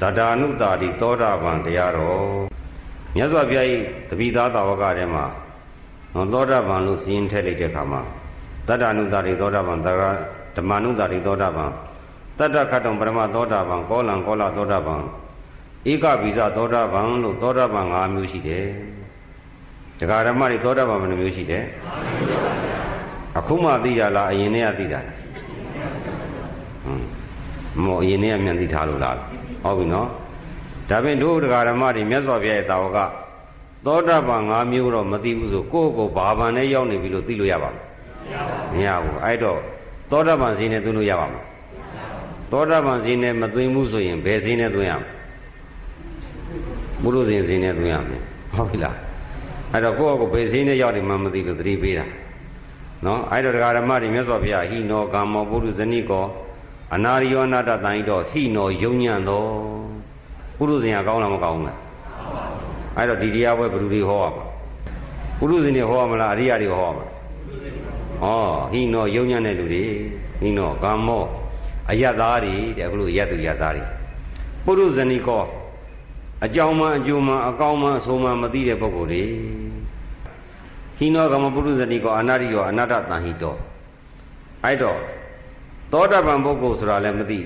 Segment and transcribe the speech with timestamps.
[0.00, 2.24] တတာနုတာတိသောတာပန်တရားတော်
[3.16, 3.66] မြတ်စွာဘုရား၏
[4.08, 5.24] တပိသားတာဝကထဲမှာ
[6.32, 8.02] သောတာပန်လို့စီရင်ထည့်လိုက်တဲ့အခါမှာ
[8.68, 10.02] တတနုတာတိသောတာပန်တရ
[10.56, 11.70] ဓမ္မနုတာတိသောတာပန်
[12.38, 15.02] တတ္တခတ္တံပရမသောတာပန်ကောလံကောလသောတာပန်
[15.90, 18.64] ဧကပိစသောတာပန်လို့သောတာပန်၅မျိုးရှိတယ်
[19.98, 21.64] ဒကာဓမ္မတွေသောတာပန်ဘယ်နှမျိုးရှိတယ်
[23.38, 25.00] အခုမှသိကြလားအရင်တည်းကသိတာ
[26.84, 27.04] ဟွန်း
[27.84, 29.16] မောအရင်တည်းကမြန်သိထားလို့လား
[29.62, 30.08] ဟုတ်ပြီနော်
[30.88, 32.98] ဒါဖြင့်တို့ဒကာဓမ္မတွေမြတ်စွာဘုရားရဲ့တာဝက
[33.86, 39.58] သောတာပန်၅မျိုးတော့မသိဘူးဆိုကိုယ့်ကိုယ်ဘာပန်နဲ့ရောက်နေပြီလို့သိလို့ရပါမရဘူးအဲ့တော့
[40.10, 41.46] သောတာပန်ဈေးနဲ့သွင်းလို့ရပါမလား
[42.52, 45.10] သောတာပန်ဈေးနဲ့မသွင်းဘူးဆိုရင်ဘယ်ဈေးနဲ့သွင်းရမလဲ
[47.02, 48.22] ဘုရုဇဉ်ဈေးနဲ့သွင်းရမယ်
[48.54, 48.96] ဟုတ်ပြီလား
[49.72, 52.06] အဲ့တော့ကိုယ့်အကိုဘယ်ဈေးနဲ့ရောက်နေမှမသိလို့သတိပေးတာ
[53.04, 56.24] နော်အဲ့တော့ဒကာဓမ္မတွေမြတ်စွာဘုရားဟိနောကာမောပုရုဇဏိကော
[56.94, 59.44] အနာရိယောနာတတန်ဤတော့ဟိနောယုံညံ့သော
[60.56, 61.78] ပုရုဇဉ်ကကောင်းလားမကောင်းဘူးလား
[62.96, 64.44] အဲ့တော့ဒီတရားပွဲဘယ်သူတွေဟောရမှာ
[65.38, 67.06] ပုရုဇဉ်တွေဟောရမလားအရိယာတွေဟောရမှာ
[68.22, 69.84] ဩဟိနောယုံညံ့တဲ့လူတွေ
[70.40, 71.24] ဟိနောကာမော
[71.90, 73.84] အယတ်သားတွေတဲ့အခုလို့ယတ်သူယတ်သားတွေ
[74.64, 75.44] ပုရုဇဏိကော
[76.44, 79.22] အကြောင်းမှအကျိုးမှအကောင်းမှအဆိုးမှမသိတဲ့ပုဂ္ဂိုလ်တွေ
[80.98, 83.56] ဟိနောကမပုရုဇဏိကောအနာရိယောအနာတ္တတန်ဟိတော
[84.64, 84.98] အဲ့တော့
[85.92, 87.40] သောတာပန်ပုဂ္ဂိုလ်ဆိုတာလည်းမသိ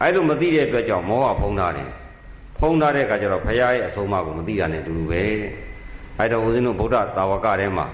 [0.00, 1.90] အဲ့လိုမသိတဲ့အတွက်ကြောင့်မောဟဖုံးထားတယ်
[2.58, 5.52] ဖုံးထားတဲ့အခါကျတော့ဘုရားရဲ့အဆုံးအမကိုမသိတာနဲ့အတူတူပဲတဲ့
[6.18, 7.86] အဲ့တော့ဦးဇင်းတို့ဗုဒ္ဓတာဝကထဲမှာ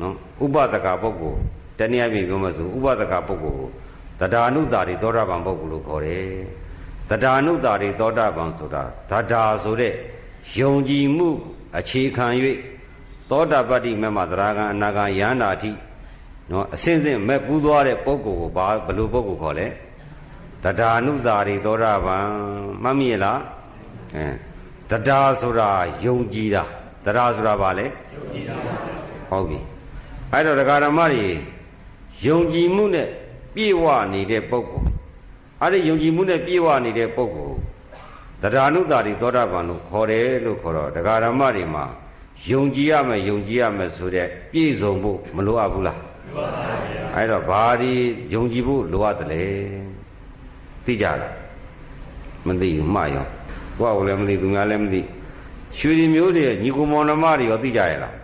[0.00, 1.38] နော်ဥပဒကပုဂ္ဂိုလ်
[1.78, 3.68] တနည်းအားဖြင့်ပြောမှဆိုဥပဒကပုဂ္ဂိုလ်ကို
[4.20, 6.26] တဒါနုတာတွေသောတာပန်ပုဂ္ဂိုလ်လို့ခေါ်တယ်
[7.10, 9.92] တဒါနုတာတွေသောတာပန်ဆိုတာဒါဒါဆိုတဲ့
[10.58, 11.28] ယုံကြည်မှု
[11.78, 12.26] အခြေခံ၍
[13.30, 15.70] သောတာပတ္တိမမသရဂံအနာဂံယန္တာတိ
[16.52, 19.66] နော်အစင်းစင်းမဲ့ကူးသွားတဲ့ပုဂ္ဂိုလ်ကိုဘာဘယ်လိုပုဂ္ဂိုလ်ခေါ်လဲ
[20.64, 22.26] တဒါနုတာတွေသောတာပန်
[22.82, 23.40] မှတ်မိရလား
[24.16, 24.26] အဲ
[24.90, 25.70] တဒါဆိုတာ
[26.04, 26.64] ယုံကြည်တာ
[27.04, 28.56] တဒါဆိုတာဘာလဲယုံကြည်တာ
[29.30, 29.58] ဟုတ်ပြီ
[30.32, 31.24] အဲ့တော့ဒကာရမတွေ
[32.26, 33.08] ယုံကြည်မှုနဲ့
[33.54, 34.90] ပြည့်ဝနေတဲ့ပုဂ္ဂိုလ်
[35.62, 37.56] အဲ့ဒီယုံကြည်မှုနဲ့ပြည့်ဝနေတဲ့ပုဂ္ဂိုလ်
[38.42, 41.84] တရားနုတာတိသောတာပန်လို့ခေါ်တယ်လို့ခေါ်တော့တရားဓမ္မတွေမှာ
[42.50, 46.11] ယုံကြည်ရမယ်ယုံကြည်ရမယ်ဆိုတဲ့ပြည့်စုံဖို့မလိုအပ်ဘူးလားလိုပါပါဗျာ
[47.16, 47.92] အဲ့တော့ဘာဒီ
[48.34, 49.44] ယုံကြည်ဖို့လိုအပ်တယ်လေ
[50.84, 51.34] သိကြလား
[52.46, 53.26] မသိဘူးမှားရော
[53.78, 55.00] ကိုယ့်ကိုလည်းမသိသူများလည်းမသိ
[55.78, 58.14] ရွှေဒီမျိုးတွေညီကိုမောင်နှမတွေရောသိကြရဲ့လား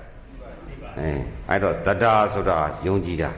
[0.99, 1.11] အဲ
[1.49, 3.31] အဲ့တော့တဒါဆိုတာယုံကြည်တာ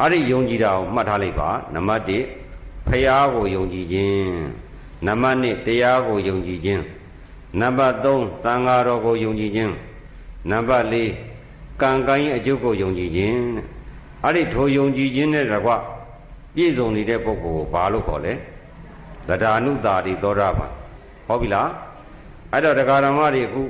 [0.00, 4.34] အဲ့ဒီယုံကြည်တာကိုမှတ်ထားလိုက်ပါနံပါတ်1ဖရာကိုယုံကြည်ခြင်း
[5.06, 6.82] နံပါတ်2တရားကိုယုံကြည်ခြင်း
[7.60, 9.72] နံပါတ်3သံဃာတော်ကိုယုံကြည်ခြင်း
[10.50, 13.40] နံပါတ်4ကံကံရဲ့အကျုပ်ကိုယုံကြည်ခြင်း
[14.24, 15.70] အဲ့ဒီထိုယုံကြည်ခြင်းနဲ့တကွ
[16.54, 18.34] ပြည့်စုံနေတဲ့ပုဂ္ဂိုလ်ကိုဘာလို့ခေါ်လဲ
[19.28, 20.70] တရားနုတာတိသောတာပန်
[21.26, 21.70] ဟုတ်ပြီလား
[22.52, 23.62] အဲ့တော့တရားဓမ္မတွေအခု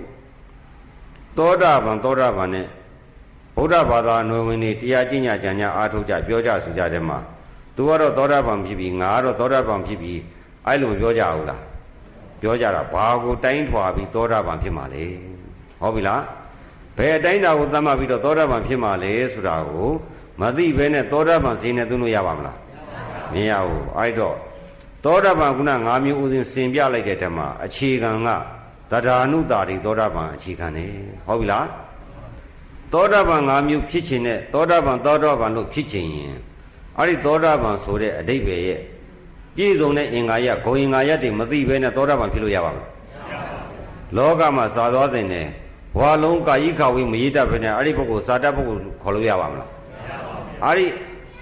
[1.38, 2.66] သောတာပန်သောတာပန်နဲ့
[3.56, 7.18] ဗုဒ္ဓဘာသာနွယ်ဝင်တွေတရားကျင့်ကြကြံကြအားထုတ်ကြပြောကြဆိုကြတဲ့မှာ
[7.76, 10.20] သူကတော့သောတာပန်ဖြစ်ပြီးငါကတော့သောတာပန်ဖြစ်ပြီး
[10.66, 11.62] အဲ့လိုမပြောကြဘူးလား
[12.40, 15.04] ပြောကြတာဘာကိုတိုင်းထွာပြီးသောတာပန်ဖြစ်မှာလဲ
[15.80, 16.22] ဟုတ်ပြီလား
[16.96, 19.90] ဘယ်အတိုင်းတာကိုသတ်မှတ်ပြီးတော့သောတာပန်ဖြစ်မှာလဲဆိုတာကို
[20.40, 22.58] မသိဘဲနဲ့သောတာပန်စင်းနဲ့သွင်းလို့ရပါမလား
[23.32, 24.36] မရဘူးအဲ့တော့
[25.04, 28.28] သောတာပန်ကုဏ၅မျိုးဥစဉ်စင်ပြလိုက်တဲ့တည်းမှာအခြေခံက
[28.90, 30.90] တရားနုတာတွေသောတာပန်အခြေခံတယ်
[31.26, 31.66] ဟုတ်ပြီလား
[32.92, 36.34] သောတာပန်၅မျိုးဖြစ်ခြင်းနဲ့သောတာပန်သောတာပန်လို့ဖြစ်ခြင်းရင်
[36.98, 38.80] အဲ့ဒီသောတာပန်ဆိုတဲ့အတိတ်ပဲရဲ့
[39.56, 42.90] ပြည့်စုံတဲ့အင်္ဂါရဂုံအင်္ဂါရတွေမသိဘဲနဲ့သောတာပန်ဖြစ်လို့ရပါမလား
[44.16, 45.46] လောကမှာသာသွားတဲ့နဲ့
[45.96, 49.73] ဘဝလုံးကာယိခဝိမရည်တတ်ဘဲနဲ့အဲ့ဒီပုဂ္ဂိုလ်စာတတ်ပုဂ္ဂိုလ်ခေါ်လို့ရပါမလား
[50.64, 50.86] အဲ့ဒီ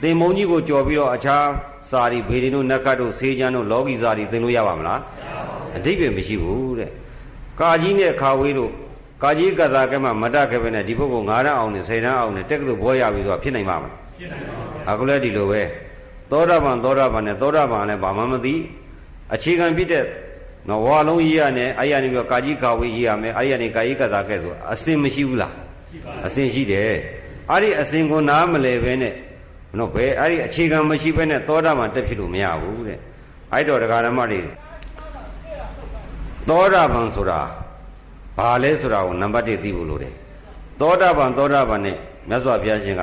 [0.03, 1.47] သင်္ဘုံကြီးကိုကြော်ပြီးတော့အခြား
[1.91, 5.01] စာရီဘေဒီတို့နက္ခတ်တို့ဆေးချမ်းတို့လောကီစာရီသင်လို့ရပါမလား
[5.77, 6.91] အတိတ်ပဲမရှိဘူးတဲ့
[7.61, 8.71] ကာကြီးနဲ့ခါဝေးတို့
[9.23, 14.45] ကာကြီးကသာကဲမှမတတ်ခဲ့ပဲနဲ့ဒီပုဂ္ဂိုလ်9တန်းအောင်နဲ့10တန်းအောင်နဲ့တက်ကတူဘောရပြီဆိုတာဖြစ်နိုင်မှာမလားဖြစ်နိုင်
[14.87, 15.63] ပါဘူးအခုလည်းဒီလိုပဲ
[16.31, 18.55] သောတာပန်သောတာပန်နဲ့သောတာပန်လည်းဘာမှမသိ
[19.35, 20.05] အခြေခံဖြစ်တဲ့
[20.69, 25.55] နော်ဝါလုံးကြီးရနဲ့အဲ့ရနေပြီးကာကြီးခါဝေးကြီးရမယ်အဲ့ရနေကာကြီးကသာကဲဆိုအစင်မရှိဘူးလား
[26.27, 26.95] အစင်ရှိတယ်
[27.51, 29.15] အဲ့ဒီအစင်ကိုနားမလဲပဲနဲ့
[29.79, 32.99] နော်ဘယ်အဲ့ဒီအခြေခံမရှိဘဲနဲ့သောတာပန်တက်ဖြစ်လို့မရဘူးတဲ့
[33.53, 34.41] အဲ့တော့ဒကာဓမ္မတွေ
[36.49, 37.41] သောတာပန်ဆိုတာ
[38.39, 40.15] ဘာလဲဆိုတာကိုနံပါတ်1သိဖို့လိုတယ်
[40.81, 41.97] သောတာပန်သောတာပန်နဲ့
[42.29, 43.03] မြတ်စွာဘုရားရှင်က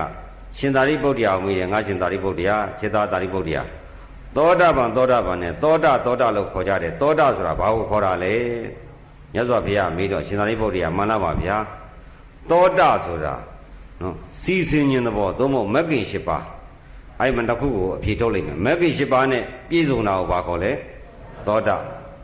[0.57, 3.61] ရှင်သာရိပုတ္တရာကိုမိတယ်ငါရှင်သာရိပုတ္တရာခြေသာသာရိပုတ္တရာ
[4.35, 8.33] သောတာပန်သောတာပန်နဲ့သောတာသောတာလို့ခေါ်ကြတယ်သောတာဆိုတာဘာကိုခေါ်တာလဲ
[9.33, 11.57] မြတ်စွာဘုရားမေးတော့ရှင်သာရိပုတ္တရာမှန်လားပါဗျာ
[12.49, 13.33] သောတာဆိုတာ
[14.01, 16.43] နော်စီစဉ်ခြင်းသဘောသို့မဟုတ်မဂ္ဂင်၈ပါး
[17.19, 20.71] အဲ့မှတစ်ခုကိုအဖြေထုတ်လိုက်မယ်မဂ္ဂင်၈ပါးနဲ့ပြည့်စုံတာကိုဘာခေါ်လဲ
[21.47, 21.75] သောတာ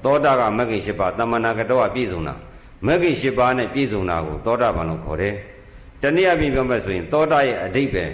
[0.04, 2.34] သောတာကမဂ္ဂင်၈ပါးတမနာကတော့ကပြည့်စုံတာ
[2.88, 5.34] မဂ္ဂင်၈ပါးနဲ့ပြည့်စုံတာကိုသောတာပန်လို့ခေါ်တယ်
[6.02, 8.12] တနည်းအားဖြင့်ပြောမယ်ဆိုရင်သောတာရဲ့အဓိပ္ပာယ်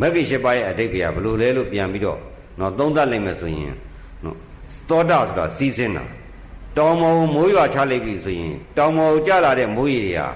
[0.00, 2.18] မဂ္ဂင်၈ပါးရဲ့အဓိပ္ပာယ်ကဘယ်လိုလဲလို့ပြန်ပြီးတော့
[2.58, 3.74] နော်သုံးသပ်လိုက်မယ်ဆိုရင်
[4.24, 4.36] နော်
[4.88, 6.04] သောတာဆိုတာစီးစင်းတာ
[6.76, 10.28] တောင်မောမိုးရွာချလိုက်ပြီဆိုရင်တောင်မောကျလာတဲ့မိုးရေတွေဟာ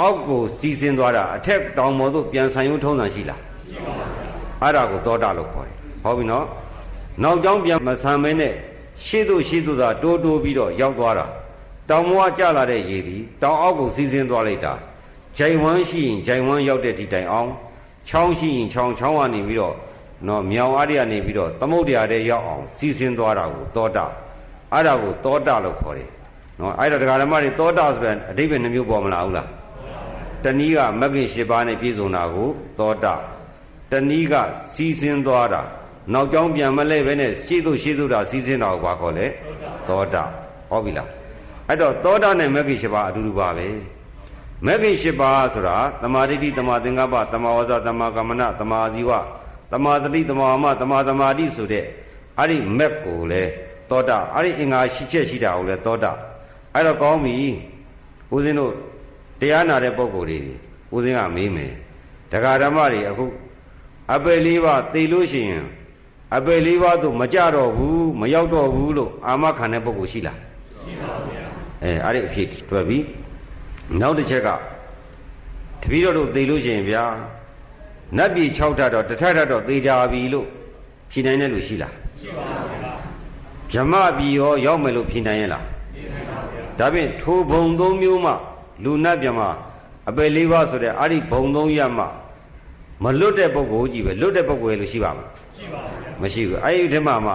[0.00, 4.08] အောက်ကိုစီးစင်းသွားတာအထက်တောင်မောသို့ပြန်ဆန်ရုံထုံးစံရှိလားရှိပါဘူး
[4.60, 6.46] အဲ့ဒါကိုသောတာလို့ခေါ်တယ်ဟုတ်ပြီနော်
[7.22, 8.54] နောက်ကြောင်းပြန်မဆန်မင်းနဲ့
[9.04, 11.26] ရှေ့သို့ရှေ့သို့သာတိုးတိုးပြီးတော့ရောက်သွားတာ
[11.90, 14.72] တောင်မောကကျလာတဲ့ရေသည်တောင်အောက်ကိုစီးစင်းသွားလိုက်တာ
[15.38, 17.50] ဂျိုင်ဝမ်းရှိရင်ဂျိုင်ဝမ်းရောက်တဲ့ဒီတိုင်အောင်
[18.08, 19.74] ချောင်းရှိရင်ချောင်းချောင်းကနေပြီးတော့
[20.28, 24.06] နော်မြောင်အားရကနေပြီးတော့သမုဒ္ဒရာတဲ့ရောက်အောင်စီးစင်းသွားတာကိုသောတာ
[24.72, 26.08] အဲ့ဒါကိုသောတာလို့ခေါ်တယ်
[26.60, 29.48] နော်အဲ့ဒါဒကာဓမ္မတွေသောတာဆိုတဲ့အဓိပ္ပာယ်နှမျိုးပေါ်မလာဘူးလား
[30.44, 32.48] တနည်းကမဂ္ဂင်၈ပါးနဲ့ပြည့်စုံတာကို
[32.78, 33.14] သောတာ
[33.90, 34.34] တနည်းက
[34.74, 35.62] စီးစင်းသွားတာ
[36.12, 39.26] နောက်ကြောင်းပြန်မလဲပဲနဲ့ရှေ့သို့ရှေ့သို့တာစီးစင်းတာကိုဘာခေါ်လဲ
[39.88, 40.24] သောတာ
[40.70, 41.08] ဟုတ်ပြီလား
[41.68, 43.68] အဲ့တော့သောတာနဲ့မဂ္ဂင်၈ပါးအတူတူပါပဲ
[44.66, 49.10] မဂ္ဂင်၈ပါးဆိုတာတမာတိတိတမာသင်္ကပ္ပတမာဝဇတမာကမ္မနတမာဇီဝ
[49.72, 51.84] တမာတတိတမာမတမာသမာတိဆိုတဲ့
[52.38, 53.42] အဲ့ဒီမက်ကိုလေ
[53.90, 56.12] သောတာအဲ့ဒီအင်္ဂါရှိချက်ရှိတာကိုလေသောတာ
[56.74, 57.36] အဲ့တော့ကောင်းပြီ
[58.34, 58.72] ဦးဇင်းတို့
[59.44, 60.40] တရားနာတဲ့ပုံကိုယ်တွေ
[60.94, 61.72] ဦးဇင်းကမေးမယ်
[62.32, 63.26] ဒကာဓမ္မတွေအခု
[64.14, 65.64] အပယ်လေးပါသိလို့ရှိရင်
[66.36, 70.38] အပယ်လေးပါသို့မကြတော့ဘူးမရောက်တော့ဘူးလို့အာမခံတဲ့ပုံကိုယ်ရှိလား
[70.84, 71.44] ရှိပါဗျာ
[71.82, 72.98] အဲအဲ့ဒီအဖြစ်တွေ့ပြီ
[74.00, 74.48] နောက်တစ်ချက်က
[75.82, 77.04] တပည့်တော်တို့သိလို့ရှိရင်ဗျာ
[78.16, 80.46] နတ်ပြည်6ထပ်တော့တထပ်ထပ်တော့သေကြပြီလို့
[81.10, 82.92] ဖြေနိုင်တဲ့လူရှိလားရှိပါဗျာ
[83.70, 85.64] ဗြဟ္မပြည်ရောရောက်မယ်လို့ဖြေနိုင်ရဲ့လား
[85.94, 88.32] ဖြေနိုင်ပါဗျာဒါဖြင့်ထိုဘုံသုံးမျိုးမှ
[88.82, 89.40] လူနတ်မြမ
[90.08, 92.04] အပယ်လေးပါးဆိုတဲ့အဲ့ဒီဘုံသုံးရမှ
[93.02, 97.32] မလွတ်တဲ့ပုဂ္ဂိုလ်ကြီးပဲလွတ်တဲ့ပုဂ္ဂိုလ်ရဲ့လို့ရှိပါမလားရှိပါဘူးမရှိဘူးအဲ့ဒီထဲမှာမှ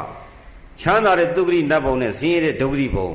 [0.81, 3.09] ချမ်းသာတဲ့သုခရိနတ်ဘုံနဲ့ဆင်းရဲတဲ့ဒုက္ခရိဘုံ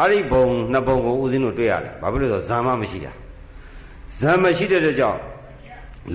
[0.00, 3.12] အဲ့ဒီဘုံနှစ်ဘုံကိုဦးဇင်းတို့တွေ့ရတယ်ဘာဖြစ်လို့လဲဆိုဇာမမရှိတာ
[4.18, 5.20] ဇာမရှိတဲ့အတွက်ကြောင့်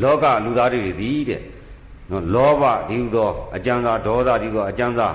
[0.01, 1.41] လောကလူသားတွေသည်တဲ့
[2.09, 5.07] နော်လောဘဒီဟုသောအကြံသာဒေါသဒီဟုသောအကြံသာ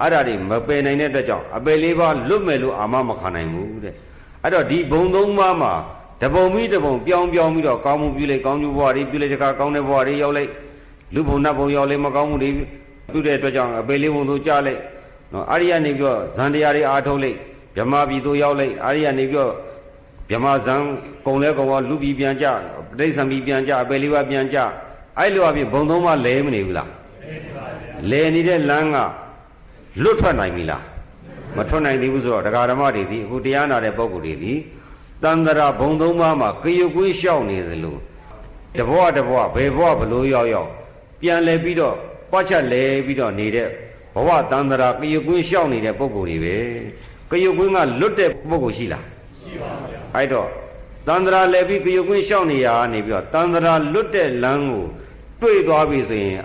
[0.00, 3.94] အဲ့ဒါတွေမပယ်နိုင်တဲ့အတွက်ကြောင့်အပယ်လေးပါးလွတ်မယ်လို့အာမမခံနိုင်ဘူးတဲ့
[4.44, 5.72] အဲ့တော့ဒီဘုံသုံးပါးမှာ
[6.22, 10.50] တပုံပြီးတပုံပြောင်းပြောင်းပြီးတော့ကောင်းမှုပြုလိုက်ကောင်းကျိုးဘဝတွေပြုလိုက်တခါကောင်းတဲ့ဘဝတွေရောက်လိုက်
[11.14, 12.50] လူဘုံနတ်ဘုံရောက်လိုက်မကောင်းမှုတွေ
[13.12, 14.80] ပြုတဲ့အတွက်ကြောင့်အပေလေးဘုံသို့ကြားလိုက်
[15.32, 17.38] နော်အာရိယနေပြီးတော့ဇန်တရားတွေအားထုတ်လိုက်
[17.76, 19.52] ဗြဟ္မာပြည်သို့ရောက်လိုက်အာရိယနေပြီးတော့
[20.30, 20.80] ဗြဟ္မာဇန်
[21.26, 22.46] ကုံလဲကုံရောလူပြည်ပြန်ကြ
[22.90, 24.58] ပဋိသံပြည်ပြန်ကြအပေလေးပါပြန်ကြ
[25.18, 26.90] အဲ့လိုအပြင်ဘုံသုံးပါးလဲမနေဘူးလား
[28.10, 28.96] လဲနေတဲ့လမ်းက
[30.02, 30.82] လွတ်ထွက်နိုင်ပြီလား
[31.56, 34.52] မထွက်နိုင်သေးဘူးဆိုတော့တရားဓမ္မတွေဒီအခုတရားနာတဲ့ပုဂ္ဂိုလ်တွေဒီ
[35.22, 37.96] တန်တရာဘုံသုံးပါးမှာကရုပ်ကွေးလျှောက်နေသလို
[38.78, 40.70] တဘွားတဘွားဘယ်ဘွားဘလို့ရောက်ရောက်
[41.20, 41.96] ပြန်လဲပြီးတော့
[42.30, 43.68] ပွားချက်လဲပြီးတော့နေတဲ့
[44.14, 46.56] ဘဝတန်တရာကရုပ်ကွေးလျှောက်နေတဲ့ပုံကိုယ်တွေပဲ
[47.30, 49.04] ကရုပ်ကွေးကလွတ်တဲ့ပုံကိုယ်ရှိလား
[49.42, 50.48] ရှိပါဗျာအဲ့တော့
[51.06, 54.84] တန်တရာလဲပြီးကရုပ်ကွေးလျှောက်နေရနေပြီးတော့တန်တရာလွတ်တဲ့လမ်းကို
[55.40, 56.44] တွေ့သွားပြီဆိုရင်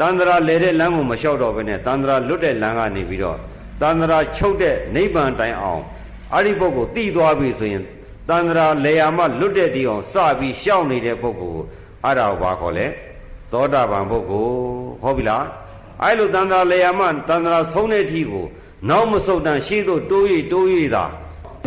[0.00, 3.38] တန်တရာလဲတဲ့လမ်းကိုမလျှောက်တော့ဘဲနဲ့တန်တရာလွတ်တဲ့လမ်းကနေပြီးတော့
[3.82, 5.82] တန္တရာချုပ်တဲ့နိဗ္ဗာန်တိုင်အောင်
[6.34, 7.82] အဲ့ဒီပုဂ္ဂိုလ်တည်သွားပြီဆိုရင်
[8.28, 11.62] တန္တရာလေယာမလွတ်တဲ့ဒီအောင်စပြီးရှောင်နေတဲ့ပုဂ္ဂိုလ်
[12.04, 12.86] အဲ့ဒါကိုဘာခေါ်လဲ
[13.52, 14.54] သောတာပန်ပုဂ္ဂိုလ်
[15.02, 15.44] ဟုတ်ပြီလား
[16.02, 18.46] အဲ့လိုတန္တရာလေယာမတန္တရာဆုံးတဲ့အထိကို
[18.88, 21.04] နောက်မဆုတ်တန်ရှေ့သို့တိုး၍တိုး၍သာ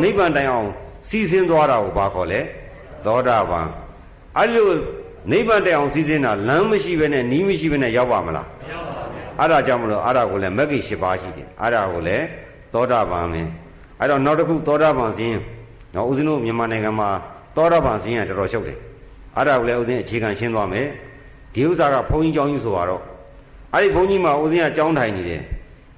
[0.02, 0.70] နိဗ္ဗာန်တိုင်အောင်
[1.10, 2.40] စီစဉ်သွားတာကိုဘာခေါ်လဲ
[3.06, 3.68] သောတာပန်
[4.38, 4.70] အဲ့လို
[5.32, 8.48] နိဗ္ဗာန်တိုင်အောင်စီစဉ်တာလမ်းမရှိဘဲနဲ့နီးမရှိဘဲနဲ့ရောက်ပါမလား
[9.40, 12.26] အဲ့ဒါကြောင့်မလို့အဲ့ဒါကိုလည်းမဂ္ဂင်၈ပါးရှိတယ်အဲ့ဒါကိုလည်း
[12.74, 13.42] သောတာပန်ပဲ
[14.00, 15.40] အဲ့တော့နောက်တစ်ခုသောတာပန်စင်း
[15.96, 17.10] နော်ဦးဇင်းတို့မြန်မာနိုင်ငံမှာ
[17.56, 18.78] သောတာပန်စင်းကတော်တော်ရှုပ်တယ်
[19.36, 20.88] အဲ့ဒါကိုလည်းဦးဇင်းအခြေခံရှင်းသွားမယ်
[21.54, 23.02] ဒီဥစ္စာကဘုန်းကြီးကျောင်းကြီးဆိုတော့
[23.74, 25.42] အဲ့ဒီဘုန်းကြီးမှာဦးဇင်းကကျောင်းထိုင်နေတယ်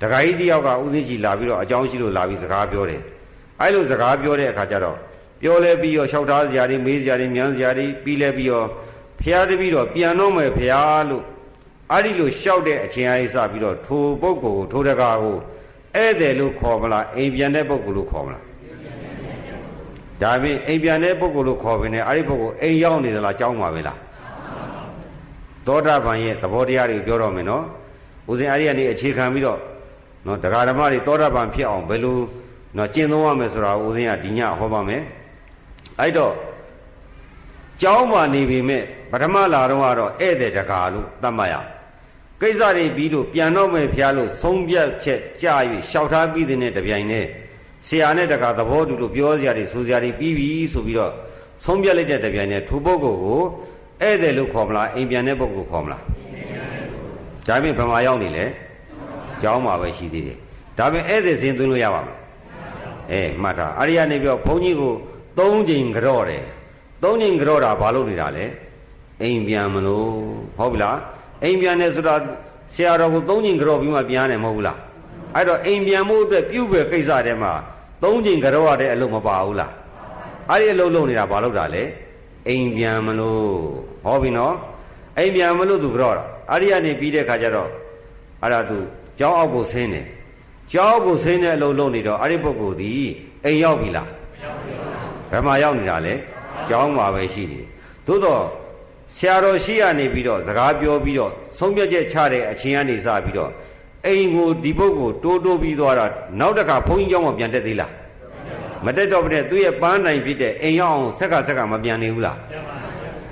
[0.02, 3.02] ဒကာကြီးတယောက်ကဦးဇင်းကြီးလာပြီးတော့အကြောင်းရှိလို့လာပြီးစကားပြောတယ်
[3.62, 4.98] အဲ့လိုစကားပြောတဲ့အခါကျတော့
[5.42, 8.68] ပြောလဲပြီးတော့လျှောက်ထားစရာတွေမေးစရာတွေမြန်းစရာတွေပြီးလဲပြီးတော့
[9.22, 11.24] ဖျားတပြီးတော့ပြန်တော့မယ်ဖျားလို့
[11.92, 15.36] အဲ့ဒီလိုလျှောက်တဲ့အချိန်အားစပြီးတော့ထိုပုဂ္ဂိုလ်ထိုတကာကို
[15.96, 18.44] ဧည့်သည်လို့ခေါ်မလားအိမ်ပြန်တဲ့ပုဂ္ဂိုလ်လို့ခေါ်မလား
[20.22, 24.00] ဒါဖြင့်အိမ်ပြန်တဲ့ပုဂ္ဂိုလ်လို့ခေါ်ပင်ねအဲ့ဒီပုဂ္ဂိုလ်အိမ်ရောက်နေသလားကြောင်းပါပဲလား
[25.68, 27.64] သောတာပန်ရဲ့သဘောတရားတွေပြောတော့မယ်နော်
[28.30, 29.60] ဦးဇင်အဲ့ဒီကနေအခြေခံပြီးတော့
[30.26, 32.18] နော်တရားဓမ္မတွေသောတာပန်ဖြစ်အောင်ဘယ်လို
[32.78, 35.02] နော်ကျင့်သုံးရမယ်ဆိုတာဦးဇင်ကဒီညဟောပါမယ်
[36.00, 36.34] အဲ့တော့
[37.82, 41.56] ကြောင်းပါနေပြီမဲ့ပထမလာတော့ကတော့ဧည့်သည်တကာလို့သတ်မှတ်ရ
[42.42, 45.56] ကိစ္စတွေပြီးလို့ပြန်တော့မယ်ဖျားလို့ဆုံးဖြတ်ချက်ကြာ၍
[45.90, 47.28] ရှောက်ထားပြီးတဲ့တပြိုင်တည်း
[47.88, 51.14] ဆရာနဲ့တကာသဘောတူလို့ပြောစရာတွေဆိုစရာတွေပြီးပြီဆိုပြီးတော့
[51.66, 53.40] ဆုံးဖြတ်လိုက်တဲ့တပြိုင်တည်းထိုပုဂ္ဂိုလ်ကို
[54.02, 56.02] ဧည့်သည်လို့ခေါ်မလားအိမ်ပြန်တဲ့ပုဂ္ဂိုလ်ခေါ်မလား
[57.48, 58.46] ဒါပြင်ဘယ်မှာရောက်နေလဲ
[59.42, 60.38] ကျောင်းမှာပဲရှိသေးတယ်
[60.78, 62.20] ဒါပြင်ဧည့်သည်စင်သွင်းလို့ရပါမလား
[63.12, 64.94] အဲမှတ်တာအဲ့ဒီကနေပြီးတော့ဘုန်းကြီးကို
[65.38, 66.44] ၃ချိန်ကြော့တယ်
[67.04, 68.46] ၃ချိန်ကြော့တာဘာလို့နေတာလဲ
[69.22, 70.10] အိမ်ပြန်မလို့
[70.58, 70.98] ဟုတ်ပြီလား
[71.44, 72.16] အိမ်ပြန်တယ်ဆိုတာ
[72.74, 74.80] ဆရာတော်ကို၃ချိန်ကြော့ပြီးမှပြန်ရတယ်မဟုတ်ဘူးလား
[75.36, 77.52] အဲ့တော့အိမ်ပြန်မှုအတွက်ပြုတ်ပဲကိစ္စတဲမှာ
[78.04, 79.72] ၃ချိန်ကြော့ရတဲ့အလုပ်မပါဘူးလား
[80.50, 81.84] အဲ့ဒီအလုပ်လုပ်နေတာဘာလို့တာလဲ
[82.48, 83.46] အိမ်ပြန်မလို့
[84.04, 84.56] ဟောပြီနော်
[85.18, 87.70] အိမ်ပြန်မလို့သူကြော့တာအဲ့ဒီကနေပြီးတဲ့ခါကျတော့
[88.42, 88.78] အဲ့ဒါသူ
[89.20, 90.06] ကျောင်းအောက်ကိုဆင်းတယ်
[90.72, 92.92] ကျောင်းအောက်ကိုဆင်းတဲ့အလုပ်လုပ်နေတော့အဲ့ဒီပုဂ္ဂိုလ်ဒီ
[93.44, 94.10] အိမ်ရောက်ပြီလား
[95.32, 96.14] ဘယ်မှာရောက်နေတာလဲ
[96.70, 97.60] ကျောင်းမှာပဲရှိနေ
[98.08, 98.42] သို့တော့
[99.16, 103.52] ဆရာတော်ရှိရနေပြီးတော့စကားပြောပြီးတော့ဆုံးဖြတ်ချက်ချတဲ့အချိန်ကနေစပြီးတော့
[104.06, 106.06] အိမ်ကိုဒီပုဂ္ဂိုလ်တိုးတိုးပြီးသွားတာ
[106.40, 107.92] နောက်တစ်ခါဘုန်းကြီးကျောင်းမှာပြန်တက်သေးလား
[108.86, 112.38] မတက်တော့ဘဲနဲ့သူ့ရဲ့ပန်းတိုင်ဖြစ်တဲ့အိမ်ရောက်အောင်ဆက်ကဆက်ကမပြန်နေဘူးလား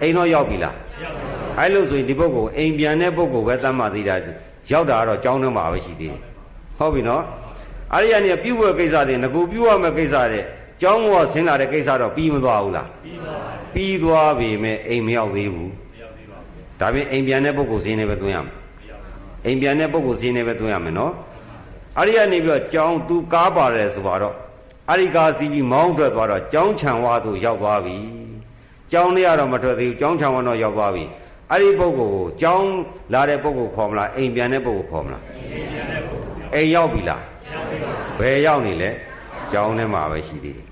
[0.01, 0.75] အိမ်တော့ရောက်ပြီလား
[1.59, 4.15] အဲ့လို့ဆိုရင်ဒီပုဂ္ဂိုလ်အိမ်ပြန်တဲ့ပုဂ္ဂိုလ်ပဲသတ်မှတ်သေးတာ
[4.71, 6.21] ရောက်တာကတော့ကျောင်းထဲမှာပဲရှိသေးတယ်
[6.77, 7.23] ဟုတ်ပြီနော်
[7.93, 10.41] အဲ့ဒီကနေပြုတ်ဝဲကိစ္စတွေငကူပြုတ်ရမယ့်ကိစ္စတွေ
[10.81, 12.89] ကျောင်းကဆင်းလာတဲ့ကိစ္စတော့ပြီးမသွားဘူးလား
[13.73, 15.71] ပြီးသွားပြီမဲ့အိမ်မရောက်သေးဘူး
[16.79, 18.53] ဒါပြင်အိမ်ပြန်တဲ့ပုဂ္ဂိုလ်စင်းနေပဲသွင်းရမယ်
[19.45, 21.13] အိမ်ပြန်တဲ့ပုဂ္ဂိုလ်စင်းနေပဲသွင်းရမယ်နော်
[21.97, 24.35] အဲ့ဒီကနေပြီးတော့ကျောင်းသူကားပါတယ်ဆိုတော့
[24.89, 27.97] အဲ့ဒီကားစီးပြီးမောင်းထွက်သွားတော့ကျောင်းခြံဝါသို့ရောက်သွားပြီ
[28.91, 31.03] ကျောင်းထဲကတော့မထွက်သေးဘူးကျောင်းခြံဝါတော့ရောက်သွားပြီ
[31.51, 32.69] အဲ့ဒီပုဂ္ဂိုလ်ကိုကျောင်း
[33.13, 38.89] လာတဲ့ပုဂ္ဂိုလ်ခေါ်မလားအိမ်ပြန်တဲ့ပုဂ္ဂိုလ်ခေါ်မလားအိမ်ပြန်တဲ့ပုဂ္ဂိုလ်အိမ်ရောက်ပြီလားရောက်ပြီပါဘယ်ရောက်နေလဲ
[39.51, 40.64] ကျောင်းထဲမှာပဲရှိသေးတယ်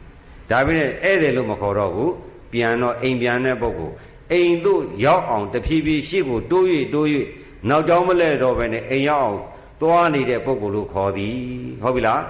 [0.54, 2.14] ဒါပေမဲ့ဧည့်သည်လို့မခေါ်တော့ဘူး
[2.52, 3.94] ပြန်တော့အိမ်ပြန်တဲ့ပုဂ္ဂိုလ်
[4.32, 7.08] အိမ်တို့ရောက်အောင်တဖြည်းဖြည်းရှေ့ကိုတိုး၍တိုး၍
[7.70, 9.40] နောက်ကျောင်းမလဲတော့ပဲနဲ့အိမ်ရောက်အောင်
[9.82, 11.38] သွားနေတဲ့ပုဂ္ဂိုလ်လို့ခေါ်သည်
[11.84, 12.22] ဟုတ်ပြီလား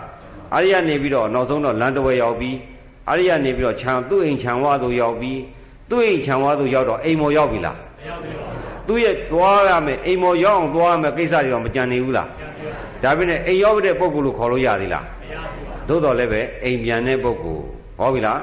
[0.55, 2.55] အရိယနေပြီးတော့နောက်ဆုံးတော့လမ်းတစ်ဝဲရောက်ပြီး
[3.09, 5.39] အရိယနေပြီးတော့ခြံသူ့အိမ်ခြံဝါသို့ရောက်ပြီး
[5.89, 12.27] သူ့အိမ်ခြံဝါသို့ရောက်တော့အိမ်မော်ရောက်ပြီလားမရောက်ပါဘူးသူ့ရဲ့သွားရမယ်အိမ်မော်ရောက်အောင်သွားရမယ်ကိစ္စတွေတော့မကြံနေဘူးလား
[13.03, 18.39] ဒါပေမဲ့အိမ်ရောက်တဲ့ပုဂ္ဂိုလ်လို့ခေါ်လို့ရသေးလားမရဘူးသို့တော်လည်းပဲအိမ်ပြန်တဲ့ပုဂ္ဂိုလ် ဟောပြီလား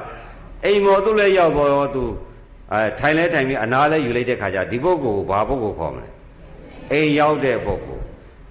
[0.65, 2.03] အိမ်မော်သူ့လည်းရောက်တော့သူ
[2.73, 6.09] အဲထိုင်လဲထိုင်ပြီးအနာလဲယူလိုက်တဲ့ခါကျဒီပုဂ္ဂိုလ်ကိုဘာပုဂ္ဂိုလ်ခေါ်မလဲ
[6.91, 8.03] အိမ်ရောက်တဲ့ပုဂ္ဂိုလ်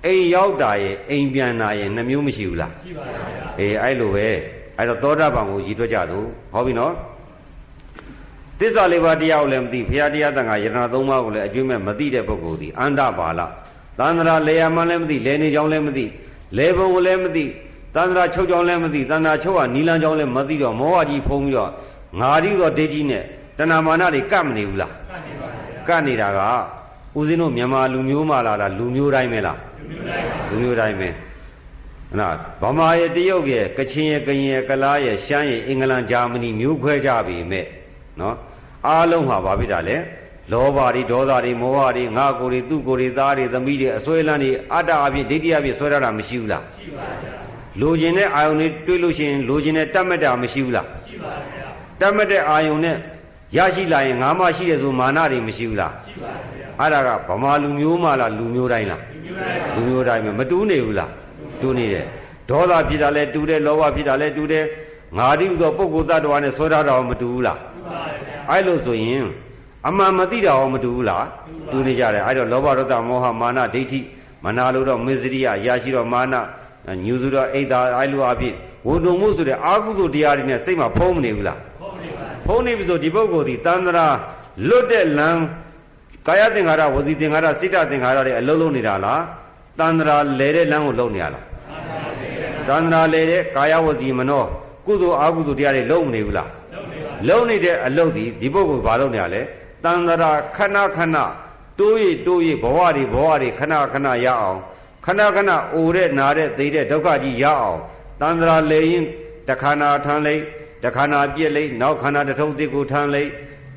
[0.06, 3.24] အိမ်ရောက်တာရဲ့အိမ်ပြန်တာရဲ့နှမျိုးမရှိဘူးလားရှိပါပါ
[3.58, 4.28] အေးအဲ့လိုပဲ
[4.76, 6.18] အဲ့တော့သောတာပန်ကိုရည်တွက်ကြသူ
[6.52, 6.94] ဟောပြီနော်
[8.58, 13.40] သစ္စာလေးပါးတရားကိုလည်းမသိဘုရားတရားတန်ခါယတနာသုံးပါးကိုလည်းအကျွမ်းမဲ့မသိတဲ့ပုဂ္ဂိုလ်ဒီအန္တပါဠ
[13.98, 16.04] သန္တရာလေယာမလည်းမသိလေနေကြောင်းလည်းမသိ
[16.58, 17.44] လေဘုံကိုလည်းမသိ
[17.94, 21.70] သန္တရာချုပ်ကြောင်းလည်းမသိသန္တာချုပ်ကနီလန်းကြောင်းလည်းမသိတော့မောဟကြီးဖုံးပြီးတော့
[22.20, 23.24] ငါတိသောဒိဋ္ဌိနဲ့
[23.58, 24.92] တဏမာနတွေကပ်မနေဘူးလား
[25.88, 26.40] ကပ်နေတာက
[27.18, 29.58] ဦးဇင်းတို့မြန်မာလူမျိုးမှလာလားလူမျိုးတိုင်းပဲလား
[30.48, 31.08] လူမျိုးတိုင်းပဲ
[32.18, 32.28] နာ
[32.62, 37.66] ဗမာရဲ့တရုတ်ရဲ့ကချင်ရဲ့ကရင်ရဲ့ကလားရဲ့ရှမ်းရဲ့အင်္ဂလန်ဂျာမနီမျိုးခွဲကြပြီမဲ့
[38.20, 38.36] နော်
[38.86, 39.96] အားလုံးဟာဘာဖြစ်တာလဲ
[40.52, 47.39] လောဘတွေဒေါသတွေမောဟတွေငါကိုယ်တွေသူ့ကိုယ်တွေသားတွေသမီးတွေအစွဲလန်းတွေအတ္တအဖြစ်ဒိဋ္ဌိအဖြစ်ဆွဲရတာမရှိဘူးလားရှိပါဗျာ
[47.80, 51.68] လိုချင်တဲ့အာယုန်တွေတွေးလို့ရှိရင်လိုချင်တဲ့တတ်မှတ်တာမရှိဘူးလားရှိပါဗျာ
[52.00, 52.96] တတ်မှတ်တဲ့အာယုန်နဲ့
[53.56, 59.02] ရရှိလာရင်ငါမှရှိတယ်ဆိုမာနတွေမရှိဘူးလားရှိပါဗျာအဲ့ဒါကဗမာလူမျိုးမှလားလူမျိုးတိုင်းလား
[59.74, 61.10] လူမျိုးတိုင်းပဲမတူးနေဘူးလား
[61.60, 62.04] တူးနေတယ်
[62.50, 64.64] ဒေါသဖြစ်တာလဲတူးတယ်လောဘဖြစ်တာလဲတူးတယ်
[65.18, 67.58] ငါတိဥသောပုဂ္ဂိုလ်တ attva နဲ့ဆွဲထားတာမတူဘူးလား
[68.50, 69.24] အဲ့လိုဆိုရင်
[69.88, 71.26] အမှန်မသိတာရောမတူဘူးလား
[71.70, 74.00] တူနေကြတယ်အဲ့တော့လောဘဒေါသမောဟမာနဒိဋ္ဌိ
[74.44, 76.34] မနာလို့တော့မေဇရိယရာရှိတော့မာန
[77.04, 78.54] ညူစုတော့အိတ်သာအဲ့လိုအဖြစ်
[78.86, 81.58] ဝုဒုံမှုဆိုတဲ့အာဟုသို့တရားတွေနဲ့စိတ်မှာဖုံးမနေဘူးလား
[82.46, 84.06] ဖုံးနေပြီဆိုဒီပုဂ္ဂိုလ်ဒီတန္တရာ
[84.68, 85.42] လွတ်တဲ့လမ်း
[86.26, 89.22] ကာယသင်္ခါရဝစီသင်္ခါရစိတ္တသင်္ခါရတွေအလုံးလုံးနေတာလား
[89.78, 91.44] တန္တရာလဲတဲ့လမ်းကိုလုံးနေရလား
[92.68, 94.44] တန္တရာလဲတဲ့ကာယဝစီမနော
[94.86, 96.50] ကုသိုလ်အာဟုသို့တရားတွေလုံးမနေဘူးလား
[97.28, 99.40] လုံးနေတဲ့အလုပ်ဒီဒီပုဂ္ဂိုလ်ဘာလုပ်နေရလဲ
[99.84, 101.16] တန္တရာခဏခဏ
[101.78, 104.60] တိုးရတိုးရဘဝတွေဘဝတွေခဏခဏရအောင်
[105.04, 107.80] ခဏခဏအိုတဲ့နာတဲ့သိတဲ့ဒုက္ခကြီးရအောင်
[108.20, 109.04] တန္တရာလေရင်
[109.48, 110.42] တခဏထမ်းလိုက်
[110.84, 113.30] တခဏပြစ်လိုက်နောက်ခဏတထုံးတိကိုထမ်းလိုက်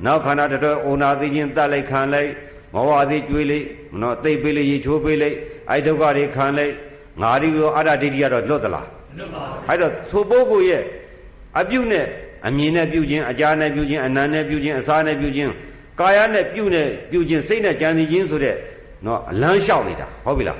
[0.06, 2.30] နောက်ခဏတထုံးအိုနာသိချင်းတတ်လိုက်ခံလိုက်
[2.74, 3.66] မောဟသည်ကျွေးလိုက်
[4.02, 5.36] နော်သိပ်ပေးလိုက်ရေချိုးပေးလိုက်
[5.70, 6.74] အဲ့ဒုက္ခတွေခံလိုက်
[7.22, 10.84] ငါဒီရောအတ္တဒိဋ္ဌိကတော့လွတ်သလားမလွတ်ပါဘူးအဲ့တော့သို့ပုဂ္ဂိုလ်ရဲ့
[11.60, 12.06] အပြုနဲ့
[12.48, 15.52] အမြင်နဲ့ပြုခြင်းအကြားနဲ့ပြုခြင်းအနံနဲ့ပြုခြင်းအစားနဲ့ပြုခြင်း
[16.00, 18.56] ကာယနဲ့ပြုနဲ့ပြုခြင်းစိတ်နဲ့ကြံစီခြင်းဆိုတဲ့
[19.06, 20.60] နော်အလန်းလျှောက်နေတာဟုတ်ပြီလား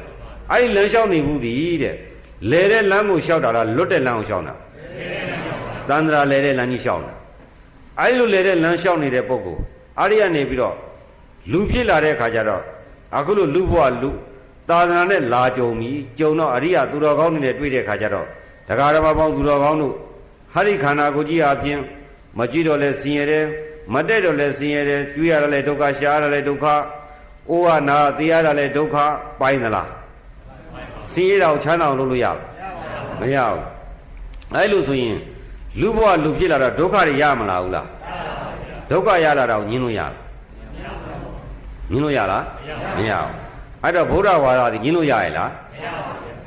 [0.52, 1.96] အဲ့ဒီလမ်းလျှောက်နေဘူးဒီတဲ့
[2.52, 4.54] လဲတဲ့လမ်းကိုလျှောက်တာလားလွတ်တဲ့လမ်းကိုလျှောက်တာ
[5.90, 7.14] သန္တရာလဲတဲ့လမ်းကြီးလျှောက်တာ
[8.00, 9.62] အဲ့လိုလဲတဲ့လမ်းလျှောက်နေတဲ့ပုဂ္ဂိုလ်
[10.00, 10.76] အာရိယနေပြီးတော့
[11.52, 12.62] လူဖြစ်လာတဲ့အခါကျတော့
[13.18, 14.10] အခုလိုလူဘဝလူ
[14.70, 18.28] သာသနာနဲ့လာကြုံပြီးကြုံတော့အရိယသူတော်ကောင်းတွေနဲ့တွေ့တဲ့အခါကျတော့
[18.68, 19.94] တရားဓမ္မပေါင်းသူတော်ကောင်းတို့
[20.54, 21.80] ဟာရိခန္ဓာကိုကြည့်အပြင်
[22.38, 23.46] မကြည့်တော့လဲဆင်းရဲတယ်
[23.94, 26.66] မတက်တော့လဲဆင်းရဲတယ်ကြွေးရတာလဲဒုက္ခရှားရတာလဲဒုက္ခ
[27.50, 28.96] အိုးရနာသိရတာလဲဒုက္ခ
[29.40, 29.90] ပိုင်းသလား
[31.14, 32.26] ဆင်းရဲတော့ချမ်းသာအောင်လုပ်လို့ရ
[33.20, 33.62] မရဘူး
[34.56, 35.18] အဲ့လိုဆိုရင်
[35.82, 37.88] လူဘဝလူဖြစ်လာတော့ဒုက္ခတွေရမလားဘူးလား
[38.90, 40.14] ဒုက္ခရလာတော့ညင်းလို့ရလား
[41.92, 42.44] ညင်းလို့ရလား
[42.98, 43.32] မရဘူး
[43.84, 45.52] အဲ့တော့ဗုဒ္ဓဝါဒဒီညင်းလို့ရရဲ့လား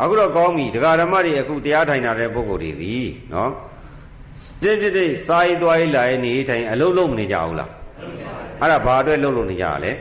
[0.02, 2.96] အခုတော့ကောင်းပြီဒကာဓမ္မတွေအခုတရားထိုင်တာတဲ့ပုဂ္ဂိုလ်တွေဒီ
[3.32, 3.50] နော်
[4.62, 7.70] တိတိတိစာရေးသွားရေးလာရေးနေထိုင်အလုံးလုံးမနေကြဘူးလား
[8.60, 9.92] အဲ့ဒါဘာအတွက်လုံးလုံးနေကြရလဲ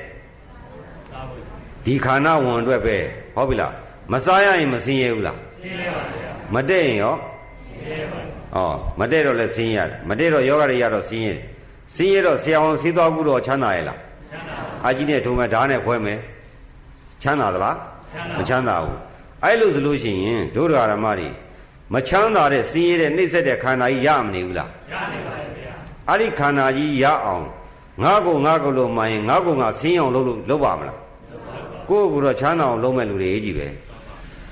[1.86, 2.96] ဒီခန္ဓာဝန်အတွက်ပဲ
[3.36, 3.74] ဟုတ်ပြီလား
[4.12, 7.16] မစားရရင်မဆင်းရဲဘူးလားဆင်းရဲပါဗျာမတည့်ရင်ရော
[7.70, 8.22] ဆင်းရဲပါ
[8.70, 11.34] ဩမတည့်တော့လဲဆင်းရဲမတည့်တော့ယောဂတွေရတော့ဆင်းရဲ
[11.96, 14.00] ဆင်းရဲတော့ဆရာဝန်ဆေးသွားဘူးတော့ချမ်းသာရဲ့လား
[14.32, 16.20] ချမ်းသာပါအာကြီးနဲ့ထုံမဲ့ဓာတ်နဲ့ခွဲမယ်
[17.22, 17.76] ချမ်းသာသလား
[18.38, 18.98] မချမ်းသာဘူး
[19.44, 21.30] အဲ့လိုဆိုလို့ရှိရင်ဒုဒ္ဓရမတွေ
[21.94, 25.74] မချမ်းသာတဲ့ဆင်းရဲတဲ့နှိမ့်ဆက်တဲ့ခန္ဓာကြီးရမနေဘူးလားရနေပါရဲ့ဗျာ
[26.10, 27.46] အဲ့ဒီခန္ဓာကြီးရအောင်
[28.04, 31.00] ငါ့ကိုငါ့ကိုလို့မှရင်ငါ့ကိုငါဆင်းအောင်လုပ်လို့လုပ်ပါမလား
[31.90, 33.68] ကိုယ့်ကိုယ်တော့ချမ်းသာအောင်လုပ်မဲ့လူတွေကြီးပဲ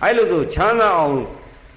[0.03, 1.17] အဲ့လိုဆိုချမ်းသာအောင်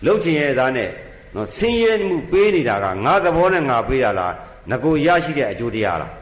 [0.07, 0.91] လုပ်ချင်ရဲ့သားနဲ့
[1.35, 4.35] နော်ဆင်းရဲမှုပေးနေတာကငါသဘောနဲ့ငါပေးတာလား
[4.71, 6.13] ငကိုရရှိတဲ့အကျိုးတရားလား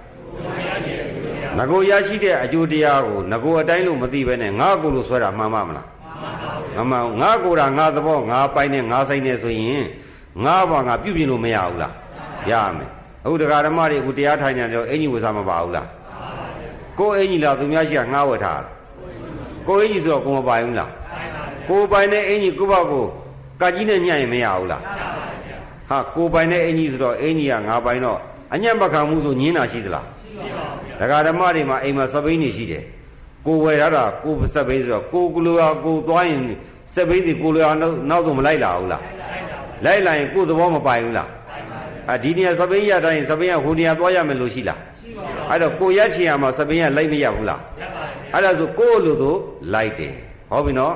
[1.59, 5.89] ငကိုရရှိတဲ့အကျိုးတရားကိုငကိုအတိုင်းလို့မသိဘဲနဲ့ငါကိုလို့ဆွဲတာမှန်ပါမလား
[6.77, 9.85] မှန်ပါဘူးငါကိုယ်တာငါသဘောငါပိုင်နဲ့ငါဆိုင်နဲ့ဆိုရင်
[10.45, 11.95] ငါဘာငါပြုတ်ပြင်လို့မရဘူးလား
[12.51, 12.91] ရမယ်
[13.25, 15.89] အခုတရားဓမ္မတွေအခုတရားထိုင်နေတော့အင်ကြီးဝစားမပါဘူးလား
[16.99, 18.63] ကိုယ်အင်ကြီးလားသူများရှိကငါဝတ်ထား
[19.69, 20.91] ကိုယ်အင်ကြီးဆိုတော့ကိုမပိုင်ဘူးလား
[21.69, 23.05] ကိုယ်ပိုင်တဲ့အင်ကြီးကိုယ့်ဘာကို
[23.61, 24.83] ကကြီးနဲ့ညံ့ရင်မရဘူးလား
[25.89, 28.19] ဟာကိုယ်ပိုင်တဲ့အင်ကြီးဆိုတော့အင်ကြီးကငါပိုင်တော့
[28.55, 32.85] အညံ့မခံမှုဆိုညင်းတာရှိသလားရှိပါဘူးတရားဓမ္မတွေမှာအိမ်မှာစပိန်းနေရှိတယ်
[33.47, 36.41] ကိုဝယ်ထားတာကိုစပိန်းဆိုတော့ကိုကလူဟာကိုသွားရင်
[36.95, 37.73] စပိန်းဒီကိုလူဟာ
[38.11, 39.03] နောက်ဆုံးမလိုက်လာဘူးလား
[39.85, 41.29] လိုက်လာရင်ကိုသဘောမပိုင်ဘူးလား
[42.11, 49.39] အာဒီနေရာစပိန်းရတိုင်းစပိန်းကဟိုနေရာသွားရမယ်လို့ရှိလားရှိပါဘူးအဲ့တော့ကိုရက်ချင်ရမှာစပိန်းကလိုက်မရဘူးလားရပါဘူးအဲ့ဒါဆိုကိုလိုသို့
[49.75, 50.15] လိုက်တယ်
[50.51, 50.95] ဟုတ်ပြီနော်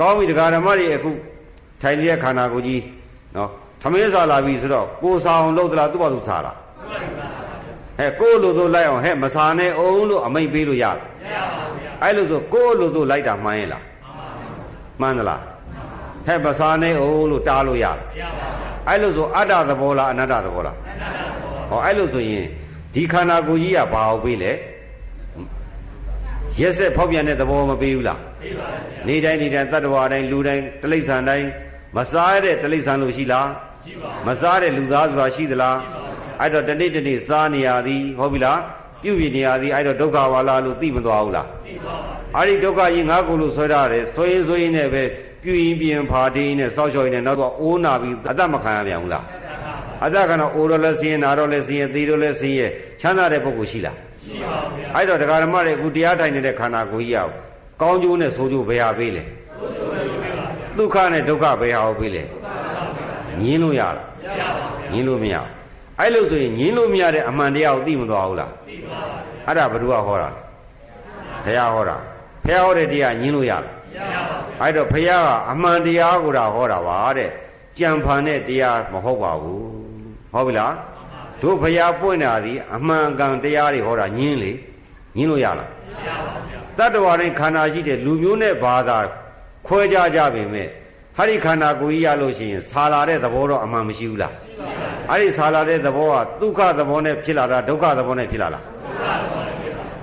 [0.00, 1.10] ကောင်းပြီတရားဓမ္မတွေအခု
[1.82, 2.82] ထိုင်နေတဲ့ခန္ဓာကိုယ်ကြီး
[3.36, 3.50] နော်
[3.82, 6.56] သမင်းစားလာပြီဆိုတော့ကိုစားအောင်လုပ်သလားသူ့ဘာသူစားလား
[7.98, 15.40] ဟဲ့ကိုလိုသို့လိုက်အောင်ဟဲ့မစားနဲ့အောင်လို့အမိတ်ပေးလို့ရလားမရပါဘူးဗျာအဲ့လိုဆိုကိုလိုသို့လိုက်တာမှန်ရဲ့လားမှန်ပါဘူးမှန်သလား
[16.26, 22.46] ဟဲ့မစားနဲ့အောင်လို့တားလို့ရလားမရပါဘူးအဲ့လိုဆိုအတ္တသဘောလားအနတ္တသဘောလားအနတ္တသဘောဟောအဲ့လိုဆိုရင်
[22.94, 24.52] ဒီခန္ဓာကိုယ်ကြီးကဘာအောင်ပေးလဲ
[26.60, 31.48] ရက်ဆက်ဖောက်ပြန်တဲ့သဘောမပေးဘူးလားပေးပါဗျာ နေတိုင်းနေတိုင်းတတ္တဝါတိုင်းလူတိုင်းတိလိ္ဆန်တိုင်း
[31.96, 33.48] မစားတဲ့တိလိ္ဆန်လို့ရှိလား
[33.86, 35.78] ရှိပါမစားတဲ့လူသားဆိုတာရှိသလား
[36.40, 38.60] အဲ့တော့တနေ့တနေ့စားနေရသည်ဟုတ်ပြီလား
[39.02, 41.94] ပြုပြင်နေရသည်အဲ့တော့ဒုက္ခဝါလာလို့သိမသွားဘူးလားသိပါ
[42.34, 45.02] ပါအဲ့ဒီဒုက္ခကြီးငါကိုလို့ဆွဲရတယ်ဆွဲရင်ဆွဲရင်နဲ့ပဲ
[45.42, 49.24] ပြုရင်ပြင်ဖာတေးနဲ့စောက်ချော်ရင်နဲ့နောက်တော့အိုးနာပြီးအသက်မခံရပြန်ဘူးလား
[50.06, 52.66] အသက်ခံတော့အိုးတော့လည်းဆင်းရဲနာတော့လည်းဆင်းရဲသေတော့လည်းဆင်းရဲ
[53.00, 57.49] ချမ်းသာတဲ့ပုဂ္ဂိုလ်ရှိလားရှိပါဗျာအဲ့တော့ဒကာဓမ္မတွေအခုတရားထိုင်နေတဲ့ခန္ဓာကိုယ်ကြီးက
[57.80, 59.22] ကောင်းကျိုးနဲ့ဆိုးကျိုးဘယ်ဟာပေးလဲ
[60.76, 62.22] ဒုက္ခနဲ့ဒုက္ခဘယ်ဟာကိုပေးလဲ
[63.42, 63.96] ညင်းလို့ရလား
[64.92, 65.36] ညင်းလို့မရ
[65.98, 70.40] အဲ့လိုဆိုရင်ညင်းလို့မရတဲ့အမှန်တရားကိုသိမသွားဘူးလားသိပါပါအဲ့ဒါဘယ်သူကဟောတာလဲ
[71.44, 71.96] ဘုရားဟောတာ
[72.44, 73.64] ဘုရားဟောတဲ့တရားညင်းလို့ရလား
[74.60, 77.30] အဲ့တော့ဘုရားကအမှန်တရားကိုတာဟောတာပါတဲ့
[77.78, 79.62] ကြံဖန်တဲ့တရားမဟုတ်ပါဘူး
[80.32, 80.74] ဟုတ်ပြီလား
[81.42, 84.52] တို့ဘုရားပွင့်တာဒီအမှန်ကန်တရားတွေဟောတာညင်းလေ
[85.16, 88.98] ညင်းလို့ရလားမရပါဘူး တတ္တဝါတိုင်းခန္ဓာရှိတဲ့လူမျိုးနဲ့ဘာသာ
[89.66, 90.68] ခွဲခြားကြပေမဲ့
[91.16, 94.34] ဟာဒီခန္ဓာကိုယ်ကြီးရလို့ရှိရင်ဆာလာတဲ့သဘောတော့အမှန်မရှိဘူးလား
[95.10, 98.64] အဲ့ဒီဆာလာတဲ့သဘောကဒုက္ခသဘောနဲ့ဖြစ်လာတာဒုက္ခသဘောနဲ့ဖြစ်လာလား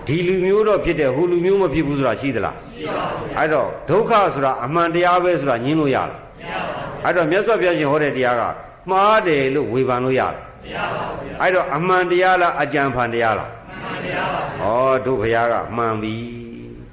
[0.08, 8.44] ဒီလူမျိုးတော့ဖြစ်တယ်ဟိုလူမျိုးမဖြစ်ဘူးဆိုတာရှိသလားရှိပါဘူးအဲ့တော့ဒုက္ခဆိုတာအမှန်တရားပဲဆိုတာညင်းလို့ရလားမရပါဘူးအဲ့တော့မြတ်စွာဘုရားရှင်ဟောတဲ့တရားက
[8.90, 13.50] မှားတယ်လို့ဝေဖန်လို့ရလားမရပါဘူးအဲ့တော့အမှန်တရားလားအကြံဖန်တရားလား
[13.84, 14.30] မှန်တရား
[14.62, 16.16] ပါဩတို့ဘုရားကမှန်ပြီ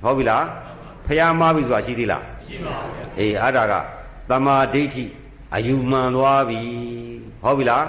[0.05, 0.45] ဟုတ်ပြီလား
[1.07, 3.75] ဘုရားမှားပြီဆိုတာရှိသေးလားရှိပါဘူးအေးအဲ့ဒါက
[4.31, 5.05] တမာဒိဋ္ဌိ
[5.55, 6.61] အယူမှန်သွားပြီ
[7.43, 7.85] ဟုတ်ပြီလား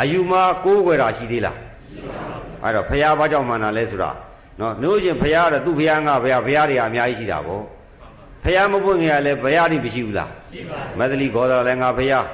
[0.00, 4.10] အယူမှားကိုးကွယ်တာရှိသေးလားရှိပါဘူးအဲ့တော့ဘုရားဘာကြောင့်မှန်တာလဲဆိုတာ
[4.60, 7.60] နော်တို့ရှင်ဘုရားကတော့သူ့ဘုရားငါဘုရားဘုရားတွေအများကြီးရှိတာဗော
[8.44, 12.26] ဘုရားမပွင့်ခင်ကလည်းဘုရားတွေမရှိဘူးလားရှိပါဘူးမသလိဂောတော်လည်းငါဘုရား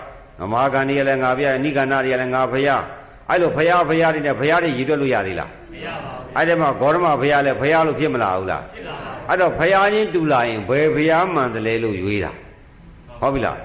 [0.53, 2.83] မဟာကန္ဒီလည်းငါဘုရားနိကန္နာတွေလည်းငါဘုရား
[3.31, 12.33] အဲ့လိုဘုရားဘုရားတွေနဲ့ဘုရားတွေရည်တွက်လို့ရသေးလားမရပါဘူးအဲ့ဒီမှာဂေါရမဘုရားလည်းဘုရားလို့ဖြစ်မလာဘူးလားဖြစ်ပါဘူး အဲ့တော့ဘုရားချင်းတူလာရင်ဘယ်ဘုရားမှန်တယ်လဲလို့ရွေးတာ
[13.21, 13.59] ဟုတ်ပြီလား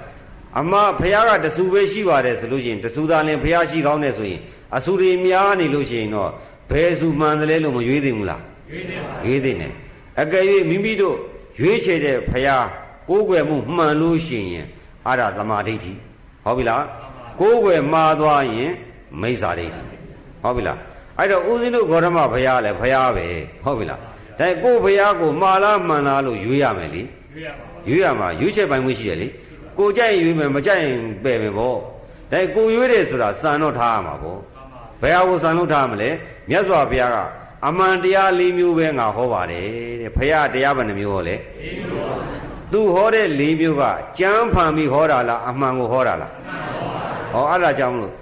[0.59, 4.41] အမဘုရားကတဆူပဲရှိပါတယ်ဆိုလို့ရှိရင်တဆူသားလင်ဘုရားရှိကောင်းတယ်ဆိုရင်
[4.75, 6.29] အဆူတွေများနေလို့ရှိရင်တော့
[6.69, 9.69] ဘယ်ဆူမှန်တယ်လဲလို့မရွေးသိဘူးလားရွေးသိပါရွေးသိနေ
[10.21, 11.15] အကယ်၍မိမိတို့
[11.59, 12.67] ရွေးချယ်တဲ့ဘုရား
[13.09, 14.65] ကိုးကွယ်မှုမှန်လို့ရှိရင်
[15.05, 15.91] အဲ့ဒါသမာဓိဋ္ဌိ
[16.43, 16.83] ဟုတ်ပြီလား
[17.39, 18.71] ကိုးကွယ်မှားသွားရင်
[19.21, 19.81] မိစ္ဆာဒိဋ္ဌိ
[20.43, 20.79] ဟုတ်ပြီလား
[21.17, 23.25] အဲ့တော့ဦးဇင်းတို့ဂေါရမဘုရားလည်းဘုရားပဲ
[23.63, 23.99] ဟုတ်ပြီလား
[24.41, 27.01] ဒါကိုဘုရားကိုမှားလားမှန်လားလို့ရွေးရမယ်လေ
[27.33, 29.27] ရွေးရပါရွေးရမှာရွေးချက်ပိုင်မှုရှိတယ်လေ
[29.77, 31.77] ကိုကြိုက်ရင်ရွေးမယ်မကြိုက်ရင်ပယ်မယ်ပေါ့
[32.31, 34.39] ဒါကိုရွေးတယ်ဆိုတာစံတော့ထားရမှာပေါ့
[35.01, 36.09] ဘယ်ဟာကိုစံလို့ထားမလဲ
[36.49, 37.17] မြတ်စွာဘုရားက
[37.67, 39.65] အမှန်တရား၄မျိုးပဲငါဟောပါတယ်
[40.01, 41.41] တဲ့ဘုရားတရားဘယ်နှမျိုးဟောလဲ၄
[41.79, 42.13] မျိုးပါ
[42.71, 43.83] သူဟောတဲ့၄မျိုးက
[44.19, 46.31] ကြမ်းဖန်ပြီးဟောတာလားအမှန်ကိုဟောတာလား
[47.33, 48.13] ဟောအဲ့ဒါကြောင့်မလို့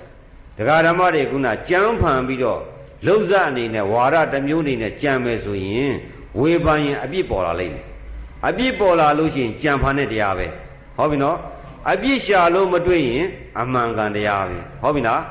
[0.58, 2.62] တရားဓမ္မတွေခုနကြမ်းဖန်ပြီးတော့
[3.05, 5.91] လှုပ်ဇက်အနေနဲ့ဝါရတစ်မျိုးအနေနဲ့ကြံမယ်ဆိုရင်
[6.39, 7.85] ဝေဖန်ရင်အပြစ်ပေါ်လာလိမ့်မယ်
[8.47, 10.47] အပြစ်ပေါ်လာလို့ရှိရင်ကြံဖန်တဲ့တရားပဲ
[10.97, 11.38] ဟောပြီနော်
[11.91, 13.25] အပြစ်ရှာလို့မတွေ့ရင်
[13.59, 15.21] အမှန်ကန်တရားပဲဟောပြီနော်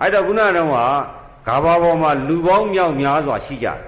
[0.00, 0.68] အဲ့တော့ခုနကတော့
[1.48, 3.78] ကဘာပေါ်မှာလူပေါင်းမြောက်များစွာရှိကြတယ်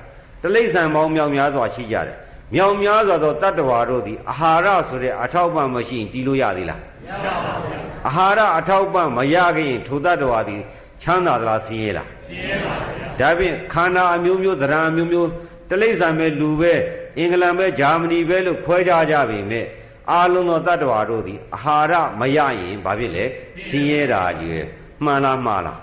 [0.42, 2.16] တလိษံပေါင်းမြောက်များစွာရှိကြတယ်
[2.54, 10.60] မြောက်များစွာသောတတ္တဝါတို့သည်အာဟာရဆိုတဲ့အထောက်ပံ့မရှိရင်တီးလို့ရသေးလားမရပါဘူးအာဟာရအထောက်ပံ့မရခင်ထိုတတ္တဝါသည်
[11.02, 15.28] ချမ်းသာသလားဆင်းရဲလားဆင်းရဲပါဗျာ ဒါဖြင့်ခန္ဓာအမျိုးမျိုးသရံအမျိုးမျိုး
[15.70, 16.72] တလိษံပဲလူပဲ
[17.18, 19.66] အင်္ဂလန်ပဲဂျာမနီပဲလို့ခွဲခြားကြပြီမဲ့
[20.10, 23.24] အာလုံးသောတတ္တဝါတို့သည်အာဟာရမရရင်ဘာဖြစ်လဲ
[23.66, 24.62] ဆင်းရဲတာကြီးပဲ
[25.04, 25.80] မှန်လားမှားလား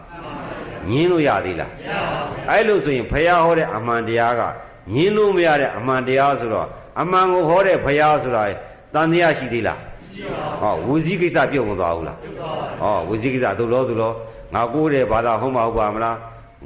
[0.90, 4.42] ညင်းလို့ရသေးလားမရပါဘူးအဲ့လိုဆိုရင်ဖះဟောတဲ့အမှန်တရားက
[4.94, 6.68] ညင်းလို့မရတဲ့အမှန်တရားဆိုတော့
[7.02, 8.44] အမှန်ကိုဟောတဲ့ဖះဆိုတာ
[8.94, 9.82] တန်တရားရှိသေးလားမ
[10.16, 10.24] ရှိ
[10.62, 14.14] ပါဘူးဟောဝစီကိစ္စပြုတ်မသွားဘူးလားပြုတ်သွားပါဘူးဟောဝစီကိစ္စသူလို့သူလို့
[14.54, 16.16] ငါကိုးတဲ့ဘာသာဟုတ်မှာဟုတ်ပါမလား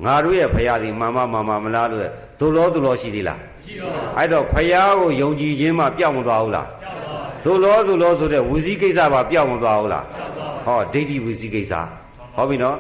[0.04, 2.01] ငါတို့ရဲ့ဖရာဒီမှန်မှမှန်မှမလားလို့
[2.39, 11.73] သူလောသူလောရှိသေးလားရှိပါဘူးအဲ့တော့ဖရာကိုယုံကြည်ခြင်းမှပြောင်းမသွားဘူးလားပြောင်းသွားသူလောသူလောဆိုတဲ့ဝစီကိစ္စပါပြောင်းမသွားဘူးလားပြောင်းသွားဟောဒိဋ္ဌိဝစီကိစ္စ
[12.36, 12.77] ဟောပြီနော်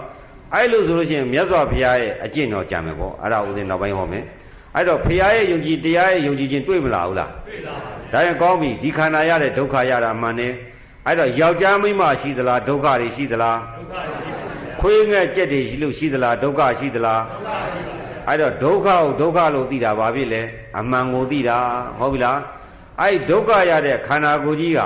[0.53, 4.23] အဲ့လိုဆိုလို့ရှိရင်မြတ်စွာဘုရားရဲ့အကျင့်တော်ကြံမယ်ပေါ့အဲ့ဒါဥစဉ်နောက်ပိုင်းဟောမယ်
[4.75, 7.75] အဲ့တော့ဘုရားရဲ့ယုံကြည်တရားရဲ့ယုံကြည်ခြင်းတွေ့မလားဘူးလားတွေ့ပါ
[8.11, 10.53] ပါဒါရင်ကောင်းပြီဒီခန္ဓာရတဲ့ဒုက္ခရတာမှန်တယ်
[11.07, 14.30] အဲ့တော့ယောက်ျားမိန်းမရှိသလားဒုက္ခတွေရှိသလားဒုက္ခတွေရှိ
[14.81, 20.41] ခွေးငှက်ကြက်တွေရှိလို့ရှိသလားဒုက္ခရှိသလားဒုက္ခရှိပါအဲ့တော့ဒုက္ခကိုဒုက္ခလို့သိတာဘာဖြစ်လဲ
[20.79, 21.57] အမှန်ကိုသိတာ
[21.99, 22.39] ဟုတ်ပြီလား
[23.01, 24.81] အဲ့ဒုက္ခရတဲ့ခန္ဓာကိုယ်ကြီးက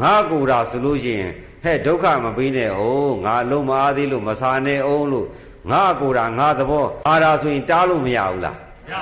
[0.00, 1.32] ငါကိုယ်တာဆိုလို့ရှိရင်
[1.64, 5.26] ဟဲ့ဒုက္ခမပေးနဲ့ဟုတ်ငါလုံးမအားသေးလို့မစားနဲ့အောင်လို့
[5.70, 8.56] ငါကိုယ်တာငါသဘောအားတာဆိုရင်တားလို့မရဘူးလား
[8.90, 8.94] ရ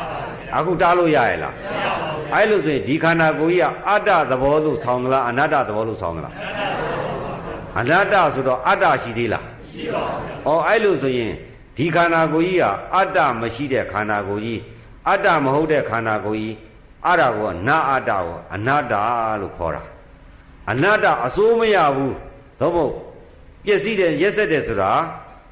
[0.52, 6.34] ပါဘူးအခုတားလို့ရရဲ့လားမရပါဘူးအဲ့လိုဆိုရင်ဒီခန္ဓာကိုယ်ကြီးကအတ္တသဘောလို့ဆောင်းသလားအနတ္တသဘောလို့ဆောင်းသလား
[7.78, 9.44] အနတ္တဆိုတော့အတ္တရှိသေးလား
[9.80, 11.32] ရှိပါဘူး။ဩအဲ့လိုဆိုရင်
[11.76, 14.60] ဒီခန္ဓာကိုယ်ကြီးဟာအတ္တမရှိတဲ့ခန္ဓာကိုယ်ကြီး
[15.08, 16.54] အတ္တမဟုတ်တဲ့ခန္ဓာကိုယ်ကြီး
[17.06, 18.94] အဲ့ဒါကိုနာအတ္တကိုအနတ္တ
[19.40, 19.82] လို့ခေါ်တာ
[20.70, 22.14] အနတ္တအစိုးမရဘူး
[22.60, 22.94] သို့မဟုတ်
[23.64, 24.90] ပျက်စီးတဲ့ရက်ဆက်တဲ့ဆိုတာ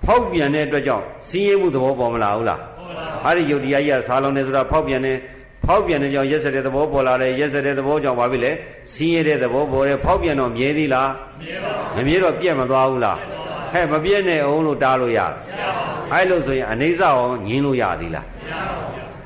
[0.04, 5.16] ဖောက်ပြန်တဲ့အတွက်ကြောင့်စင်းရဲမှုသဘောပေါ်မလာဘူးလားပေါ်လာပါဘူးအဲ့ဒီယုတ်တရားကြီးကဆာလုံးနေဆိုတာဖောက်ပြန်တဲ့
[5.64, 8.52] ဖောက်ပြန်တဲ့ကြောင့်ရက်ဆက်တဲ့သဘောပေါ်လာတယ်ရက်ဆက်တဲ့သဘောကြောင့်ဘာဖြစ်လဲ
[8.94, 11.10] စင်းရဲတဲ့သဘောပေါ်တယ်ဖောက်ပြန်တော့မြဲသေးလား
[11.42, 13.18] မြဲပါဘူးမမြဲတော့ပြက်မသွားဘူးလား
[13.72, 15.20] ဟဲ့မပြည့်နဲ့အောင်လို့တားလို့ရ
[16.12, 18.26] အဲ့လို့ဆိုရင်အနေစအောင်ညင်းလို့ရသေးလား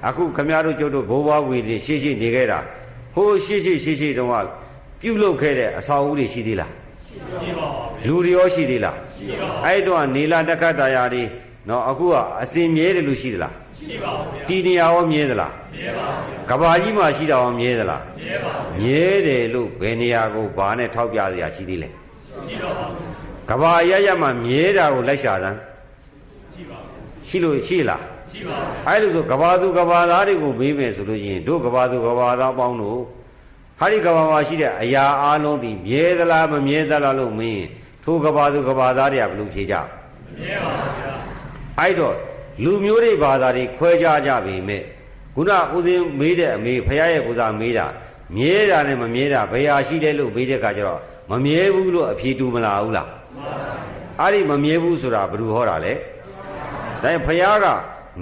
[0.08, 2.58] အခုခမရတို့ကျုပ်တို့ဘိုးဘွားဝီတွေရှေ့ရှေ့နေခဲ့တာ
[3.14, 4.34] ဟိုးရှေ့ရှေ့ရှေ့ရှေ့တုန်းက
[5.00, 6.72] ပြုတ်လုခဲ့တဲ့အစာအုပ်တွေရှိသေးလား
[7.06, 7.68] ရှိပါ
[8.04, 11.22] ဘူးလူတွေရောရှိသေးလားရှိပါဘူးအဲ့တော့နေလာတက္ကတာယာတွေ
[11.68, 21.88] နော်အခုကအစင်မြဲတယ်လို့ရှိသလားရှိပါဘူးတီနေရာရောမြဲသလားမြဲပါဘူးကဘာကြီးမှာရှိတာရောမြဲသလားမြဲပါဘူးမြဲတယ်လို့ဘယ်နေရာကိုဘာနဲ့ထောက်ပြစရာရှိသေးလဲ
[22.46, 23.01] ရှိတော့ပါဘူး
[23.50, 25.58] ကဘာရရမှမြဲတာကိုလိုက်ရှာသမ်း
[26.54, 28.02] ရှိပါဘူးရှိလို့ရှိလား
[28.32, 33.00] ရှိပါဘူးအဲ့လိုဆိုကဘာသူကဘာသားတွေကိုမေးမယ်ဆိုလို့ရှိရင်တို့ကဘာသူကဘာသားပေါင်းတို့
[33.78, 37.64] ဟာဒီကဘာမှာရှိတဲ့အရာအလုံးဒီမြဲသလားမမြဲသလားလို့မင်း
[38.04, 39.84] ထိုကဘာသူကဘာသားတွေကဘယ်လိုဖြေကြမ
[40.38, 41.14] မြဲပါဘူးဗျာ
[41.78, 42.16] အဲ့တော့
[42.64, 44.82] လူမျိုးတွေဘာသာတွေခွဲခြားကြပြီမဲ့
[45.34, 47.86] ခုနဦးစင်းမေးတဲ့အမေဖခင်ရဲ့ကိုစားမေးတာ
[48.36, 51.00] မြဲတာနဲ့မမြဲတာဘယ်ဟာရှိတယ်လို့မေးတဲ့အခါကျတော့
[51.30, 53.08] မမြဲဘူးလို့အဖြေတူမလာဘူးလား
[54.20, 55.92] အဲ့ဒီမမြဲဘူးဆိုတာဘယ်သူဟောတာလဲ
[57.02, 57.66] ဒါရင်ဖះက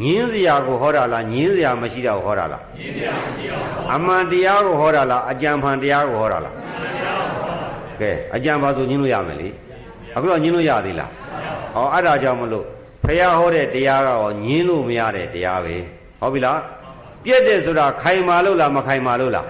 [0.03, 6.55] ငင်းစရာကိုဟောတာလားငင်းစရာမရှိတာကိုဟောတာလားငင်းစရာမရှိပါဘူးအမှန်တရားကိုဟောတာလားအကြံဖန်တရားကိုဟောတာလား
[8.01, 9.49] ကဲအကြံပါဆိုညင်းလို့ရမယ်လေ
[10.17, 11.11] အခုတော့ညင်းလို့ရသေးလား
[11.75, 12.67] ဟောအဲ့ဒါကြောင့်မလို့
[13.05, 15.77] ဖះဟောတဲ့တရားကတော့ညင်းလို့မရတဲ့တရားပဲ
[16.21, 16.61] ဟုတ်ပြီလား
[17.25, 19.47] ပြည့်တယ်ဆိုတာခိုင်မာလို့လားမခိုင်မာလို့လား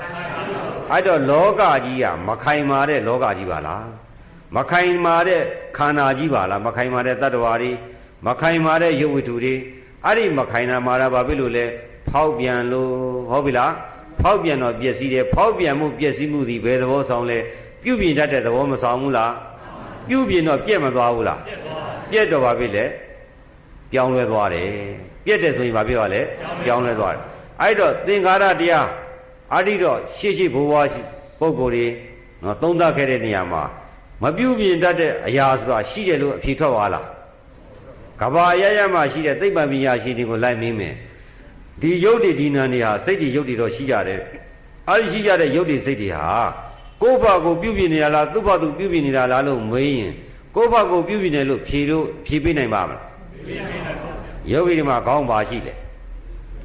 [0.91, 4.00] အဲ့တော့လောကကြီးကမခိုင်မာတဲ့လောကကြီးပါလား
[4.57, 5.43] မခိုင်မာတဲ့
[5.77, 7.71] ခန္ဓာကြီးပါလားမခိုင်မာတဲ့တ attva တွေ
[8.27, 9.55] မခိုင်မာတဲ့ရုပ်ဝတ္ထုတွေ
[10.05, 11.65] အဲ့ဒီမခိုင်နာမာတာဘာဖြစ်လို့လဲ
[12.09, 12.91] ဖောက်ပြန်လို့
[13.31, 13.73] ဟုတ်ပြီလား
[14.21, 17.39] ဖောက်ပြန်တော့ပျက်စီးတယ်ဖောက်ပြန်မှုပျက်စီးမှုဒီဘယ်သဘောဆောင်လဲ
[17.83, 19.33] ပြုပြင်တတ်တဲ့သဘောမဆောင်ဘူးလား
[20.09, 21.41] ပြုပြင်တော့ပြက်မသွားဘူးလား
[22.11, 22.85] ပြက်တော့ဘာဖြစ်လဲ
[23.93, 24.69] ပြောင်းလဲသွားတယ်
[25.25, 26.21] ပြက်တယ်ဆိုရင်ဘာဖြစ်သွားလဲ
[26.65, 27.23] ပြောင်းလဲသွားတယ်
[27.61, 28.87] အဲ့တော့သင်္ခါရတရား
[29.55, 30.87] အဋ္ဌိတော့ရှေ့ရှေ့ဘိုးဘွား
[31.41, 31.87] ပုဂ္ဂိုလ်တွေ
[32.43, 33.63] နော်သုံးသပ်ခဲ့တဲ့နေရာမှာ
[34.23, 37.07] မပြုပြင်တတ်တဲ့အရာဆိုတာရှိတယ်လို့အဖြေထွက်သွားလား
[38.21, 40.95] ကဘာရရမှရှိတဲ့သိပ္ပံပညာရှိတွေကိုလိုက်မင်းမယ်
[41.81, 44.21] ဒီယုတ်တိဒီနာနေဟာစိတ်တွေယုတ်တိတော့ရှိကြတယ်
[44.89, 46.27] အဲဒီရှိကြတဲ့ယုတ်တိစိတ်တွေဟာ
[47.03, 50.13] ကိုယ့်ဘာကိုပြုပြင်နေတာလားသူ့ဘာသူပြုပြင်နေတာလားလို့မေးရင်
[50.55, 53.05] ကိုယ့်ဘက်ကိုပြုပြင်တယ်လို့ဖြေလို့ဖြေပေးနိုင်ပါမလား
[54.51, 55.77] ယောဂီဒီမှာခေါင်းပါရှိတယ်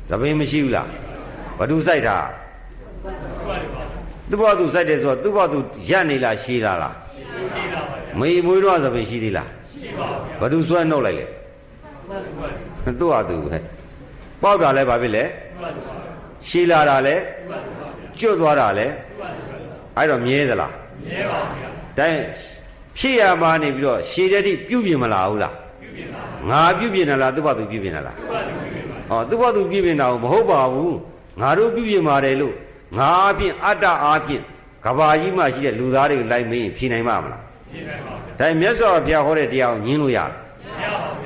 [0.09, 0.87] သပင်းမရှိဘူးလား
[1.59, 2.17] ဘဒုစိုက်တာ
[4.29, 5.57] သူ့ဘသူစိုက်တယ်ဆိုတော့သူ့ဘသူ
[5.89, 6.95] ရက်နေလားရှည်တာလား
[8.19, 9.49] မေးမွေးတော့သပင်းရှိသေးလား
[10.41, 11.25] ဘဒုဆွဲနှုတ်လိုက်လေ
[12.99, 13.57] သူ့ဟာသူပဲ
[14.41, 15.23] ပေါက်တာလဲဘာဖြစ်လဲ
[16.47, 17.15] ရှည်လာတာလဲ
[18.19, 18.87] ကျွတ်သွားတာလဲ
[19.97, 20.73] အဲ့တော့မြဲသလား
[21.05, 22.19] မြဲပါဗျာတိုင်း
[22.97, 30.95] ဖြစ်ရမှာနေပြီးတော့ရှည်တဲ့တိပြုပြင်မလာဘူးလားပြုပြင်ပါငါပြုပြင်တယ်လားသူ့ဘာသူပြုပြင်တယ်လားသူ့ဘာသူပြုပြင်ပါဟောသူ့ဘာသူပြုပြင်တာမဟုတ်ပါဘူး
[31.41, 32.53] ငါတို့ပြုပြင်ပါတယ်လို့
[32.97, 34.43] ငါအပြင်အတ္တအားဖြင့်
[34.85, 37.44] ကဘာကြီးမှရှိတဲ့လူသားတွေလိုက်မင်းဖြေနိုင်မှာမလားဖြေနိုင်ပါဘူး
[38.39, 40.31] ဒါမြတ်စွာဘုရားဟောတဲ့တရားကိုညင်းလို့ရလား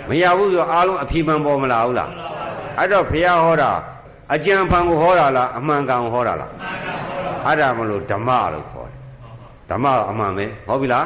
[0.09, 2.09] မရပါဘူးမရဘူးဆိုအားလုံးအဖြေမှန်ပေါ်မလာဘူးလား
[2.77, 3.71] အဲ့တော့ဘုရားဟောတာ
[4.33, 8.99] အကြံဖန်ကိုဟောတာလားအမှန်ကန်ကိုဟောတာလားအမှန်ကန်ဟောတာအဲ့ဒါမလို့ဓမ္မလို့ခေါ်တယ်
[9.69, 11.05] ဓမ္မအမှန်ပဲဟုတ်ပြီလား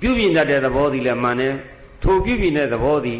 [0.00, 1.54] ပြုပြင်တတ်တဲ့သဘောသည်လည်းမှန်တယ်
[2.02, 3.18] ထိုပြုပြင်တဲ့သဘောသည်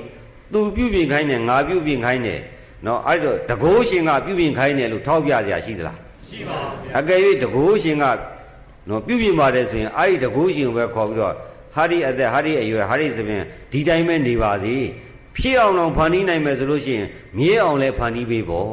[0.53, 2.41] သူပြုပြင်ခိုင်းတယ်ငါပြုပြင်ခိုင်းတယ်
[2.87, 5.99] နော်အဲ့တော့တကိုးရှင်ကပြုပြင်ခိုင်းတယ်လို့ထောက်ပြစရာရှိသလား
[6.31, 8.05] ရှိပါဘူးအကယ်၍တကိုးရှင်က
[8.89, 11.35] နော်ပြုပြင်ပါတယ်ဆိုရင်အဲ့ဒီတကိုးရှင်ကိုပဲခေါ်ပြီးတော့
[11.75, 14.77] ဟာဒီအသက်ဟာဒီအရွယ်ဟာဒီသဖြင့်ဒီတိုင်းပဲနေပါစေ
[15.37, 17.07] ဖြစ်အောင်တော့ဖန်တီးနိုင်မယ်ဆိုလို့ရှိရင်
[17.39, 18.69] မြဲအောင်လည်းဖန်တီးပေးပေါ့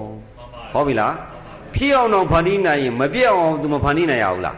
[0.73, 1.13] ဟုတ်ပြီလား
[1.75, 4.57] ဖြစ်အောင်တော့ဖန်တီးနိုင်ရင်မပြတ်အောင်သူမဖန်တီးနိုင်ရဘူးလား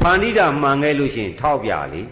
[0.00, 2.02] ဖန်တီးတာမှန်ခဲ့လို့ရှိရင်ထောက်ပြလေ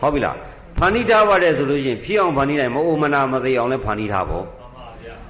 [0.00, 0.36] ဟုတ်ပြီလား
[0.78, 4.44] ဖန်တီးထားပါတယ်ဆိုလို့ရှိရင်ဖြစ်အောင်ဖန်တီးနိုင်မအိုမနာမသေးအောင်လည်းဖန်တီးထားပေါ့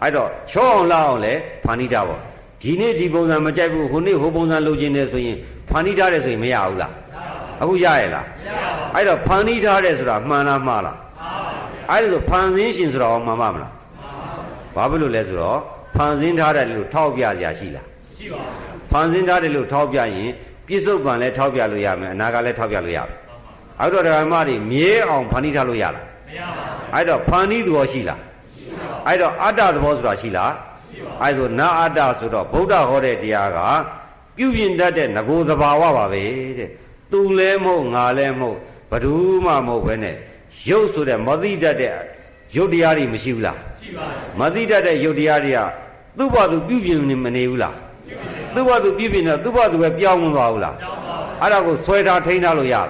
[0.03, 2.21] အဲ့တော့ချောအောင်လောက်အောင်လည်းဖန်တီးထားပေါ့
[2.63, 5.37] ဒီနေ့ဒီပုံစံမကြိုက်ဘူးဟိုနေ့ဟိုပုံစံလုပ်ခြင်းနဲ့ဆိုရင်
[5.71, 6.93] ဖန်တီးထားတယ်ဆိုရင်မရဘူးလား
[7.61, 15.59] အခုရရဲ့လားမရပါဘူးအဲ့တော့ဖန်တီးထားတယ်ဆိုတာမှန်လားမှားလားမှန်ပါဗျာအဲ့ဒါဆိုဖန်ဆင်းရှင်ဆိုတာမှန်ပါမလားမှန်ပါဘာဖြစ်လို့လဲဆိုတော့
[15.97, 20.31] ဖန်ဆင်းထားတယ်လို့ထောက်ပြကြရှိလားရှိပါဘူးဖန်ဆင်းထားတယ်လို့ထောက်ပြရင်
[20.67, 23.17] ပြစ္ဆုတ်ပံလည်းထောက်ပြလို့ရမယ်အနာကလည်းထောက်ပြလို့ရမယ်
[23.81, 28.21] အဲ့တော့ဓမ္မတွေမြဲအောင်ဖန်တီးထားလို့ရလားမရပါဘူးအဲ့တော့ဖန်တီးသဘောရှိလား
[28.57, 30.53] ရှိပါဘူးအဲ့တော့အတ္တသဘောဆိုတာရှိလား
[30.91, 33.59] ရှိပါဘူးအဲ့ဆိုနာအတ္တဆိုတော့ဗုဒ္ဓဟောတဲ့တရားက
[34.39, 36.25] ပြုပြင်တတ်တဲ့ငကိုသဘာဝပါပဲ
[36.59, 36.71] တဲ့
[37.11, 38.59] သူလည်းမဟုတ်ငါလည်းမဟုတ်
[38.91, 39.13] ဘယ်သူ
[39.45, 40.15] မှမဟုတ်ပဲနဲ့
[40.69, 41.93] ရုပ်ဆိုတဲ့မသိတတ်တဲ့
[42.57, 45.61] ရုပ်တရားတွေမရှိဘူးလားရှိပါတယ်မသိတတ်တဲ့ရုပ်တရားတွေက
[46.19, 47.77] သူ့ဘာသူပြုပြင်နေမနေဘူးလား
[48.55, 52.89] သူ့ဘာသူပြုပြင်တော့သူ့ဘာသူပဲပြောင်းမသွားဘူးလားပြောင်းပါဘူးအဲ့ဒါကိုဆွဲထားထိန်းထားလို့ရလား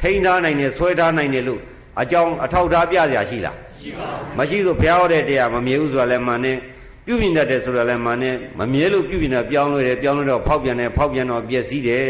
[0.00, 1.60] ထိန်းထားနိုင်တယ်ဆွဲထားနိုင်တယ်လို့
[2.00, 6.58] အကြောင်းအထောက်ထားပြစရာရှိလားရှိပါဘူးမရှိဆိုဘုရားဟောတဲ့တရားမမြဲဘူးဆိုတာလည်းမှန်တယ်
[7.06, 12.08] ပြုပြင်တတ်တယ်ဆိုတာလည်းမှန်တယ်မမြဲလို့ပြုပြင်တာပြောင်းလို့ရတယ်ပြောင်းလို့တော့ဖောက်ပြန်တယ်ဖောက်ပြန်တော့ပျက်စီးတယ်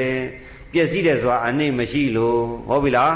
[0.73, 3.13] ပျက်စီးတယ်ဆိုတာအနှိမ့်မရှိလို့ဟုတ်ပြီလား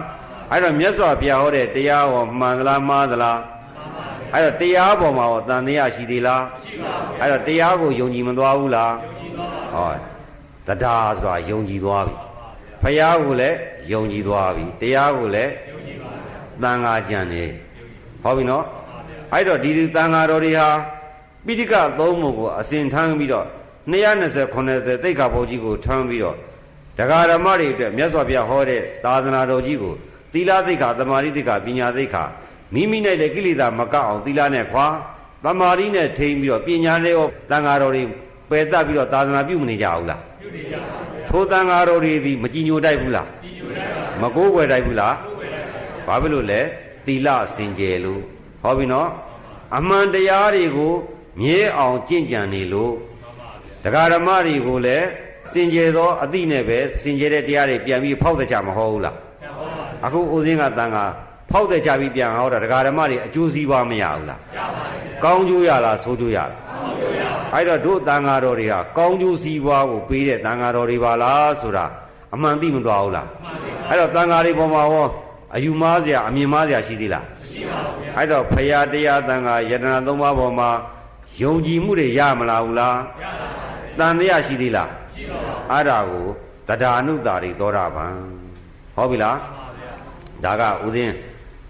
[0.51, 3.39] အဲ့တော့မြတ်စွာဘုရားဟောတဲ့တရားဟောမှန်သလားမှားသလား
[4.35, 10.01] အဲ့တော့တရားပေါ်မှာဟောတန်တရားရှိသေးလားရှိပါဘူးအဲ့တော့တရားကိုယုံကြည်မသွားဘူးလားယုံကြည်သွားပါဘူး
[10.67, 12.15] ဟောတရားဆိုတာယုံကြည်သွားပြီ
[12.83, 13.57] ဘုရားကိုလည်း
[13.93, 17.45] ယုံကြည်သွားပြီတရားကိုလည်းယုံကြည်ပါဘူးတန်ခါကြံနေ
[18.23, 18.65] ဟုတ်ပြီနော်
[19.33, 20.71] အဲ့တော့ဒီတန်ခါတော်တွေဟာ
[21.47, 23.47] ပိဋကသုံးပုံကိုအစဉ်ထမ်းပြီးတော့
[23.93, 26.37] 220 90သိက္ခာပုဒ်ကြီးကိုထမ်းပြီးတော့
[26.99, 29.95] ဒကာဓမ္မတွေအတွက်မြတ်စွာဘုရားဟောတဲ့သာသနာတော်ကြီးကို
[30.33, 32.25] သီလသိက္ခာသမာဓိသိက္ခာပညာသိက္ခာ
[32.75, 34.87] မိမိနဲ့လည်းကိလေသာမကောက်အောင်သီလနဲ့ခွာ
[35.45, 38.03] သမာဓိနဲ့ထိန်းပြီးတော့ပညာနဲ့ရောသံဃာတော်တွေ
[38.51, 46.61] ပယ်တတ်ပြီးတော့သာသနာပြုမနေကြဘူးလားပြုနေကြပါဘူးထိုသံဃာတော်တွေဒီမကြည်ညိုတိုက်ဘူးလားကြည်ညိုတိုက်ပါမကိုးကွယ်တိုက်ဘူးလားကိုးကွယ်တိုက်ပါဘာဖြစ်လို့လဲ
[47.07, 48.21] သီလစင်ကြယ်လို့
[48.63, 49.09] ဟောပြီနော်
[49.77, 50.95] အမှန်တရားတွေကို
[51.41, 52.95] မြဲအောင်ကြင့်ကြံနေလို့
[53.83, 55.07] တရားဓမ္မတွေကိုလည်း
[55.53, 59.17] စင်ကြယ်သောအသိနဲ့ပဲစင်ကြယ်တဲ့တရားတွေပြန်ပြီးဖောက်တဲ့ချမဟုတ်ဘူးလား
[60.05, 61.05] အခုဦးစင်းကတန်ခါ
[61.51, 71.87] ဖောက်တဲ့ချပြီးပြန်ဟောတာတရားဓမ္မတွေအကျိုးစီးပွားမရဘူးလားရပါတယ်ကောင်းကျိုးရလားဆိုးကျိုးရလားကောင်းကျိုးရပါအဲ့တော့တို့တန်ခါတော်တွေဟာကောင်းကျိုးစီးပွားကိုပေးတဲ့တန်ခါတော်တွေပါလားဆိုတာ
[72.35, 75.07] အမှန်သိမသွားဘူးလားမှန်ပါအဲ့တော့တန်ခါတွေပေါ်မှာဟော
[75.55, 80.71] အယူမားစရာအမြင်မားစရာရှိသေးလားရှိပါဘူးဗျာအဲ့တော့ဖရာတရားတန်ခါယတနာသုံးပါးပေါ်မှာ
[81.43, 86.27] ယုံကြည်မှုတွေရမလားဘူးလားရပါဘူးတန်တရားရှိသေးလားရှိပါဘူးအဲ့ဒါကို
[86.81, 88.15] တရားအနုတာတွေသောတာပန်
[88.97, 89.37] ဟုတ်ပြီလား
[90.45, 91.11] ဒါကဥစဉ်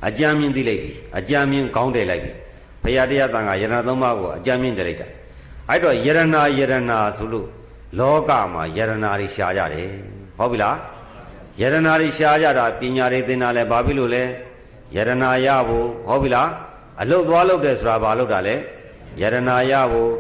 [0.07, 2.33] အကြမ်းမြင့်သိလိုက်ပြီအကြမ်းမြင့်ခေါင်းတယ်လိုက်ပြီ
[2.83, 5.09] ဖရာတရားတန်ခါယရဏသုံးပါးကိုအကြမ်းမြင့်တယ်လိုက်တာ
[5.69, 6.21] အဲ့တော့ယရဏ
[6.59, 6.75] ယရဏ
[7.17, 7.49] ဆိုလို့
[7.99, 9.89] လောကမှာယရဏတွေရှားကြတယ်
[10.39, 10.77] ဟုတ်ပြီလား
[11.61, 14.23] ယရဏတွေရှားကြတာပညာတွေသင်တာလဲဘာဖြစ်လို့လဲ
[14.97, 15.11] ယရဏ
[15.47, 16.49] ရဖို့ဟုတ်ပြီလား
[17.01, 18.55] အလုတ်သွားလုတ်တယ်ဆိုတာဘာလုတ်တာလဲ
[19.21, 20.13] ယရဏရဖို့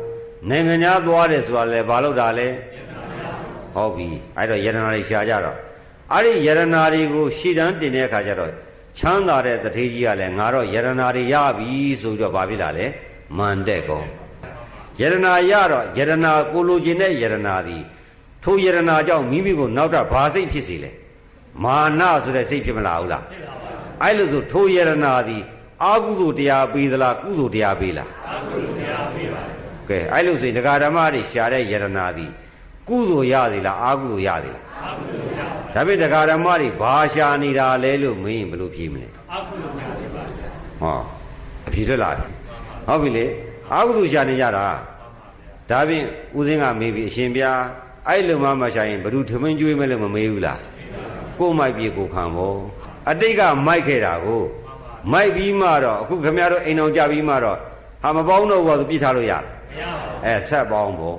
[0.49, 2.49] နိုင်ငံခြားသွားတယ်ဆိုတာလဲဘာလုတ်တာလဲ
[3.75, 5.57] ဟုတ်ပြီအဲ့တော့ယရဏတွေရှားကြတော့
[6.13, 8.53] အဲ့ဒီယရဏတွေကိုရှည်တန်းတင်တဲ့အခါကျတော့
[8.99, 12.87] ချမ်းသာတဲ့တထေးကြီးကလည်းငါတော့ယရဏတွေရပြီဆိုပြီးတော့ဘာဖြစ်လာလဲ
[13.37, 14.03] မန်တဲ့ကော
[15.01, 17.35] ယရဏရတော့ယရဏကိုလိုချင်တဲ့ယရဏ
[17.67, 17.83] သည်
[18.45, 20.91] ထိုယရဏကြောင့်မိမိကိုနောက်ထပ်ဘာစိတ်ဖြစ်စီလဲ
[21.65, 23.25] မာနဆိုတဲ့စိတ်ဖြစ်မလာဘူးလား
[24.03, 25.43] အဲ့လိုဆိုထိုယရနာသည်
[25.85, 29.43] အာကုသိုလ်တရားပေးသလားကုသိုလ်တရားပေးလားအာကုသိုလ်တရားပေးပါ
[29.89, 32.31] ကဲအဲ့လိုဆိုရင်တရားဓမ္မတွေရှာတဲ့ယရနာသည်
[32.89, 35.41] ကုသိုလ်ရသေးလားအာကုသိုလ်ရသေးလားအာကုသိုလ်ရ
[35.75, 40.25] ဒါပေမဲ့တရားဓမ္မတွေဘာရှာနေတာလဲလို့မင်းဘယ်လိုဖြေမလဲအာကုသိုလ်ရပါ
[40.81, 41.01] ဟော
[41.67, 42.27] အဖြေထွက်လာပြီ
[42.87, 43.25] ဟုတ်ပြီလေ
[43.73, 44.67] အာကုသိုလ်ရှာနေကြတာ
[45.71, 46.05] ဒါဖြင့်
[46.39, 47.53] ဦးစင်းကမေးပြီးအရှင်ဗျာ
[48.09, 50.61] အဲ့လိုမှမရှာရင်ဘ누구ထမင်းကျွေးမဲ့လို့မမေးဘူးလား
[51.39, 52.59] ကိုမိုက်ပြေကိုခံဖို့
[53.11, 54.43] အတိတ်ကမိုက်ခဲ့တာကို
[55.13, 57.59] မိုက်ပြီးမှတော့အခုခမရတို့အိမ်အောင်ကြပြီးမှတော့
[58.03, 61.17] ဟာမပေါင်းတော့ဘူးဆိုပြစ်ထားလို့ရတယ်မရပါဘူးအဲဆက်ပေါင်းဖို့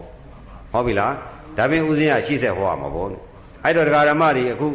[0.71, 1.13] ဟုတ်ပြီလား
[1.57, 3.07] ဒါပြင်ဦးစင်းကရှိဆက်ဟောရမှာပေါ့
[3.63, 4.67] အဲ့တော့တရားဓမ္မတွေအခု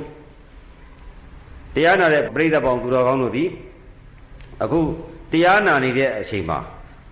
[1.75, 3.49] တရားနာတဲ့ပြိဿပေါင်းသူတော်ကောင်းတို့သည်
[4.63, 4.81] အခု
[5.33, 6.59] တရားနာနေတဲ့အချိန်မှာ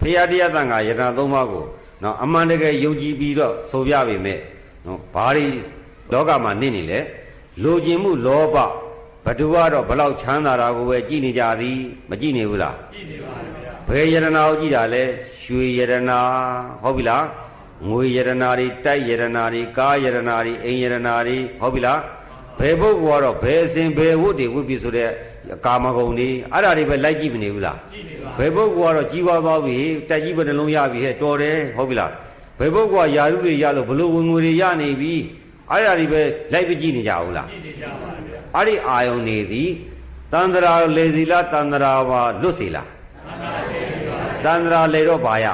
[0.00, 1.64] ဖရာတရားသံဃာယတနာသုံးပါးကို
[2.02, 4.38] နော်အမှန်တကယ်ယုံကြည်ပြီးတော့ဆိုပြပေမဲ့
[4.86, 5.46] နော်ဘာတွေ
[6.12, 7.00] လောကမှာနေနေလဲ
[7.62, 8.56] လိုချင်မှုလောဘ
[9.24, 11.78] ဘသူကတော့ဘလောက်ချမ်းသာတာကိုပဲကြည်နေကြသည်
[12.10, 15.04] မကြည်နေဘူးလားကြည်နေပါဗျာဘယ်ယရနာကိုကြည်တာလဲ
[15.42, 16.18] ရွှေယရနာ
[16.82, 17.24] ဟုတ်ပြီလား
[17.88, 22.00] ငွေယရနာတွေတိုက်ယရနာတွေကားယရနာတွေအိမ်ယရနာတွေဟုတ်ပြီလား
[22.58, 25.10] ဘယ်ပုဂ္ဂိုလ်ကတော့ဘယ်အစဉ်ဘယ်ဝတ်တွေဝတ်ပြီဆိုတဲ့
[25.66, 32.10] ကာမဂုဏ်တွေအဲ့ဒါတွေပဲလိုက်ကြည့်မနေဘူးလားကြည့်နေပါဘယ်ပုဂ္ဂိုလ်ကတော့ကြီးပွားသွားပြီတက်ကြီးပဲနှလုံးရပြီဟဲ့တော်တယ်ဟုတ်ပြီလား
[32.58, 35.14] ဘယ်ပုဂ္ဂိုလ်ကယာရုတွေရလို့ဘလို့ဝင်ငွေတွေရနေပြီ
[35.70, 38.11] အဲ့ဒါတွေပဲလိုက်ပကြည့်နေကြဘူးလားကြည့်နေကြပါဗျာ
[38.56, 39.70] အဲ့ဒီအာယုန်နေသည်
[40.32, 42.88] တန္တရာလေစီလားတန္တရာပါလွတ်စီလား
[44.44, 45.46] တန္တရာလေတော့ဘာရ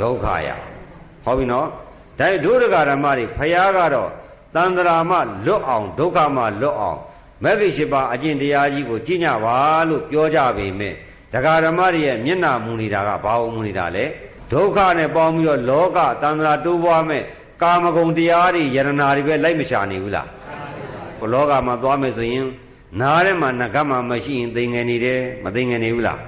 [0.00, 0.48] ဒုက္ခရ
[1.24, 1.66] ဟုတ်ပြီနော်
[2.18, 4.10] ဒါဒုဒကဓမ္မတွေဖယားကတော့
[4.56, 6.98] တန္တရာမှလွတ်အောင်ဒုက္ခမှလွတ်အောင်
[7.44, 9.56] မဂ္ဂင်၈ပါးအကျင့်တရားကြီးကိုကြည်ညပါ
[9.88, 10.94] လို့ပြောကြပေမဲ့
[11.32, 14.04] ဒကာဓမ္မတွေရဲ့မျက်နာမူနေတာကဘာလို့မူနေတာလဲ
[14.52, 17.22] ဒုက္ခနဲ့ပေါင်းပြီးတော့လောကတန္တရာတိုးပွားမဲ့
[17.62, 20.39] ကာမဂုဏ်တရားတွေယရနာတွေပဲလိုက်မရှာနေဘူးလားဘ
[21.32, 22.46] လောကမှာသွားမယ်ဆိုရင်
[23.00, 26.18] နားထဲမှာငကတ်မှာမရှိရင်သိငယ်နေတယ်မသိငယ်နေဘူးလား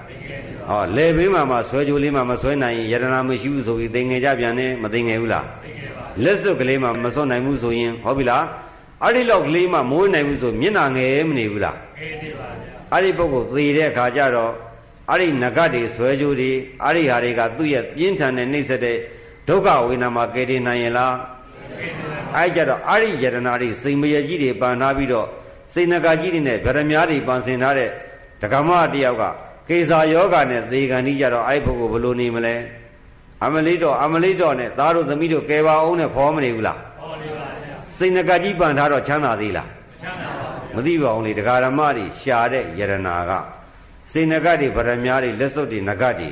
[0.68, 5.46] ဟောလေဘေးမှာမှဆွဲကြိုးလေးမှာမဆွဲနိုင်ရင်ယရနာမရှိဘူးဆိုပြီးသိငယ်ကြပြန်တယ်မသိငယ်ဘူးလား
[6.24, 8.44] လက်စွပ်ကလေးမှာမစွတ်နိုင်ဘူးဆိုရင်ဟုတ်ပြီလား
[9.02, 14.52] အဲ့ဒီလောက်ကလေးမှမွေးနိုင်ဘူးဆိုမျက်နာငယ်မနေဘူးလားငယ်နေပါဗျာအဲ့ဒီပုဂ္ဂိုလ်သေတဲ့အခါကျတော့
[15.10, 16.50] အဲ့ဒီငကတ်တွေဆွဲကြိုးတွေ
[16.82, 18.96] အဲ့ဒီဟာတွေကသူ့ရဲ့ပြင်းထန်တဲ့နှိမ့်ဆက်တဲ့
[19.48, 21.14] ဒုက္ခဝေဒနာမှာကယ်တင်နိုင်ရင်လား
[22.36, 25.26] အဲ့ကြတော့အဲ့ဒီယတနာတွေစိန်မရကြီးတွေပန်ထားပြီးတော့
[25.72, 27.90] စိန်နဂါကြီးတွေနဲ့ဗရမ ्या တွေပန်ဆင်ထားတဲ့
[28.42, 29.22] ဒကမတယောက်က
[29.68, 32.54] ကေစာယောဂနဲ့သေကံကြီးကြတော့အဲ့ပုဂ္ဂိုလ်ဘလို့နေမလဲ
[33.44, 39.68] အမလေးတော့အမလေးတော့နဲ့သားတို့သမီးတို့ကယ်ပါအောင်နဲ့ခေါ်မနေဘူးလားခေါ်နေပါဗျာစိန်နဂါကြီးပန်ထားတော့ချမ်းသာသေးလား
[40.02, 43.32] ချမ်းသာပါမသိပါဘူးလေဒကာရမတွေရှာတဲ့ယရနာက
[44.12, 46.28] စိန်နဂတ်တွေဗရမ ्या တွေလက်စွပ်တွေနဂတ်တွေ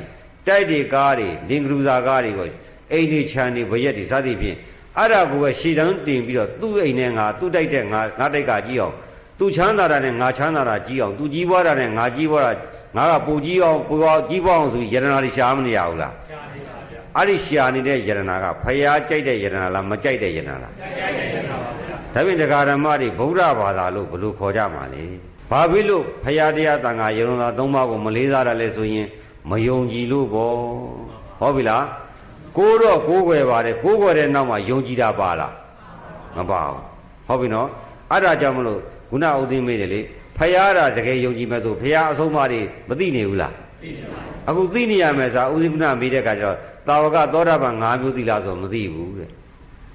[0.47, 2.47] တိုက်တွေကားတွေလင်္ကလူစာကားတွေကို
[2.91, 4.57] အိမ်တွေခြံတွေဘရက်တွေစသည်ဖြင့်
[4.97, 8.93] အဲ့ဒါကိုပဲရှည်တန်းတင်ပြီးတော့သူ့အိမ်နဲ့ငါသူ့တိုက်တဲ့ငါငါတိုက်ကကြီးအောင်
[9.39, 12.51] သူချမ်းသာတာနဲ့ငါချမ်းသာတာကြီးအောင်သူကြီးပွားတာနဲ့ငါကြီးပွားတာ
[12.97, 25.03] ငါကပူကြီးအောင်ပူအောင်ကြီးပွားအောင်ဆိုယရနာတွေရှာမနေရဘူးလားရှာနေပါဗျာအဲ့ဒီရှာနေတဲ့ယရနာကဖျားကြိုက်တဲ့ယရနာလားမကြိုက်တဲ့ယရနာလားကြိုက်တဲ့ယရနာပါဗျာဒါပြင်တရားဓမ္မတွေဗုဒ္ဓဘာသာလို့ဘလို့ခေါ်ကြမှာလဲ
[25.51, 29.07] ဘာဖြစ်လို့ဖျားတရားတန်ခါယရနာသုံးပါးကိုမလေးစားရလဲဆိုရင်
[29.49, 30.55] မယုံကြည်လို့ပေါ့
[31.39, 31.83] ဟုတ်ပြီလား
[32.57, 35.53] ကိုတော့ကိုးကွယ်ပါတယ်ကိုးကွယ်တဲ့နောက်မှာယုံကြည်တာပါလား
[36.37, 36.81] မပါဘူး
[37.27, 37.67] ဟုတ်ပြီနော်
[38.11, 39.99] အဲ့ဒါကြောင့်မလို့ခုနဥသိမေးတယ်လေ
[40.37, 49.29] ဖယားတာတကယ်ယုံကြည်မဲ့ဆိုဖယားအဆုံးအမတွေမသိနေဘူးလားသိနေပါဘူးအခုသိနေရမယ်ဆိုဥသိကုဏမေးတဲ့အခါကျတော့တာဝကသောတာပန်၅မျိုးသိလားဆိုမသိဘူးတဲ့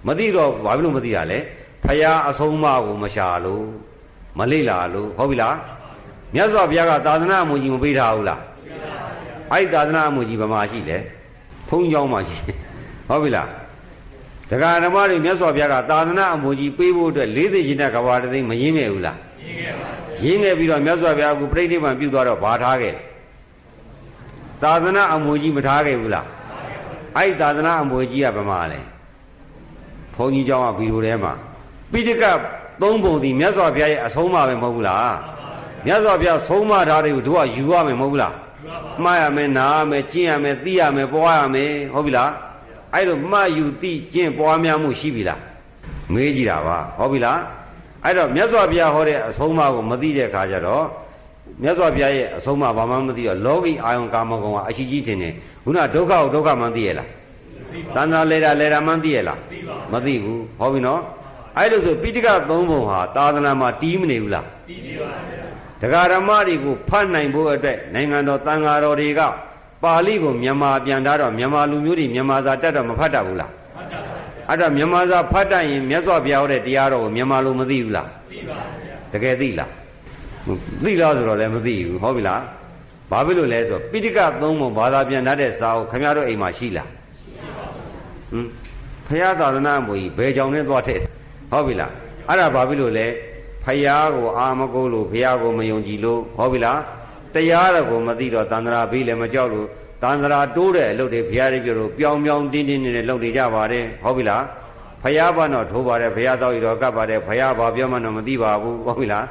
[0.07, 1.39] မသိတော့ဘာဖြစ်လို့မသိတာလဲ
[1.85, 3.65] ဖယားအဆုံးအမကိုမရှာလို့
[4.39, 5.57] မလိလာလို့ဟုတ်ပြီလား
[6.35, 10.99] မြတ်စွာဘုရားကသာသနာအမှုကြီးမပေးထားဘူးလားပေးထားပါဗျာအဲ့ဒီသာသနာအမှုကြီးဘာမှရှိလဲ
[11.70, 12.36] ဘုန်းကြီးမှာရှိ
[13.10, 13.50] ဟုတ်ပြီလား
[14.50, 19.88] တရားဓမ္မတွေမြတ်စွာဘုရားကသာသနာအမှုကြီးပေးဖို့အတွက်လေးသိချင်းတဲ့ကဘာတသိမရင်းခဲ့ဘူးလားရင်းခဲ့ပါ
[20.24, 22.96] ရင်းခဲ့ပြီးတော့မြတ်စွာဘုရားကပြိဋိဘံပြုသွားတော့ဘာထားခဲ့
[24.64, 26.28] သာသနာအမှုကြီးမထားခဲ့ဘူးလား
[27.18, 28.80] အဲ့သာသနာအမှုကြီးကဗမာလဲ
[30.16, 31.34] ဘုန်းကြီးเจ้าကဗီဒီယိုထဲမှာ
[31.92, 32.24] ပိဋက
[32.82, 35.16] သုံးပုံဒီမြတ်စွာဘုရားရဲ့အဆုံးအမပဲမဟုတ်ဘူးလား
[35.86, 38.34] မြတ်စွာဘုရားဆုံးမထားတွေကိုတို့ကယူရမယ်မဟုတ်ဘူးလား
[39.05, 42.31] မှားရမယ်နားရမယ်ကျင့်ရမယ်သိရမယ်ပွားရမယ်ဟုတ်ပြီလား
[42.95, 45.41] အဲ့လိုမှားယူသိကျင့်ပွားများမှုရှိပြီလား
[46.13, 47.39] မေးကြည့်တာပါဟုတ်ပြီလား
[48.05, 50.85] အဲ့တော့မြတ်စွာဘုရားဟောတဲ့အဆုံးအမကိုမသိတဲ့အခါကျတော့
[51.63, 57.09] မြတ်စွာဘုရားရဲ့အဆုံးအမဘာမှမသိတော့လောကီအာယုံကာမဂုဏ်ကအရှိကြီးတင်တယ်ခုနဒုက္ခကိုဒုက္ခမှန်းသိရလား
[57.97, 59.39] တဏ္ဍာလေတာလေတာမှန်းသိရလား
[59.93, 61.01] မသိဘူးဟောပြီနော်
[61.59, 65.36] အဲ့လိုဆိုပိဋကသုံးပုံဟာသာသနာမှာတီးမနေဘူးလားတီးနေပါဗျာ
[65.81, 69.21] တရားဓမ္မတွေကိုဖတ်နိုင်ဖို့အတွက်နိုင်ငံတော်တန်ဃာတော်တွေက
[69.83, 79.71] ပါဠိကိုမြန်မာပြန်ထားတော့မြန်မာလူမျိုးတွေမြန်မာစာတက်တော့မဖတ်တတ်ဘူးလားဖတ်တတ်ပါဗျာအဲ့တော့မြန်မာစာဖတ်တတ်ရင်မြတ်စွာဘုရားဟောတဲ့တရားတော်ကိုမြန်မာလူမသိဘူးလားသိပါဗျာတကယ်သိလား
[80.85, 82.43] သိလားဆိုတော့လည်းမသိဘူးဟုတ်ပြီလား
[83.11, 86.89] ဘာဖြစ်လို့လဲဆိုပိဋကသုံးပုံဘာသာပြန်တတ်တဲ့စာအုပ်ခင်ဗျားတို့အိမ်မှာရှိလား
[88.31, 88.47] ဟမ်
[89.07, 91.01] ဖရာသာသနာ့မူကြီးဘယ်ကြောင်နဲ့သွားထည့်
[91.51, 91.93] ဟုတ်ပြီလား
[92.29, 93.07] အဲ့ဒါဘာဖြစ်လို့လဲ
[93.67, 96.81] ဖရာကိုအာမကိုလို့ဖရာကိုမယုံကြည်လို့ဟုတ်ပြီလား
[97.35, 99.67] တရားတော်ကိုမသိတော့တန္တရာဘေးလည်းမကြောက်လို့
[100.03, 104.43] တန္တရာတိုးတဲ့အလုပ်တွေဘုရားတွေပြောလို့ပြောင်းပြောင်းတင်းတင်းနဲ့လုပ်နေကြပါတယ်ဟုတ်ပြီလား
[105.03, 109.25] ဖယားဘာတော့ထိုးပါတယ်ဘုရားတော်ရီတော်ကပ်ပါတယ်ဘုရားဘာပြောမှတော့မသိပါဘူးဟုတ်ပြီလား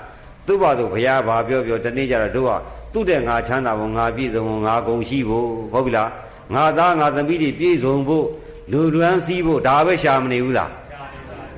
[0.48, 2.52] သူ့ဘာသူဘုရားဘာပြောပြောတနေ့ကျတော့တို့က
[2.94, 6.10] သူ့တဲ့ငါချမ်းသာဖို့ငါပြည့်စုံဖို့ငါဂုံရှိဖို့ဟုတ်ပြီလား
[6.54, 8.26] ငါသားငါသမီးတွေပြည့်စုံဖို့
[8.72, 10.72] လူလွမ်းစည်းဖို့ဒါပဲရှာမနေဘူးလား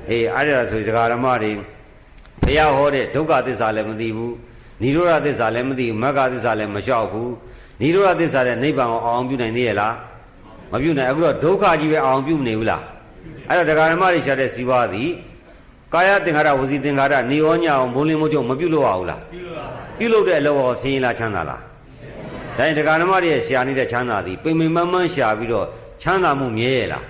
[0.09, 1.51] အေးအဲ့ဒါဆိုဒကာရမတွေ
[2.47, 4.33] ဘုရားဟောတဲ့ဒုက္ခသစ္စာလည်းမသိဘူး
[4.81, 7.31] និရောဓသစ္စာလည်းမသိဘူးမဂ္ဂသစ္စာလည်းမလျှောက်ဘူး
[7.81, 9.93] និရောဓသစ္စာတဲ့နိဗ္ဗာန်ကိုအောင်ပြုနိုင်သေးရဲ့လား
[10.71, 12.83] မပြုနိုင်အခုတော့ဒုက္ခကြီးပဲအောင်ပြုမနေဘူးလား
[13.49, 15.09] အဲ့တော့ဒကာဓမ္မတွေရှာတဲ့စီဝါသည်
[15.93, 19.21] ကာယသင်္ခါရဝစီသင်္ခါရနေရောညအောင်ဘုံလင်းမို့ချုပ်မပြုလို့ရဘူးလား
[19.99, 21.61] ပြုလို့တဲ့အလုပ်ဟောဆင်းရဲလားချမ်းသာလား
[22.57, 25.67] ဒါရင်ဒကာဓမ္မတွေရှာနေတဲ့ချမ်းသာသည်ပိမင်မန်းမန်းရှာပြီးတော့
[26.01, 27.05] ချမ်းသာမှုမြဲရဲ့လား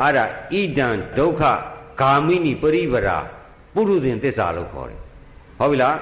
[0.00, 0.88] အဲ့ဒါဣဒံ
[1.18, 1.42] ဒုက္ခ
[2.00, 3.18] ဂာမိနိပရိပရာ
[3.74, 4.98] ပုရုဇဉ်သစ္စာလို့ခေါ်တယ်
[5.58, 5.96] ဟုတ်ပြီလား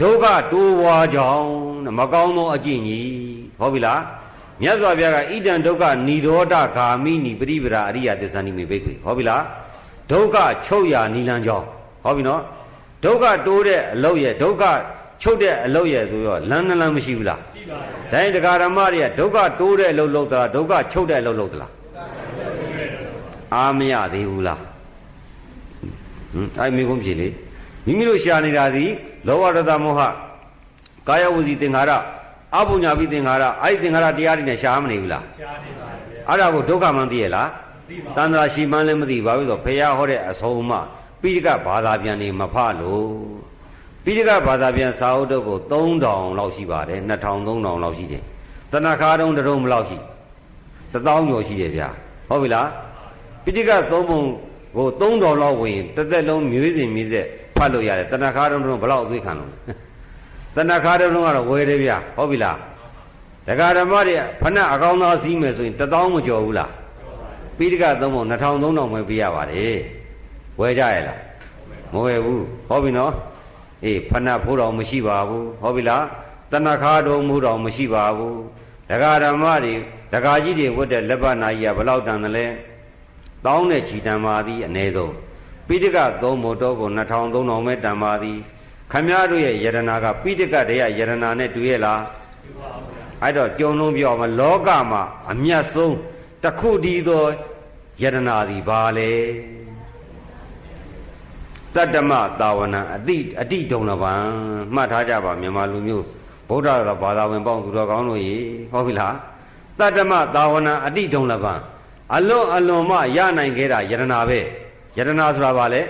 [0.00, 1.46] ဒုက္ခတိုးဝါကြောင့်
[1.98, 3.08] မကောင်းသောအကျင့်ကြီး
[3.60, 4.00] ဟုတ်ပြီလား
[4.62, 9.42] မြတ်စွာဘုရားကဣဒံဒုက္ခនិရောဓဂာမိနိပရိပရာအရိယသစ္စာနိမိဘိက္ခွေဟုတ်ပြီလား
[10.10, 10.36] ဒုက္ခ
[10.66, 11.66] ချုပ်ရာနိလန်းကြောင်း
[12.04, 12.42] ဟုတ်ပြီနော်
[13.04, 14.64] ဒုက္ခတိုးတဲ့အလုပ်ရဲ့ဒုက္ခ
[15.22, 21.70] ချုပ်တဲ့အလုပ်ရဲ့ဆိုတော့လမ်းနှလမ်းမရှိဘူးလားရှိပါဘူးဒါရင်တရားဓမ္မတွေကဒုက္ခတိုးတဲ့အလုပ်လုပ်သလားဒုက္ခချုပ်တဲ့အလုပ်လုပ်သလား
[23.54, 24.60] အာမရသေးဘူးလား
[26.34, 27.28] ဟမ်အဲ့မိကုန်းဖြေလေ
[27.86, 28.84] မိမိတို့ရှာနေတာဒီ
[29.26, 30.00] လောဘဒေါသမောဟ
[31.08, 31.92] ကာယဝစီသင်္ခါရ
[32.56, 37.48] အပုညာပိသင်္ခါရအဲ့ဒီသင်္ခါရတရားတွေနဲ့ရှာမနေဘူးလားရှာနေပါဗျာအဲ့ဒါကိုဒုက္ခမှန်သိရလား
[37.88, 40.72] သိပါတန်ត្រာရှိမှန်းလည်းမသိပါဘူးဆိုဖះဟောတဲ့အဆုံးအမ
[41.20, 43.08] ပိဋကဘာသာပြန်နေမဖလို့
[44.04, 48.22] ပိဋကဘာသာပြန်စာအုပ်တို့ကို3000လောက်ရှိပါတယ်2000 3000လောက်ရှိတယ်
[48.72, 49.98] တဏခါတုံးတုံးမလောက်ရှိ
[50.92, 51.88] 1000ကျော်ရှိတယ်ဗျာ
[52.28, 52.68] ဟုတ်ပြီလား
[53.44, 54.20] ပိဋကသုံးပုံ
[54.76, 59.50] ကို3000လောက်ဝင်တစ်သက်လုံးမျိုးစဉ်မျိုးဆက်ဖတ်လို့ရတယ်တဏခါတုံးတုံးဘလောက်အသွေးခံလို့
[60.56, 62.58] တဏခါတုံးကတော့ဝယ်တယ်ဗျာဟုတ်ပြီလား
[63.48, 66.70] ဒကာဓမ္မတွေဖဏအကောင်းသားစီးမယ်ဆိုရင်1000မကျော်ဘူးလား
[67.58, 69.76] ပိဋကသုံးပုံ2000 3000ပဲပေးရပါတယ်
[70.60, 71.20] ဝယ်ကြရလား
[71.92, 73.12] မဝယ်ဘူးဟုတ်ပြီနော်
[73.84, 76.04] အေးဖဏဖိုးတော်မရှိပါဘူးဟုတ်ပြီလား
[76.52, 78.38] တဏခါတော်မူတော်မရှိပါဘူး
[78.90, 79.74] ဒကာဓမ္မတွေ
[80.12, 82.46] ဒကာကြီးတွေဝတ်တဲ့လက်ပနာကြီးကဘလောက်တန်တယ်လဲ
[83.46, 85.14] တောင်းတဲ့ချီတန်ပါသည်အ ਨੇ ဆုံး
[85.68, 88.38] ပိဋကသုံးမို့တော့ကို2000 3000ပဲတန်ပါသည်
[88.92, 92.02] ခမည်းတော်ရဲ့ယရနာကပိဋကတရားယရနာနဲ့တူရဲ့လား
[93.22, 95.94] အဲ့တော့ကြုံလုံးပြောမှာလောကမှာအမျက်ဆုံး
[96.42, 97.24] တခုတည်းသော
[98.02, 99.10] ယရနာသည်ဘာလဲ
[101.74, 104.12] တတ္တမတာဝနာအတိအတိတုံလပံ
[104.74, 106.04] မှတ်ထားကြပါမြန်မာလူမျိုး
[106.48, 106.68] ဗုဒ္ဓ
[107.02, 108.36] ဘာသာဝင်ပေါင်းသူတော်ကောင်းတို့ရေ
[108.72, 109.14] ဟုတ်ပြီလား
[109.78, 111.54] တတ္တမတာဝနာအတိတုံလပံ
[112.12, 114.40] အလွန်အလွန်မှရနိုင်ခဲ့တာယရနာပဲ
[114.96, 115.82] ယရနာဆိုတာဘာလဲ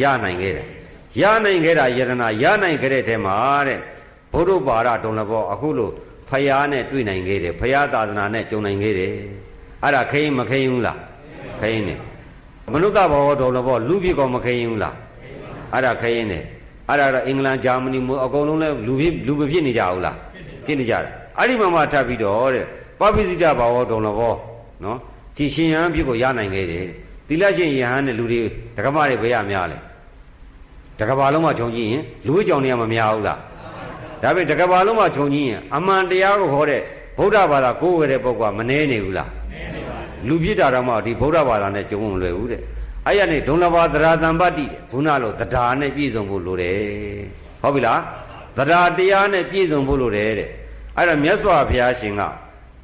[0.00, 0.66] ရနိုင်ခဲ့တယ်
[1.20, 3.36] ရနိုင်ခဲ့တာယရနာရနိုင်ခဲ့တဲ့ထဲမှာ
[3.68, 3.78] တဲ့
[4.32, 5.92] ဘုဒ္ဓဘာရတုံလဘောအခုလို့
[6.28, 9.12] ဖယားနဲ့တွေ့နိုင်ခဲ့တယ်ဖယားသာသနာနဲ့ကြုံနိုင်ခဲ့တယ်
[9.82, 10.98] အဲ့ဒါခိရင်မခိရင်ဘူးလား
[11.60, 11.96] ခိရင်နေ
[12.72, 14.96] မနုဿဘောတုံလဘောလူဖြစ်ကောမခိရင်ဘူးလား
[15.72, 16.40] အဲ့ဒါခိရင်နေ
[16.88, 20.16] အဲ့ဒါတော့အင်္ဂလန်ဂျာမနီမျိုးအကုန်လုံးလဲလူဖြစ်လူမဖြစ်နေကြဘူးလား
[20.66, 22.64] ဖြစ်နေကြတယ်အဲ့ဒီမှာမှထပ်ပြီးတော့တဲ့
[23.00, 24.34] ပပိစိတဘောတုံလဘော
[24.84, 24.98] နော်
[25.40, 26.86] ဒီရှင်ယဟန်ဖြစ်ကိုရနိုင်ခဲ့တယ်
[27.28, 28.40] သီလရှင်ယဟန်နဲ့လူတွေ
[28.76, 29.78] ဓကမတွေဘယ်ရများလဲ
[30.98, 33.38] တကဘာလုံးမှာခြုံကြည့်ရင်လူ့ကြောင်တွေကမများဘူးလား
[34.22, 36.80] ဒါပေမဲ့တကဘာလုံးမှာခြုံကြည့်ရင်အမှန်တရားကိုဟောတဲ့
[37.18, 42.62] ဗုဒ္ဓဘာသာကိုးဝယ်တဲ့ပုဂ္ဂိုလ်ကမနှဲနေဘူးလားနှဲနေပါဘူးလူပြစ်တာတော့မှဒီဗုဒ္ဓဘာသာနဲ့ကြုံမလွယ်ဘူးတဲ့
[43.06, 46.78] အဲ့ရနေဒုံလဘာသရတံပတ္တိခုနလိုတရားနဲ့ပြည့်စုံဖို့လိုတယ်
[47.62, 48.00] ဟုတ်ပြီလား
[48.56, 50.48] တရားတရားနဲ့ပြည့်စုံဖို့လိုတယ်တဲ့
[50.96, 52.22] အဲ့တော့မြတ်စွာဘုရားရှင်က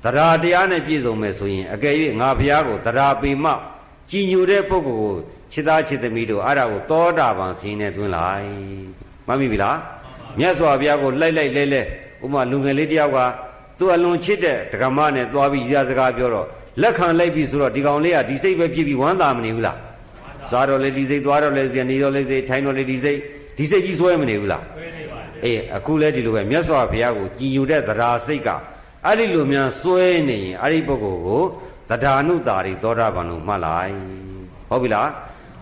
[0.04, 3.52] တရားတရားနဲ့ပြည့်စုံမယ်ဆိုရင်အကယ်၍ငါဘုရားကိုတရားပေမှ
[4.10, 5.14] ကြည်ညိုတဲ့ပုဂ္ဂိုလ်ကို
[5.52, 8.48] ခြေသားခြေသမီးတို့အဲ့ဒါကိုသောတာပန်စင်းနဲ့တွင်းလိုက်
[9.26, 9.78] မှတ်မိပြီလား
[10.38, 11.82] မြတ်စွာဘုရားကိုလိုက်လိုက်လဲလဲ
[12.24, 13.18] ဥမာလူငယ်လေးတယောက်က
[13.78, 16.46] သူ့အလွန်ချစ်တဲ့ဒကမနဲ့သွားပြီးရစကားပြောတော့
[16.82, 19.78] လက်ခံလိုက်ပြီဆိုတော့ဒီကောင်လေးကဒီစိတ်ပဲဖြစ်ပြီးဝမ်းသာမနေဘူးလား
[20.50, 23.18] စားတော့လေဒီစိတ်သွားတော့လေစီနေတော့လေစိတ်ထိုင်တော့လေဒီစိတ်
[23.58, 28.48] ဒီစိတ်ကြီးစွဲမနေဘူးလားစွဲနေပါဘူးအေးအခုလဲဒီလိုပဲမြတ်စွာဘုရားကိုကြည်ညိုတဲ့သရာစိတ်က
[29.06, 31.42] အဲ့ဒီလိုများစွဲနေရင်အဲ့ဒီပုဂ္ဂိုလ်ကို
[31.88, 33.94] သဒ္ဓါနုတာရီသောတာပန်လို့မှတ်လိုက်
[34.68, 35.08] ဟုတ်ပြီလား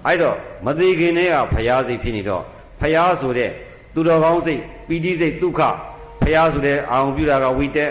[0.06, 0.36] အဲ့တော့
[0.66, 2.42] မသေးခင်တည်းကဖရာစိတ်ဖြစ်နေတော့
[2.80, 3.50] ဖရာဆိုတဲ့
[3.94, 5.60] သူတော်ကောင်းစိတ်ပီတိစိတ်ဒုက္ခ
[6.22, 7.90] ဖရာဆိုတဲ့အာရုံပြုတာကဝိတက်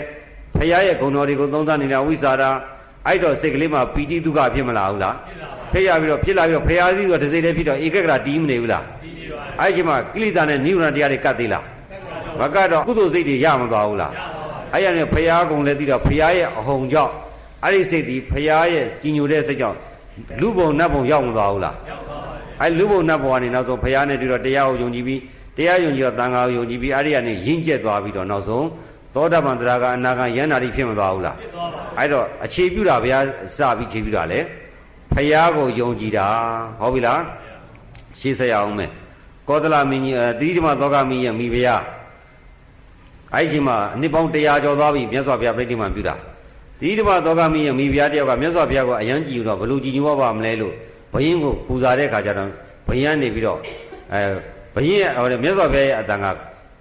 [0.56, 2.50] ဖရာရဲ့ဂုဏ်တော်တွေကိုသုံးသပ်နေတာဝိစာရာ
[3.06, 11.64] အဲ့တော့စိတ်ကလေးမှာပီတိဒုက္ခဖြစ်မလာဘူးလားဖြစ်လာပါဖရာပြီးတော့ဖြစ်လာပြီးတော့ဖရာစီဆိုတစိတ်တည်းဖြစ်တော့ဧကဂရတီးမနေဘူးလားတီးနေပါအဲ့ဒီမှာကိလေသာနဲ့နိဗ္ဗာန်တရားတွေကတ်သေးလား
[12.40, 14.12] မကတ်တော့ကုသိုလ်စိတ်တွေရမသွားဘူးလား
[14.74, 17.12] အဲ့ရနဲ့ဖရာကုံလည်းသိတော့ဖရာရဲ့အဟုန်ကြောင့်
[17.64, 19.78] အဲ့ဒီစိတ်ဒီဖရာရဲ့ကြည်ညိုတဲ့စိတ်ကြောင့်
[20.40, 21.76] လူဘုံနတ်ဘုံရောက်မသွားဘူးလား
[22.60, 25.20] အဲ့လူဘုံနတ်ဘုံကနေနောက်ဆုံးဖရာနဲ့တွေ့တော့တရားကိုယုံကြည်ပြီး
[25.56, 28.66] တရားယုံကြည်တော့သံဃာကိုယုံကြည်ပြီးအဲ့ဒီကနေရင့်ကျက်သွားပြီးတော့နောက်ဆုံး
[29.14, 31.36] သောတာပန်တရားကအနာဂံယန္တာတိဖြစ်မသွားဘူးလား
[31.98, 33.24] အဲ့တော့အခြေပြုတာဘုရား
[33.56, 34.40] စပြီးခြေပြုတာလေ
[35.12, 36.26] ဖရာကိုယုံကြည်တာ
[36.80, 37.20] ဟုတ်ပြီလား
[38.20, 38.90] ရှင်းဆက်ရအောင်မယ်
[39.48, 41.82] ကောသလမင်းကြီးတိဓမ္မသောကမင်းရဲ့မိဖုရား
[43.34, 46.14] အဲ့ဒီမှာအနှစ်ပေါင်း100ကျော်သွားပြီမြတ်စွာဘုရားပြိဋိမံပြုတာ
[46.80, 50.74] တိဓမ္မသောကမင်းရဲ့မိဖုရားတယောက်ကမြတ်စွာဘုရားကိုအယံကြည်ယူတော့ဘလို့ကြည်ညိုပါမလဲလို့
[51.12, 52.50] ဘယင်းကိုပူဇာတဲ့ခါကျတော့
[52.88, 53.58] ဘယင်းနေပြီးတော့
[54.12, 54.20] အဲ
[54.74, 56.26] ဘယင်းရဲ့ဟိုမြတ်စွာဘုရားရဲ့အတန်က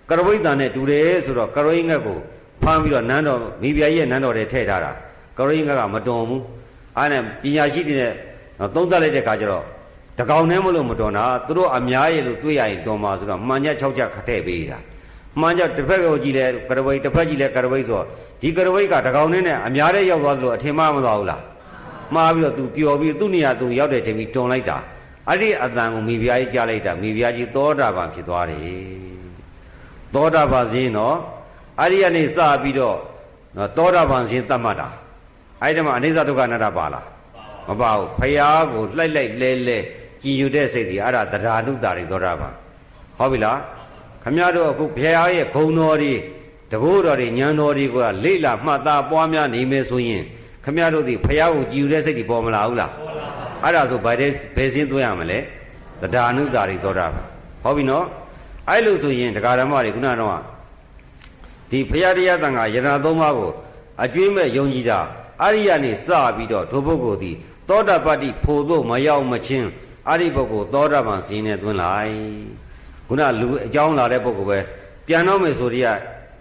[0.10, 2.18] ကရဝိတ္တန်နဲ့တူတယ်ဆိုတော့ကရဝိငတ်ကို
[2.64, 4.92] ဖမ်းပြီးတော့နန်းတော်မိဖုရားရဲ့နန်းတော်ထဲထည့်ထားတာ
[5.38, 6.44] ကရဝိငတ်ကမတော်ဘူး
[6.98, 8.14] အားနဲ့ပညာရှိတွေနဲ့
[8.76, 9.64] သုံးသပ်လိုက်တဲ့ခါကျတော့
[10.20, 14.80] တကောင်နဲ့မလို့မတော်တာသူတို့အများရဲ့လို့တွေးရရင်တော်မှာဆိုတော့မှန်ချက်6ချက်ခတဲ့ပေးတာ
[15.42, 18.02] မှန်ချက်တစ်ဖက်ကိုကြည့်လဲကရဝိတစ်ဖက်ကြည့်လဲကရဝိဆို
[18.42, 21.42] ဒီကရဝိကတကောင်နဲ့နဲ့အများတဲ့ရောက်သွားသလိုအထင်မှမသွားဘူးလား
[22.14, 24.78] မှားပြီးတော့သူပျော်ပြီးသူ့နေရာသူရောက်တဲ့ချိန်ပြီးတွန်လိုက်တာ
[25.28, 28.60] အဲ့ဒီအတန်ကိုမိဖုရားကြီးကြားလိုက်တာမိဖုရားကြီးသောတာပန်ဖြစ်သွားတယ်
[30.16, 31.16] သောတာပန်စင်းတော့
[31.80, 32.98] အဲ့ဒီကနေစပြီးတော့
[33.78, 34.90] သောတာပန်စင်းတတ်မှတ်တာ
[35.62, 37.06] အဲ့ဒီမှာအနိစ္စဒုက္ခအနတ္တပါလား
[37.68, 39.78] မပါဘူးဖရာကိုလှိုက်လိုက်လဲလဲ
[40.22, 42.54] ကြည်ယူတဲ့စိတ်ဒီအဲ့ဒါတရားနုတာတွေသောတာပန်
[43.18, 43.58] ဟုတ်ပြီလား
[44.24, 46.14] ခမရတို့အခုဘုရားရဲ့ဂုံတော်တွေ
[46.72, 50.24] တဘိုးတော်တွေညံတော်တွေကလိလာမှတ်သားပွားများနေမယ်ဆိုရင်
[50.64, 55.40] ခမရတို့ဒီဘုရားကိုကြည်ယူတဲ့စိတ်ဒီပေါ်မလာဘူးလားပေါ်လာပါအဲ့ဒါဆိုဗာတဲ့ဘယ်စင်းသွင်းရမလဲ
[56.14, 57.26] တရားနုတာတွေသောတာပန်
[57.64, 58.06] ဟုတ်ပြီနော်
[58.70, 60.40] အဲ့လိုဆိုရင်တရားဓမ္မတွေခုနကတော့
[61.70, 63.52] ဒီဘုရားတရားတန်ခါယရဏသုံးပါးကို
[64.04, 65.00] အကျွေးမဲ့ယုံကြည်တာ
[65.44, 67.36] အရိယာနေစပြီးတော့ဒုပုဂ္ဂိုလ်သည်
[67.70, 69.68] သောတာပတ္တိဖို့သို့မရောက်မချင်း
[70.10, 72.14] အရိပုဂ္ဂိုလ်သောတာပန်စင်းနဲ့သွင်းလိုက်
[73.14, 74.60] ခုနလူအကြောင်းလာတဲ့ပုဂ္ဂိုလ်ပဲ
[75.08, 75.90] ပြန်တော့မယ်ဆိုတည်းက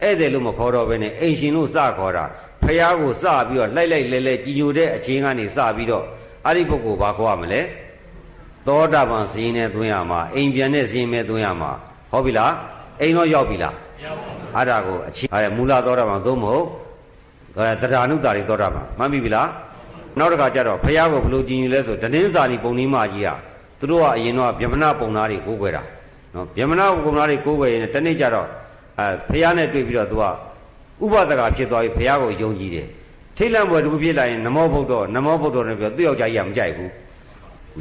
[0.03, 2.25] ဧည့်သည်လို့မခေါ်တော့ဘဲနဲ့အိမ်ရှင်လို့စခေါ်တာ
[2.63, 6.05] ဖះကိုစပြီးတော့လိုက်လိုက်လဲလဲကြည်ညိုတဲ့အချင်းကနေစပြီးတော့
[6.47, 7.61] အရိပုဂ္ဂိုလ်ဘာခေါ်ရမလဲ
[8.67, 11.71] သောတာပန်စင်းနဲ့သွင်းရမှာအိမ်ပြန်တဲ့စင်းမဲ့သွင်းရမှာ
[12.11, 12.53] ဟုတ်ပြီလား
[13.01, 16.67] အိမ်တော့ရောက်ပြီလားရောက်ပါဘူးအဲ့ဒါကိုအချင်းအဲမူလသောတာပန်သို့မဟုတ်
[17.57, 19.49] အဲတရားနုတာတွေသောတာပန်မှန်ပြီလား
[20.19, 23.37] နောက်တစ်ခါကျတော့ဖះကိုဘလို့ကြည်ညိုလဲဆိုတနင်းစာနီပုံနီးမကြီးอ่ะ
[23.79, 25.83] သူတို့ကအရင်တော့ဗျမနာပုံသားတွေကိုးကွယ်တာ
[26.35, 28.49] နော်ဗျမနာပုံသားတွေကိုးကွယ်ရင်တနေ့ကျတော့
[28.99, 30.25] အဲဖះနဲ့တွေ့ပြီးတော့သူက
[31.05, 32.87] ဥပဒကဖြစ်သွားပြီဖះကိုယုံကြည်တယ်
[33.37, 36.91] ထိတ်လန့်ပွဲတစ်ခုဖြစ်လာရင်နမောဗုဒ္ဓနမောဗုဒ္ဓနဲ့ပြောသူ့ယောက်ျားကြီးကမကြိုက်ဘူး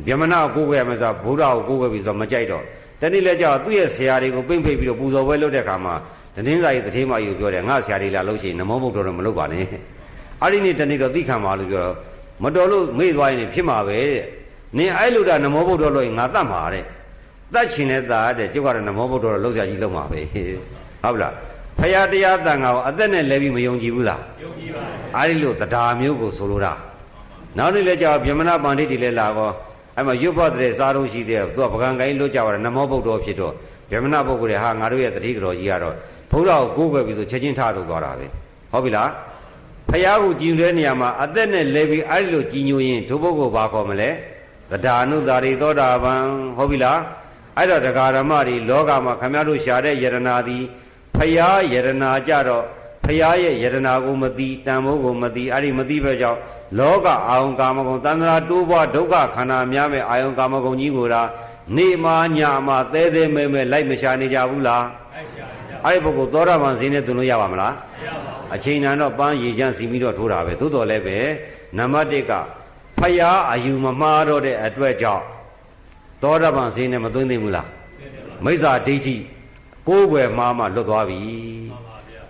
[0.08, 2.64] ဗျမနာကိုကိုးကွယ်ရမယ်ဆိုတော့ဗုဒ္ဓကိုကိုးကွယ်ပြီးဆိုတော့မကြိုက်တော့
[3.02, 5.96] တနေ့လဲကျတော့သူ့ရဲ့ဆရာတွေကိုပိမ့်ဖိတ်ပြီးတော့ပူဇော်ပွဲလုပ်တဲ့အခါမှာ
[6.36, 9.66] တနင်္သာရီတထေးမကြီးကိုပြောတယ်ငါဆရာတွေလာလို့ရှိရင်နမောဗုဒ္ဓတော့မလုပ်ပါနဲ့
[10.42, 11.96] အဲ့ဒီနေ့တနေ့တော့သိခံပါလို့ပြောတော့
[12.44, 14.24] မတော်လို့မေ့သွားရင်ဖြစ်မှာပဲတဲ့
[14.78, 16.84] နင်အဲ့လိုတာနမောဗုဒ္ဓလို့ရင်ငါတတ်မှာတဲ့
[17.54, 20.22] တတ်ချင်တဲ့သားတဲ့ကျုပ်ကတော့နမောဗုဒ္ဓတော့လောက်ဆရာကြီးလောက်မှာပဲ
[21.04, 21.34] ဟုတ်လား
[21.80, 26.74] ဖရာတရားတန်ခါကိုအသက်နဲ့လဲပြီးမယုံကြည်ဘူးလားယုံကြည်ပါဘူးအဲ့ဒီလိုတရားမျိုးကိုဆိုလိုတာ
[27.58, 29.52] နောက်နေ့လဲကြောက်ဗြဟ္မဏပန္တိတိလဲလာကော
[29.96, 33.54] အဲ့မှာရွတ်ဖို့တဲ့စားတော့ရှိတဲ့သူကပကံကိုင်းလွတ်ကြပါတော့နမောဗုဒ္ဓဖြစ်တော့
[33.90, 35.96] ဗြဟ္မဏပုဂ္ဂိုလ်တွေဟာငါတို့ရဲ့တတိကတော်ကြီးကတော့
[36.32, 38.26] ဘုရားကိုကိုးကွယ်ပြီးဆိုချက်ချင်းထားထုတ်သွားတာပဲ
[38.72, 39.10] ဟုတ်ပြီလား
[39.90, 44.10] ဖះကိုကြည်တဲ့နေရာမှာအသက်နဲ့လဲပြီးအဲ့လိုကြည်ညိုရင်ဒုပုဂ္ဂိုလ်ဘာခေါ်မလဲ
[44.72, 46.24] သဒ္ဓါနုသာရိသောတာပန်
[46.58, 47.00] ဟုတ်ပြီလား
[47.58, 50.64] အဲ့တော့တရားဓမ္မတွေလောကမှာခမရတို့ရှာတဲ့ယရနာသည်
[51.16, 52.64] ဖះယရနာကြတော့
[53.06, 56.40] ဖះရဲ့ယရနာကိုမသိတန်ဖိုးကိုမသိအဲ့ဒီမသိပဲကြောင့်
[56.80, 61.28] လောကအာယုံကာမဂုဏ်တန္တရာတိုးပွားဒုက္ခခန္ဓာများမဲ့အာယုံကာမဂုဏ်ကြီးကိုလား
[61.78, 64.86] နေမာညာမှာသဲသဲမဲမဲလိုက်မရှာနေကြဘူးလား
[65.86, 71.18] အဲ့ဒီပုဂ္ဂိုလ်သောတာပန်ဈေးနဲ့သွန်လို့ရပါမလားမရပါဘူးအချိန်တန်တော့ပန်းရည်ချမ်းစီပြီးတော့ထိုးတာပဲသို့တော်လည်းပဲ
[71.78, 72.32] နံပါတ်1က
[73.00, 75.24] ဖယားအယူမမှားတော့တဲ့အတွက်ကြောင့်
[76.24, 77.68] သောတာပန်ဈေးနဲ့မသွင်းသိဘူးလား
[78.46, 79.16] မိစ္ဆာဒိဋ္ဌိ
[79.88, 81.20] ကိုးွယ်မှားမှလွတ်သွားပြီ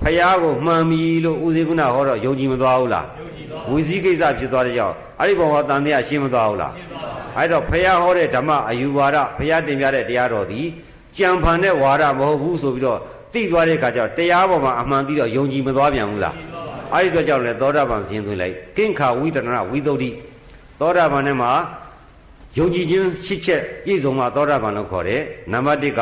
[0.02, 3.08] ဖယားကိုမှန်ပြီလို့ဦးဇင်းကုဏဟောတော့ယုံကြည်မသွားဘူးလား
[3.72, 6.74] ဝီစည်းကိစ္စဖြစ်သွားတဲ့ကြောင့်အဲ့ဒီဘဝတန်တရားရှင်းမသွားဘူးလား
[7.38, 10.68] အဲ့တော့ဖယားဟောတဲ့ဓမ္မအယူဝါဒဖယားတင်ပြတဲ့တရားတော်သည်
[11.18, 13.00] ကြံဖန်တဲ့ဝါဒမဟုတ်ဘူးဆိုပြီးတော့
[13.34, 16.36] သိသွားတဲ့အခါကျတော့တရားပေါ်မှာအမှန်သိတော့ယုံကြည်မသွားပြန်ဘူးလား
[16.94, 20.10] အဲ့ဒီအတွက်ကြောင့်လေသောတာပန်ဇင်းသွင်းလိုက်ကိင်္ခာဝိတရဏဝိသုဒ္ဓိ
[20.80, 21.52] သောတာပန်နဲ့မှာ
[22.58, 25.22] ယုံကြည်ခြင်းရှစ်ချက်ပြည့်စုံမှသောတာပန်လို့ခေါ်တယ်
[25.52, 26.02] နံပါတ်1က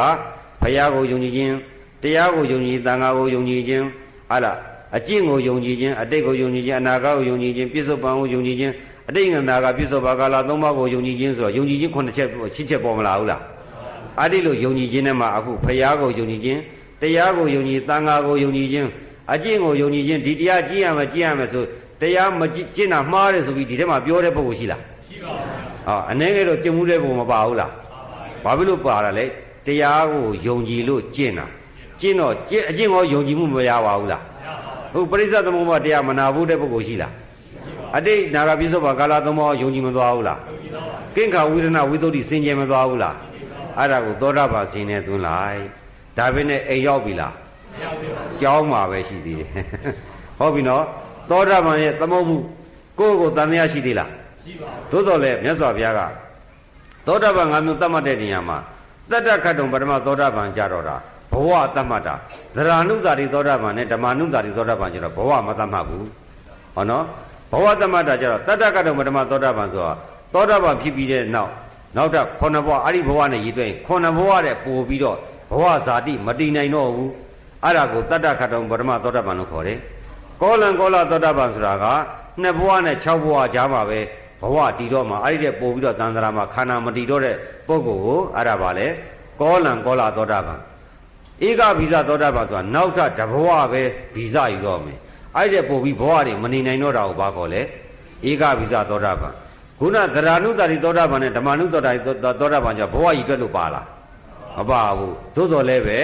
[0.62, 1.54] ဘုရားကိုယုံကြည်ခြင်း
[2.02, 3.84] တရားကိုယုံကြည်သံဃာကိုယုံကြည်ခြင်း
[4.30, 4.58] ဟာလား
[4.98, 8.74] အကျင့်ကိုယုံကြည်ခြင်းအတိတ်ကိုယုံကြည်ခြင်းအနာဂတ်ကိုယုံကြည်ခြင်းပြစ္ဆုတ်ပံကိုယုံကြည်ခြင်း
[9.10, 13.42] အတိတ်ကနာကပြစ္ဆုတ်ဘာကာလသုံးပါးကိုယုံကြည်ခြင်းဆိုတော့ယုံကြည်ခြင်းခုနှစ်ချက်ရှစ်ချက်ပေါ်မလာဘူးလား
[14.20, 16.60] အဲ့ဒီလိုယုံကြည်ခြင်းနဲ့မှအခုဘုရားကိုယုံကြည်ခြင်း
[17.02, 18.88] တရားကိုယုံကြည်သံဃာကိုယုံကြည်ခြင်း
[19.34, 21.64] အကျင့်ကိုယုံကြည်ခြင်းဒီတရားကြည့်ရမယ်ကြည့်ရမယ်ဆို
[22.02, 24.89] တရားမကျင့်တာမှားတယ်ဆိုပြီးဒီထဲမှာပြောတဲ့ပုဂ္ဂိုလ်ရှိလားရှိပါဘူး
[25.88, 27.72] ဟောအနေငယ်တော့ကျင့်မှုတဲ့ပုံမပါဘူးလား
[28.44, 29.30] ဘာဖြစ်လို့ပါတာလဲတ
[29.66, 31.46] တရားကိုယုံကြည်လို့ကျင့်တာ
[32.00, 34.24] ကျင့်တော့ကျင့်အကျင့်ကိုယုံကြည်မှုမရပါဘူးလား
[34.94, 37.14] ဟုတ်ပရိစ္ဆေသမုပ္ပါတရားမနာဘူးတဲ့ပုဂ္ဂိုလ်ရှိလား
[37.98, 40.40] အတိတ်နာဂပိစ္ဆုပါကာလသုံးပါးယုံကြည်မသွားဘူးလား
[41.16, 43.16] ကင်္ခဝိရဏဝိသုဒ္ဓိစင်ကြယ်မသွားဘူးလား
[43.78, 45.62] အဲ့ဒါကိုသောတာပန်စင်နဲ့သွင်းလိုက်
[46.18, 47.34] ဒါပဲနဲ့အိမ်ရောက်ပြီလား
[48.42, 49.50] ကြောင်းမှာပဲရှိသေးတယ်
[50.40, 50.84] ဟုတ်ပြီနော်
[51.30, 52.38] သောတာပန်ရဲ့သမုတ်မှု
[53.00, 54.10] ကိုယ့်ကိုယ်တန်မြရှိသေးလား
[54.46, 56.02] ရှိပါဘူး သို့တော်လည်းမြတ်စွာဘုရားက
[57.06, 58.58] သောတာပန်၅မျိုးတတ်မှတ်တဲ့နေရာမှာ
[59.12, 60.96] တတ္တခတ်တုံပထမသောတာပန်ကြတော့တာ
[61.32, 62.16] ဘဝတတ်မှတ်တာ
[62.56, 66.08] သရဏုတာတိသောတာပန်နဲ့ဓမ္မနုတာတိသောတာပန်ကျတော့ဘဝမတတ်မှတ်ဘူး
[66.76, 67.04] ဟောနော်
[67.52, 69.94] ဘဝတတ်မှတ်တာကျတော့တတ္တခတ်တုံပထမသောတာပန်ဆိုတာ
[70.34, 71.52] သောတာပန်ဖြစ်ပြီးတဲ့နောက်
[71.96, 75.18] နောက်တော့ခုနှစ်ဘဝအဲ့ဒီဘဝနဲ့ရည်တွဲခုနှစ်ဘဝတဲ့ပို့ပြီးတော့
[75.52, 77.12] ဘဝဇာတိမတည်နိုင်တော့ဘူး
[77.64, 79.78] အဲ့ဒါကိုတတ္တခတ်တုံပထမသောတာပန်လို့ခေါ်တယ်
[80.42, 81.86] ကောလံကောလသောတာပန်ဆိုတာက
[82.42, 84.00] နှစ်ဘဝနဲ့6ဘဝကြားမှာပဲ
[84.42, 87.36] ဘဝတည်တော့မှာအဲ့ဒီတဲ့ပို့ပြီးတော့တန်ត្រာမှာခန္ဓာမတည်တော့တဲ့
[87.68, 88.88] ပုဂ္ဂိုလ်ကိုအဲ့ဒါပါလေ
[89.42, 90.60] ကောလံကောလသောတာပန်
[91.48, 93.84] ဧကဗီဇသောတာပန်ဆိုတာနောက်ထပ်တဘဝပဲ
[94.16, 94.98] ဗီဇယူတော့မယ်
[95.36, 97.62] အဲ့ဒီတဲ့ပို့ပြီးဘဝတွေမနေနိုင်တော့တာကိုဘာခေါ်လဲ
[98.30, 99.34] ဧကဗီဇသောတာပန်
[99.80, 103.86] ခုနသရဏုတ္တိသောတာပန်နဲ့ဓမ္မနုတ္တိသောတာပန်ကျဘဝကြီးတွက်လို့ပါလား
[104.58, 106.00] မပါဘူးသို့တော်လည်းပဲ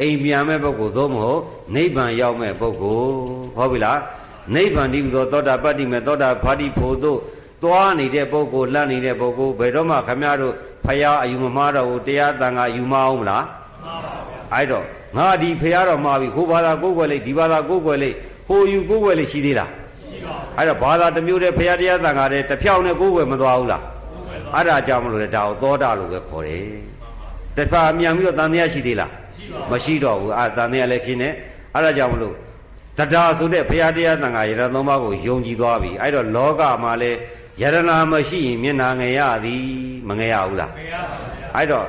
[0.00, 1.40] အိမ်ပြန်မဲ့ပုဂ္ဂိုလ်သို့မဟုတ်
[1.74, 3.10] နိဗ္ဗာန်ရောက်မဲ့ပုဂ္ဂိုလ်
[3.56, 3.98] ဟုတ်ပြီလား
[4.54, 7.18] နိဗ္ဗာန်ဒီဟူသောသောတာပတ္တိမေသောတာဖာတိဖို့တို့
[7.62, 10.54] သွားနေတဲ့ပုဂ္ဂိုလ်လှမ်းနေတဲ့ပုဂ္ဂိုလ်ဘယ်တော့မှခမရတို့
[10.84, 13.44] ဖရာအယူမမှားတော့ဘူးတရားတန်ခါယူမအောင်မလား
[13.84, 14.84] မှန်ပါဗျာအဲ့တော့
[15.16, 18.16] ငါဒီဖရာတော့မှာပြီဟိုဘာသာကိုးကွယ်လိုက်ဒီဘာသာကိုးကွယ်လိုက်
[18.48, 19.70] ဟိုယူကိုးကွယ်လိုက်ရှိသေးလား
[20.10, 23.82] ရှိပါဘူးအဲ့တော့ဘာသာတစ်မျိုးတည်းဖရာတရားတန်ခါတည်းတစ်ဖြောင်းနဲ့ကိုးကွယ်မသွားဘူးလား
[24.54, 26.64] အဲ့ဒါကြောင့်မလို့လေဒါကိုသောတာလို့ပဲခေါ်တယ်
[27.56, 29.12] တခါမြန်ပြီးတော့တန်တရားရှိသေးလား
[29.70, 31.28] မရှိတော့ဘူးအဲ့တန်တရားလည်းခင်းနေ
[31.74, 32.34] အဲ့ဒါကြောင့်မလို့
[32.98, 37.18] တရားဆိုတဲ့ဘုရားတရားသံဃာယရသုံးပါးကိုယုံကြည်သွားပြီအဲ့တော့လောကမှာလည်း
[37.60, 39.64] ယရနာမရှိရင်မျက်နာငရသည်
[40.08, 41.86] မငရဘူးလားငရပါဘူးအဲ့တော့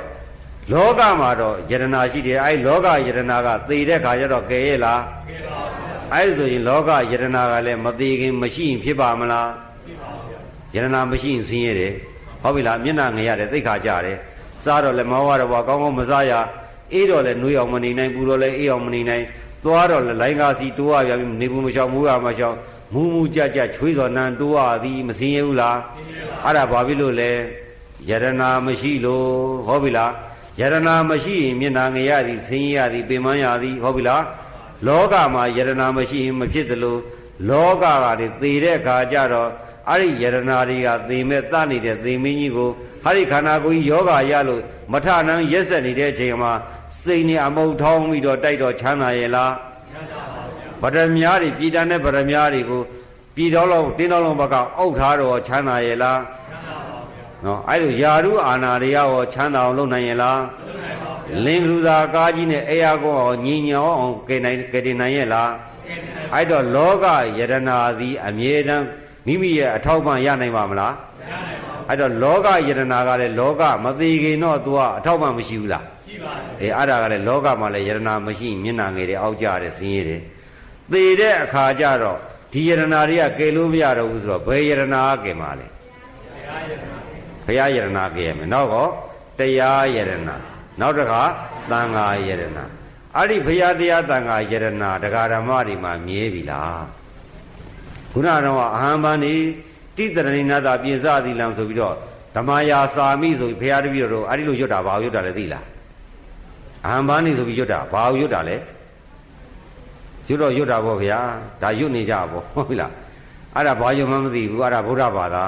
[0.71, 9.49] လောကမှာတော့ယရနာရှိတယ်အဲ့လောကယရနာကသေတဲ့ခါကျတော့ကဲရဲ့လားကဲပါဘူးအဲ့ဆိုရင်လောကယရနာကလည်းမသေးခင်မရှိရင်ဖြစ်ပါမလား
[9.85, 11.93] ဖြစ်ပါဘူးယရနာမရှိရင်ဆင်းရဲတယ်
[12.41, 14.17] ဟုတ်ပြီလားမျက်နာငရတယ်သိခါကြတယ်
[14.63, 16.33] စားတော့လည်းမဝရဘွားကောင်းကောင်းမစားရ
[16.93, 19.23] အေးတော့လည်းနှွေးအောင်မနေနိုင်ပူတော့လည်းအေးအောင်မနေနိုင်
[19.65, 22.57] သွားတော့လည်းလိုင်းကားစီတိုးရပြန်ပြီနေဘူးမလျှောက်မူရမလျှောက်
[22.93, 25.77] မူးမူးကြကြချွေးစော်နံတိုးရသည်မစင်းရဘူးလား
[26.45, 27.31] အဲ့ဒါဘာဖြစ်လို့လဲ
[28.09, 29.27] ယရနာမရှိလို့
[29.67, 30.11] ဟောပြီလား
[30.59, 34.23] ယရနာမရှိရင်မျက်နာငရသည်ဆင်းရသည်ပင်မရသည်ဟောပြီလား
[34.87, 36.97] လောကမှာယရနာမရှိရင်မဖြစ်သလို
[37.49, 39.49] လောကကတွေသေတဲ့အခါကျတော့
[39.89, 42.69] အဲ့ဒီယရနာတွေကသေမဲ့တနေတဲ့သေမင်းကြီးကို
[43.03, 44.61] ဟာဒီခန္ဓာကိုယ်ကြီးယောဂရလို့
[44.91, 46.51] မထနန်းရက်ဆက်နေတဲ့အချိန်မှာ
[47.01, 49.51] စိတ်နဲ့အမုတ်ထောင်းပြီးတော့တိုက်တော့ချမ်းသာရဲ့လား
[50.83, 52.81] ဗရမ ्या တွေပြည်တန်တဲ့ဗရမ ्या တွေကို
[53.35, 56.19] ပြည်တော်လုံးတင်းတော်လုံးဘက်ကအုပ်ထားတော့ချမ်းသာရဲ့လား
[57.45, 60.41] နော်အဲ့လိုယာရုအာနာတွေရောချမ်းသာအောင်လုပ်နိုင်ရဲ့လား
[61.45, 65.51] လင်္ကလူသာကားကြီးနဲ့အေယာကောအောင်ညီညောအောင်ကယ်နိုင်ကယ်တင်နိုင်ရဲ့လား
[66.33, 67.05] အဲ့တော့လောက
[67.37, 68.85] ယရနာသည်အမြဲတမ်း
[69.25, 70.95] မိမိရဲ့အထောက်ပံ့ရနိုင်ပါမလား
[71.89, 80.21] အဲ့တော့လောကယရနာကလည်းလောကမသေးခင်တော့သူကအထောက်ပံ့မရှိဘူးလားရှိပါတယ်အေးအဲ့ဒါကလည်းလောကမှာလည်းယရနာမရှိမျက်နာငယ်တွေအောက်ကြတယ်ဆင်းရဲတယ်
[80.93, 82.19] သေတဲ့အခါကျတော့
[82.53, 85.67] ဒီယရနာတွေကကယ်လို့မရတော့ဘူးဆိုတော့ဘယ်ယရနာကယ်မှာလဲ
[87.45, 88.89] ဘုရားယရနာကယ်ရမယ်နောက်တော့
[89.39, 90.35] တရားယရနာ
[90.79, 91.23] နောက်တစ်ခါ
[91.71, 92.65] သံဃာယရနာ
[93.15, 96.83] အဲ့ဒီဘုရားတရားသံဃာယရနာတရားဓမ္မတွေမှာမြဲပြီလား
[98.11, 99.33] ခုနကတော့အဟံပန်နေ
[99.97, 101.95] တိတရဏိနာတာပြင်စသည်လံဆိုပြီးတော့
[102.35, 105.65] ဓမ္မယာစာမိဆိုပြီးဘုရားတပည့်တော်အဲ့ဒီလိုရွတ်တာဘာကိုရွတ်တာလဲသိလား
[106.85, 108.55] အဟံပန်နေဆိုပြီးရွတ်တာဘာကိုရွတ်တာလဲ
[110.29, 111.19] ရွတ်တော့ရွတ်တာပေါ့ဗျာ
[111.61, 112.91] ဒါရွတ်နေကြပေါ့ဟုတ်ပြီလား
[113.55, 115.45] အဲ့ဒါဘာယုံမှမသိဘူးအဲ့ဒါဗုဒ္ဓဘာသာ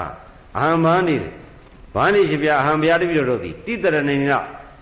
[0.56, 1.16] အဟံပန်နေ
[1.94, 4.40] ဘာနေရှင်ဗျာအဟံဘုရားတပည့်တော်တို့သည်တိတရဏိနာ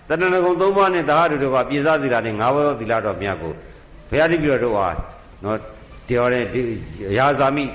[0.09, 3.53] တဏ္ဍကုံသုံးပါးနဲ့သာဟတို့ကပြေစားသီလာနဲ့ငါးဘောသီလာတော်မြတ်ကို
[4.09, 4.87] ဘုရားတပည့်တော်တို့ဟာ
[5.43, 5.57] နော်
[6.07, 6.43] တရားတဲ့
[7.17, 7.65] ရာဇာမိ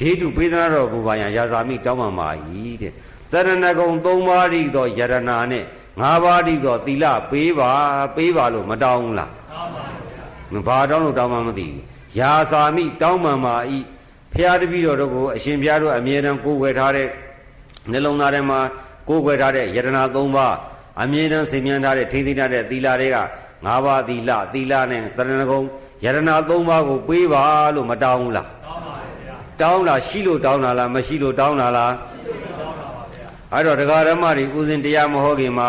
[0.00, 2.28] ဒေတုပေးသနာတော်ဘုရားယံရာဇာမိတောင်းပန်ပါ၏
[2.82, 2.92] တဲ့
[3.32, 5.64] တရဏဂုံ၃ပါးဤသောယရဏာနဲ့
[6.00, 7.70] ၅ပါးဤသောသီလပေးပါ
[8.16, 9.89] ပေးပါလို့မတောင်းဘူးလားတောင်းပါဗျာ
[10.66, 11.82] ဘာတောင်းလို့တောင်းမှမသိဘူး
[12.18, 13.54] ရာဇာမိတောင်းပန်ပါ၏
[14.32, 17.08] ဖရာတပည့်တော်တို့ကိုအရှင်ဘုရားတို့အမြဲတမ်းကိုးကွယ်ထားတဲ့
[17.90, 18.60] နှလုံးသားထဲမှာ
[19.08, 20.54] ကိုးကွယ်ထားတဲ့ယရဏ၃ပါး
[21.02, 23.16] အမြဲတမ်းစိတ်မြန်းထားတဲ့ထိသိထားတဲ့သီလတွေက
[23.66, 25.60] ၅ပါးသီလသီလနဲ့တရဏဂုံ
[26.04, 26.30] ယရဏ၃
[26.68, 27.42] ပါးကိုပေးပါ
[27.74, 28.48] လို့မတောင်းဘူးလား
[29.60, 31.92] တောင်းတာရှိလို့တောင်းတာလားမရှိလို့တောင်းတာလား
[33.52, 35.68] အဲ့တော့တရားဓမ္မတွေဥစဉ်တရားမဟောခင်မှာ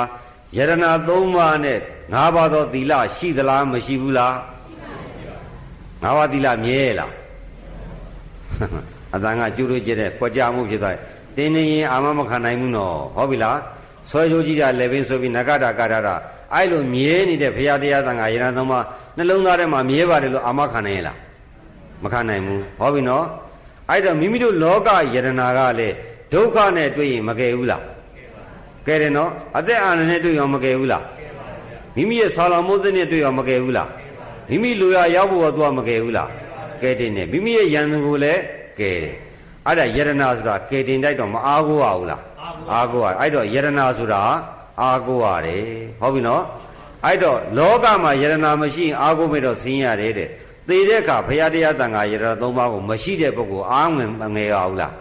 [0.58, 0.72] ယရဏ
[1.08, 1.80] သုံးပါးနဲ့
[2.14, 4.36] ငါးပါးသောသီလရှိသလားမရှိဘူးလား
[6.04, 7.12] ငါးပါးသီလမြဲလား
[9.16, 10.98] အတန်ကကျူးလို့ကျတဲ့ကြွကြမှုဖြစ်သွား
[11.36, 13.58] တင်းနေရင်အာမမခံနိုင်ဘူးနော်ဟုတ်ပြီလား
[14.10, 16.16] ဆွဲကြိုးကြည့်တာလည်းပင်ဆိုပြီးနဂတာကာရတာ
[16.54, 18.86] အဲ့လိုမြဲနေတဲ့ဘုရားတရားသံဃာယရဏသုံးပါး
[19.18, 21.18] နှလုံးသားထဲမှာမြဲပါတယ်လို့အာမခံနိုင်ရဲ့လား
[22.04, 23.26] မခံနိုင်ဘူးဟောပြီနော်
[23.90, 25.28] အဲ့တော့မိမိတို့လောကယရဏ
[25.58, 25.96] ကလည်း
[26.34, 27.84] ဒုက္ခနဲ့တွေ့ရင်မကယ်ဘူးလား
[28.88, 31.04] ကယ်တယ်နော်အသက်အာဏာနဲ့တွေ့ရင်မကယ်ဘူးလား
[31.96, 33.88] မိမိရဲ့ဆာလောင်မိုးသက်နဲ့တွေ့ရင်မကယ်ဘူးလား
[34.52, 36.30] မိမိလူရရောက်ဖို့တော့သူကမကယ်ဘူးလား
[36.82, 38.42] ကယ်တင်တယ်မိမိရဲ့ယန္တကိုလည်း
[38.80, 39.16] ကယ်တယ်
[39.66, 42.22] အဲ့ဒါယရဏဆိုတာကယ်တင်တိုက်တော့မအားကိုးရဘူးလား
[42.74, 44.22] အားကိုးရအဲ့တော့ယရဏဆိုတာ
[44.82, 45.64] အားကိုးရတယ်
[46.00, 46.44] ဟုတ်ပြီနော်
[47.06, 50.30] အဲ့တော့လောကမှာယရဏမရှိရင်အားကိုးမဲ့တော့ဆင်းရတယ်တဲ့
[50.68, 54.94] သေတဲ့အခါဘုရားတရားတန်ခါယရဏသုံးပါးကိုမရှိတဲ့ပုဂ္ဂိုလ်အားငယ်ငယ်ရဘူးလား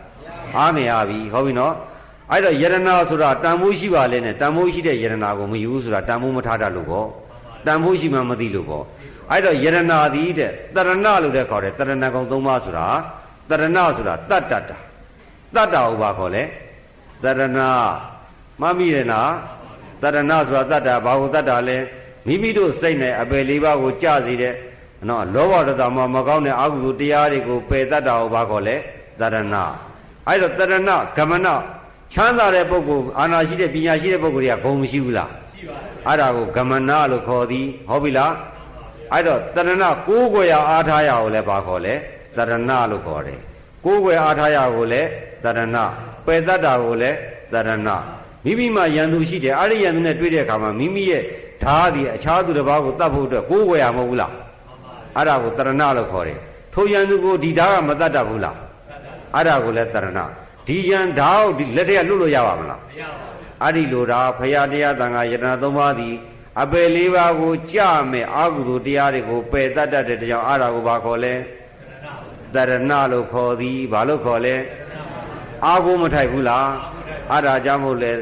[0.58, 1.74] အားငယ်ရပြီဟုတ်ပြီနော်
[2.30, 2.76] အဲ့တော့ယရဏ
[3.10, 7.06] ဆိုတာတန်ဖိုးရှိပါလေနဲ့တန်ဖိုးရှိတဲ့ယရဏကိုမယူဆိုတာတန်ဖိုးမထားတတ်လို့ပေါ့
[7.66, 8.84] တန်ဖိုးရှိမှမသိလို့ပေါ့
[9.30, 12.86] အဲ့တော့ယရဏသည်တဲ့တရဏလို့တဲ့ခေါ်တယ်တရဏကုံသုံးပါးဆိုတာ
[13.48, 14.58] တရဏဆိုတာတတ္တတာ
[15.54, 16.42] တတ္တဥပါခေါ်လဲ
[17.22, 17.60] တရဏ
[18.60, 19.20] မမိရနာ
[20.02, 21.78] တရဏဆိုတာတတ္တာဘာကိုတတ္တာလဲ
[22.26, 24.54] မိမိတို့စိတ်နဲ့အပယ်လေးပါးကိုကြစေတဲ့
[25.08, 28.76] နော်လောဘတတမမကောင်းတဲ့အကုသိုလ်တရားတွေကိုပယ်တတ်တာကိုဘာခေါ်လဲ
[29.20, 29.36] တရဏ
[30.26, 30.74] အဲ့တော့တရဏ
[31.16, 31.48] ဂမန
[32.14, 38.32] ချမ်းသာတဲ့ပုဂ္ဂိုလ်အာနာရှိတဲ့ပညာရှိတဲ့ပုဂ္ဂိုလ်တွေကဂုံမရှိဘူးလားရှိပါတယ်အဲ့ဒါကိုဂမနလို့ခေါ်သည်ဟုတ်ပြီလား
[39.12, 41.94] အဲ့တော့တရဏကိုးကွယ်ရအားထားရကိုလည်းဘာခေါ်လဲ
[42.36, 42.54] တရဏ
[42.90, 43.40] လို့ခေါ်တယ်
[43.84, 45.08] ကိုးကွယ်အားထားရကိုလည်း
[45.44, 45.76] တရဏ
[46.26, 47.16] ပယ်တတ်တာကိုလည်း
[47.52, 47.72] တရဏ
[48.44, 51.22] မိမိမှာယံသူရှိတယ်အဲ့ဒီယံသူနဲ့တွေ့တဲ့အခါမှာမိမိရဲ့
[51.62, 54.32] ဓာတ်ဒီအခြားသူတစ်ပါးကိုတတ်ဖို့အတွက်ကိုးကွယ်ရမဟုတ်ဘူးလား
[55.16, 56.38] အဲ့ဒါကိုတရဏလို့ခေါ်တယ်
[56.74, 58.56] ထိုယံသူကိုဒီဓာတ်ကမတတ်တတ်ဘူးလား
[59.34, 60.20] အဲ့ဒါကိုလည်းတရဏ
[60.66, 63.30] ဒီယံဓာတ်ကိုလက်ထက်လွတ်လို့ရပါမလားမရပါဘူး
[63.62, 66.14] အဲ့ဒီလိုဒါဖရာတရားတန်ခါယတနာသုံးပါးသည်
[66.58, 67.78] အပယ်လေးပါးကိုကြ
[68.10, 71.34] မဲ့အာဟုသူတရားတွေကိုပယ်တတ်တတ်တဲ့တရားအဲ့ဒါကိုဘာခေါ်လဲ
[72.54, 72.72] တရဏ
[73.12, 74.54] လို့ခေါ်သည်ဘာလို့ခေါ်လဲ
[75.66, 76.68] အာဟုမထိုက်ဘူးလား
[77.30, 78.12] အဲ့ဒါကြောင့်မို့လဲ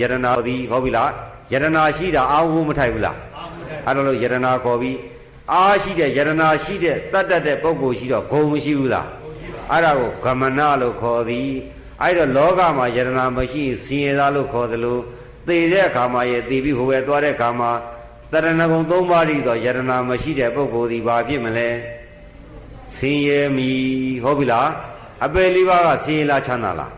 [0.00, 1.10] ယတနာသည်ဟောပြီလား
[1.52, 3.16] ယတနာရှိတာအာဟုမထိုက်ဘူးလား
[3.86, 4.98] အဲ့ဒါလို့ယတနာခေါ်ပြီး
[5.52, 9.08] အားရှိတဲ့ယတနာရှိတဲ့တတ်တတ်တဲ့ပုဂ္ဂိုလ်ရှိတော့ဂုံမရှိဘူးလား
[9.70, 11.48] အဲ့ဒါကိုဂမနလို့ခေါ်သည်
[12.02, 14.98] အဲ့တော့လောကမှာယတနာမရှိဆင်းရဲသားလို့ခေါ်သလို
[15.48, 17.70] သေတဲ့အခါမှာရဲ့သေပြီးဟိုပဲသွားတဲ့အခါမှာ
[18.32, 21.68] တရဏဂုံ၃ပါးဤသောယတနာမရှိတဲ့ပုဂ္ဂိုလ်ဒီဘာဖြစ်မလဲ
[22.96, 23.70] ဆင်းရဲမီ
[24.24, 24.68] ဟုတ်ပြီလား
[25.24, 26.92] အပယ်လေးပါးကဆင်းရဲလားချမ်းသာလား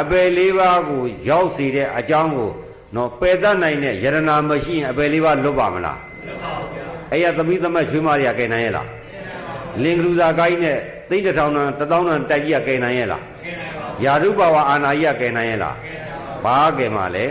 [0.00, 2.50] အပယ်လေးပါးကိုရောက်စေတဲ့အကြောင်းကို
[2.94, 8.88] နော်ပယ်တတ်နိုင်တဲ့ယတနာမရှိရင်အပယ်လေးပါးလွတ်ပါမလားလွတ်ပါဘူးဗျာအဲ့ရသမီးသမက်ချွေးမတွေကကယ်နိုင်ရဲ့လား
[9.82, 15.97] လင်္ကလူသာကိုင်းနဲ့သိန်းတစ်ထောင်တန်တစ်သောင်းတန်တိုက်ကြီးကကယ်နိုင်ရဲ့လားကယ်နိုင်ပါဘူးယာရုဘဝအာနာကြီးကကယ်နိုင်ရဲ့လားကယ်နိုင်ပါ
[16.38, 17.26] ဘူးဘာကယ်မှာလဲ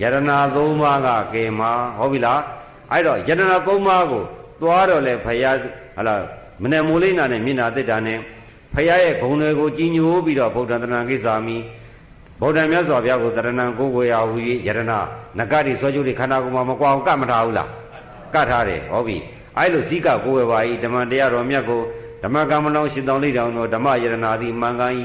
[0.00, 2.40] ယရနာသုံးပါးကကယ်မှာဟုတ်ပြီလား
[2.92, 4.22] အဲ့တော့ယရနာသုံးပါးကို
[4.60, 5.56] သွားတော့လေဖယား
[5.96, 6.14] ဟလာ
[6.62, 8.18] မနဲ့မိုးလိမ့်နာနဲ့မျက်နာတစ်တာနဲ့
[8.74, 11.56] ဖယားရဲ့ဂုံတွေကိုကြီးညိုပြီးတော့ဗုဒ္ဓတဏ္ဍကိစ္ဆာမိ
[12.40, 14.36] ဗုဒ္ဓမြတ်စွာဘုရားကိုတရဏံကိုကိုရာဟူ၍
[14.66, 14.98] ယရနာ
[15.38, 17.68] နဂတိဆွဲကြိုးတွေခန္ဓာကိုယ်မှာမကွာအောင်ကတ်မထားဘူးလား
[18.34, 19.16] ကတ်ထားတယ်ဟောပြီ
[19.56, 21.80] အဲ့လိုဇိကကိုဝယ်ပါဤဓမ္မတရားတော်မြတ်ကို
[22.22, 24.92] ဓမ္မကမ္မလောင်ရှင်တော်လေးတောင်သောဓမ္မယရနာသည်မှန်ကန်၏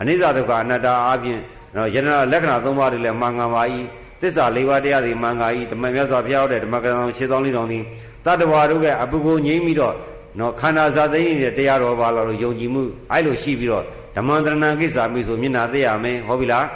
[0.00, 1.38] အနိစ္စဒုက္ခအနတ္တအပြင်
[1.74, 3.62] နော်ယရနာလက္ခဏာ၃ပါးတွေလည်းမှန်ကန်ပါ၏
[4.20, 7.82] သစ္စာ၄ပါးတရားတွေမှန်ကန်၏ဓမ္မမြတ်စွာဘုရားဟောတဲ့ဓမ္မကမ္မလောင်ရှင်တော်လေးတောင်သည်
[8.24, 9.94] တတ္တဝါတို့ကအပုကိုငြိမ့်ပြီးတော့
[10.38, 13.84] နော်ခန္ဓာဇာသိတဲ့တရားတော်ပါလို့ယုံကြည်မှုအဲ့လိုရှိပြီးတော့
[14.16, 16.66] ဓမ္မန္တရဏကိစ္စမိဆိုမျက်နာသိရမယ်ဟုတ်ပြီလား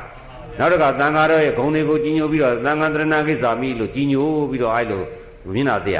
[0.58, 5.02] နောက်တစ်ခါတန်ဃာတော်ရဲ့ဂုဏ်တွေကိုကြီးညိုပြီးတော့သံဃာတရဏကိစ္စမိလို့ကြီးညိုပြီးတော့အဲ့လို
[5.54, 5.98] မျက်နာသိရ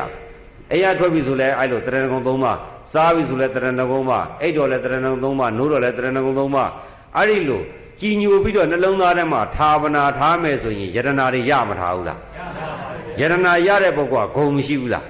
[0.73, 2.59] အိယာထွက်ပြီဆိုလဲအဲ့လိုတရဏဂုံ၃ပါး
[2.93, 6.71] စားပြီဆိုလဲတရဏဂုံပါအိတ်တော်လဲတရဏဂုံ၃ပါးနိုးတော်လဲတရဏဂုံ၃ပါး
[7.17, 7.63] အဲ့ဒီလို
[8.01, 15.07] ကြီးညိုပြီးတော့နှလုံးသားထဲမှာဌာပနာထားမယ်ဆိုရင်ယတနာတွေရမထားဘူးလားရပါပါယတနာရတဲ့ပုဂ္ဂိုလ်ကဂုံမရှိဘူးလား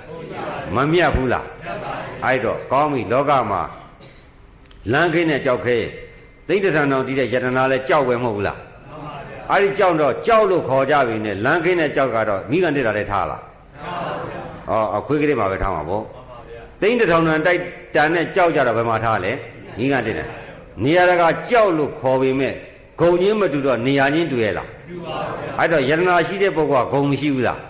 [0.76, 1.46] မမြတ်ဘူးလား
[2.24, 3.62] အဲ့တော့ကောင်းပြီလောကမှာ
[4.92, 5.76] လမ်းခင်းနဲ့ကြောက်ခဲ
[6.48, 8.58] သိတ္တထံတော်တည်တဲ့ယတနာလဲကြောက်ပဲမဟုတ်ဘူးလား
[9.50, 13.42] အဲ့ဒီကြောက်တော့ကြောက်လို့ခေါ်ကြပြီနဲ့လမ်းခင်းနဲ့ကြောက်ကတော့မိကန်တက်တာလည်းထားလား
[13.80, 16.04] ထားပါဗျာဟောအခွေးကလေးမှာပဲထားမှာပေါ့
[16.80, 17.60] သိန်းတစ်ထောင်တန်တိုက်
[17.94, 19.32] တန်နဲ့ကြောက်ကြတော့ဘယ်မှာထားလဲ
[19.78, 20.28] မိကန်တက်တယ်
[20.84, 22.54] နေရာတကကြောက်လို့ခေါ်ပေမဲ့
[23.00, 27.60] ဂုံချင်းမတူတော့နေရာချင်းတူရဲ့လားတူပါဗျာအဲ့တော့ယတနာရှိတဲ့ပုဂ္ဂိုလ်ကဂုံမရှိဘူးလား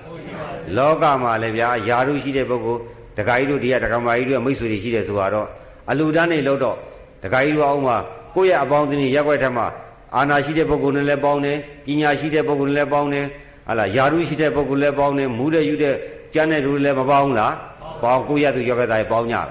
[0.77, 2.81] လောကမှာလည်းဗျာယာရုရှိတဲ့ပုဂ္ဂိုလ်
[3.17, 5.49] ဒကာကြီးတို့ဒီကဒကာမကြီးတို့မိတ်ဆွေတွေရှိတယ်ဆိုတော့
[5.91, 6.77] အလူတန်းနေလို့တော့
[7.23, 7.97] ဒကာကြီးတို့အောင်မှာ
[8.35, 9.67] ကိုယ့်ရဲ့အပေါင်းအသင်းရက်ွက်ထက်မှာ
[10.17, 13.27] အာနာရှိတဲ့ပုဂ္ဂိုလ်နဲ့လည်းပေါင်းတယ်ပညာရှိတဲ့ပုဂ္ဂိုလ်နဲ့လည်းပေါင်းတယ်
[13.67, 15.95] ဟာလားယာရုရှိတဲ့ပုဂ္ဂိုလ်လည်းပေါင်းတယ်မူးတဲ့ယူတဲ့
[16.35, 17.55] ကျမ်းတဲ့လူလည်းမပေါင်းလား
[18.03, 19.47] ပေါင်းကိုယ့်ရသူရောက်ကသားပေါင်းကြတယ်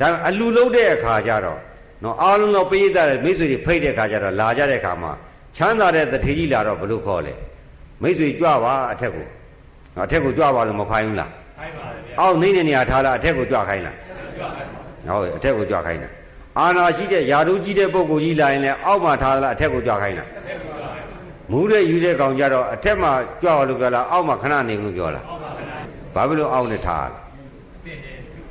[0.00, 1.58] ဒါအလူလုံးတဲ့အခါကျတော့
[2.02, 5.12] နော်အားလုံးသောပိဋကတဲ့မိတ်ဆွေတွေဖိတ်တဲ့အခါကျတော့လာကြတဲ့အခါမှာ
[5.56, 7.34] ချမ်းသာတဲ့တထေကြီးလာတော့ဘလို့ခေါ်လဲ
[8.02, 9.26] မိတ်ဆွေကြွပါအထက်ကို
[10.04, 13.96] အထက်ကိုကြွပါလို့မဖိုင်းဘူးလားဖိုင်းပါဗျာအောက်နေတဲ့နေရာထားလားအထက်ကိုကြွခိုင်းလား
[14.38, 14.70] ကြွခိုင်း
[15.08, 16.08] ပါဟုတ်အထက်ကိုကြွခိုင်းတာ
[16.58, 20.28] အာနာရှိတဲ့ယာတို့ကြီးတဲ့ပုဂ္ဂိုလ်ကြီးလာရင်လည်းအောက်မှာထားသလားအထက်ကိုကြွခိုင်းလား
[21.48, 25.24] အမူးတဲ့ယူတဲ့ကောင်ကြတော့အထက်မှာကြွားလို့ပြောလားအောက်မှာခဏနေလို့ပြောလား
[26.14, 27.18] ဘာဖြစ်လို့အောက်နဲ့ထားလဲ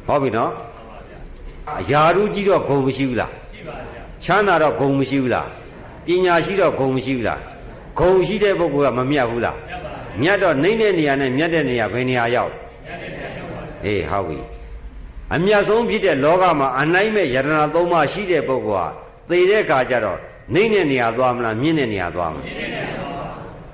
[0.08, 0.52] ဟုတ်ပြီနော်
[1.76, 5.48] အရာတို့ကြီးတော့ဂုံမရှိဘူးလားရှိပါဗျာချမ်းသာတော့ဂုံမရှိဘူးလား
[6.06, 7.40] ပညာရှိတော့ဂုံမရှိဘူးလား
[8.00, 9.58] ဂုံရှိတဲ့ပုဂ္ဂိုလ်ကမမြတ်ဘူးလား
[10.22, 12.54] မြတ်တော့နှိမ့်တဲ့နေရာနဲ့မြတ်တဲ့နေရာဘယ်နေရာရောက်
[13.86, 14.40] အေးဟုတ်ပြီ
[15.36, 18.88] အမြတ်ဆုံးဖြစ်တဲ့လောကမှာအနိုင်မဲ့ယရဏသုံးပါးရှိတဲ့ပုဂ္ဂိုလ်ဟာ
[19.30, 20.20] သေတဲ့အခါကျတော့
[20.54, 22.46] နှိမ့်တဲ့နေရာသွားမလားမြင့်တဲ့နေရာသွားမလား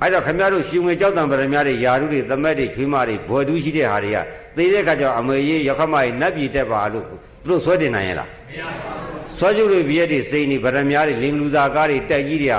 [0.03, 4.17] အဲ့တော့ခမရတို့ရှင်ငွေကြောက်တံပရမတွေယာရုတွေသမက်တွေချွေးမတွေဘွယ်တူးရှိတဲ့ဟာတွေက
[4.55, 7.15] သေတဲ့အခါကျတော့အမေကြီးရခမကြီးနတ်ပြည်တက်ပါလို့သူ
[7.47, 12.55] တို့ဆွဲတင်နိုင်ရဲ့လားမရပါဘူးဆွဲကျုပ်တွေပြည့်တဲ့စိန်တွေဗရမတွေလင်္ဂလူသာကားတွေတက်ကြီးတွေက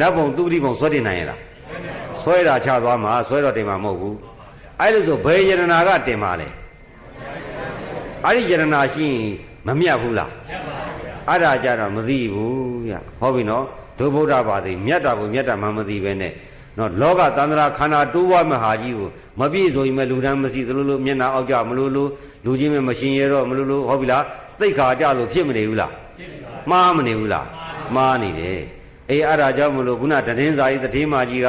[0.00, 1.40] နတ်ဘုံသူတိဘုံဆွဲတင်နိုင်ရဲ့လား
[2.22, 4.16] ဆွဲတာချသွားမှာဆွဲတော့တင်မှာမဟုတ်ဘူး
[4.80, 6.48] အဲ့လိုဆိုဘယ်ယရနာကတင်မှာလဲ
[8.24, 9.24] အဲ့ဒီယရနာရှိရင်
[9.66, 13.64] မမြတ်ဘူးလားမြတ်ပါဘူးအဲ့ဒါကြတော့မသိဘူးဗျဟုတ်ပြီနော်
[13.98, 16.32] ဒုဗုဒ္ဓဘာသာမြတ်တာကိုမြတ်တာမှမသိပဲနဲ့
[16.80, 19.08] နော်လောကတန္တရာခန္ဓာတိုးဝမဟာကြီးကို
[19.40, 22.10] မပြည့်စုံရင်မလူတန်းမရှိသလိုလိုမျက်နှာအောက်ကြမလို့လို့
[22.44, 24.24] လူချင်းမမရှင်ရတော့မလို့လို့ဟုတ်ပြီလား
[24.60, 25.92] သိခါကြလို့ဖြစ်မနေဘူးလား
[26.70, 27.46] မှားမနေဘူးလား
[27.94, 28.60] မှားနေတယ်
[29.10, 31.48] အေးအဲ့ဒါကြောင့်မလို့ခုနတည်င်းစာကြီးတတိမာကြီးက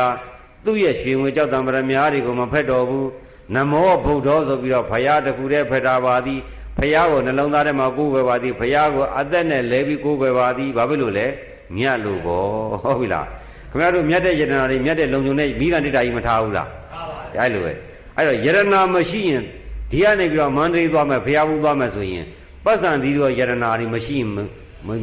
[0.66, 3.08] သူ့ရဲ့ရွှေငွေကြောက်တံပရမများတွေကိုမဖက်တော်ဘူး
[3.56, 6.40] နမောဗုဒ္ဓောဆိုပြီးတော့ဖရာတခုတည်းဖက်တာပါသည်
[6.78, 11.28] ဖရာကိုနှလုံးသားထဲမှာကိုးကွယ်ပါသည်ဖရာကိုအသက်နဲ့လဲပြီးကိုးကွယ်ပါသည်ဘာဖြစ်လို့လဲ
[11.76, 12.48] မြတ်လို့ပေါ့
[12.84, 13.28] ဟုတ်ပြီလား
[13.72, 17.74] ခင်ဗျားတို့မြတ်တဲ့ယတနာတွေမြတ်တဲ့လုံုံနဲ့မိဂန္တိတာကြီးမထားဘူးလားထားပါဘူးအဲ့လိုပဲ
[18.18, 19.44] အဲ့တော့ယရနာမရှိရင်
[19.92, 22.26] ဒီကနေပြီးတော့မန္တလေးသွားမယ်ဖရာဘူးသွားမယ်ဆိုရင်
[22.66, 24.30] ပတ်စံသီးတော့ယရနာတွေမရှိရင်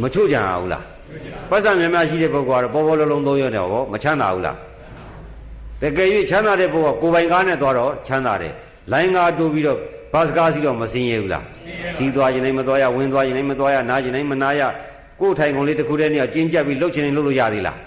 [0.03, 0.85] မချို့ကြအောင်လား
[1.51, 4.57] ပတ်စံများများရှိတဲ့ပုဂ္ဂိုလ်ကတော့ပေါ်ပေါ်လုံးလုံးသုံးရတယ်ဟောမချမ်းသာဘူးလား
[5.83, 8.53] တကယ်၍ချမ်းသာတဲ့ပုဂ္ဂိုလ်ကကိုယ်ပိုင်ကားနဲ့သွားတော့ချမ်းသာတယ်
[8.93, 9.79] လိုင်းကားတိုးပြီးတော့
[10.12, 11.45] ဘတ်စကားစီးတော့မစင်းရဘူးလား
[11.97, 14.62] စီးသွားရင်လည်းမသွားရဝင်သွားရင်လည်းမသွားရနားရင်လည်းမနာရ
[15.21, 17.79] ကိုယ်ထိုင်ကုန်လေးတစ်ခုတည်းနဲ့ကျင်းကြပ်ပြီးလှုပ်ချင်ရင်လှုပ်လို့ရသေးလား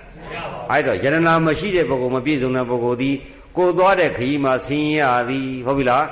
[0.71, 3.15] အဲ့တော့ယရနာမရှိတဲ့ပုဂ္ဂိုလ်မပြည့်စုံတဲ့ပုဂ္ဂိုလ်သည်
[3.57, 6.05] ကိုသွားတဲ့ခရီးမှာဆင်းရသည်ဟုတ်ပြီလား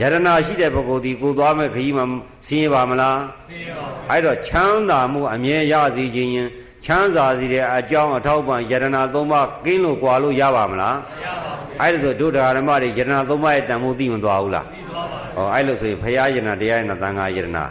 [0.00, 2.04] ယရနာရှိတဲ့ပုဂ္ဂိုလ်သည်ကိုသွားမဲ့ခရီးမှာ
[2.46, 3.18] ဆင်းရပါမလား
[3.48, 6.48] ဆင်းရပါဘူးအဲ့တော့ချမ်းသာမှုအမြဲရစေခြင်းရင်
[6.84, 17.64] ချမ်းသာစီတဲ့အကြောင်းအထောက်ပံ့ယရနာသုံးပါးကင်းလို့ကွာလို့ရပါမလားမရပါဘူးအဲ့ဒါဆိုဒုဒ္ဓရမတွေယရနာသုံးပါးရဲ့တန်ဖိုးသိမသွားဘူးလားသိသွားပါဘူးဟောအဲ့လိုဆိုရင်ဘုရားယရနာတရားယရနာသံဃာယရနာ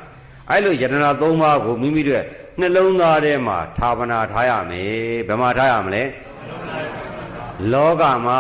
[0.51, 2.23] အဲ့လိုယရနာသုံးပါးကိုမိမိတို့
[2.59, 4.89] နှလုံးသားထဲမှာဌာပနာထားရမယ်
[5.27, 6.03] ဘယ်မှာထားရမလဲ
[7.73, 8.39] လောကမှာ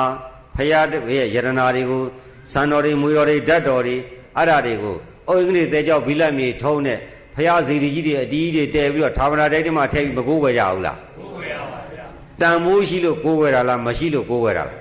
[0.55, 2.03] ဖရာရဲ့ယရနာတွေကို
[2.51, 3.95] စံတော်တွေမွေတော်တွေဓာတ်တော်တွေ
[4.37, 4.95] အဲ့ဓာတွေကို
[5.29, 6.99] အုံကြီးတွေတဲကြောက်ဘီလက်မြေထုံးတဲ့
[7.35, 12.05] ဖရာစီရီကြီးတွေအတီးတွေတဲပြီးတော့ဌာပနာတိုက်တွေမှာထည့်ပြီးမကိုးဝယ်ကြဘူးလားကိုးဝယ်ရပါဗျာ
[12.41, 14.79] တန်မိုးရှိလို့ကိုးဝယ်တာလားမရှိလို့ကိုးဝယ်တာလား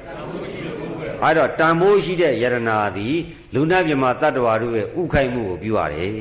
[1.23, 3.17] အဲ့တော့တန်ဖိုးရှိတဲ့ယရနာသည်
[3.55, 6.13] လူနာမြမတတ္တဝါတို့ရဲ့ဥခိုက်မှုကိုပြုရတယ်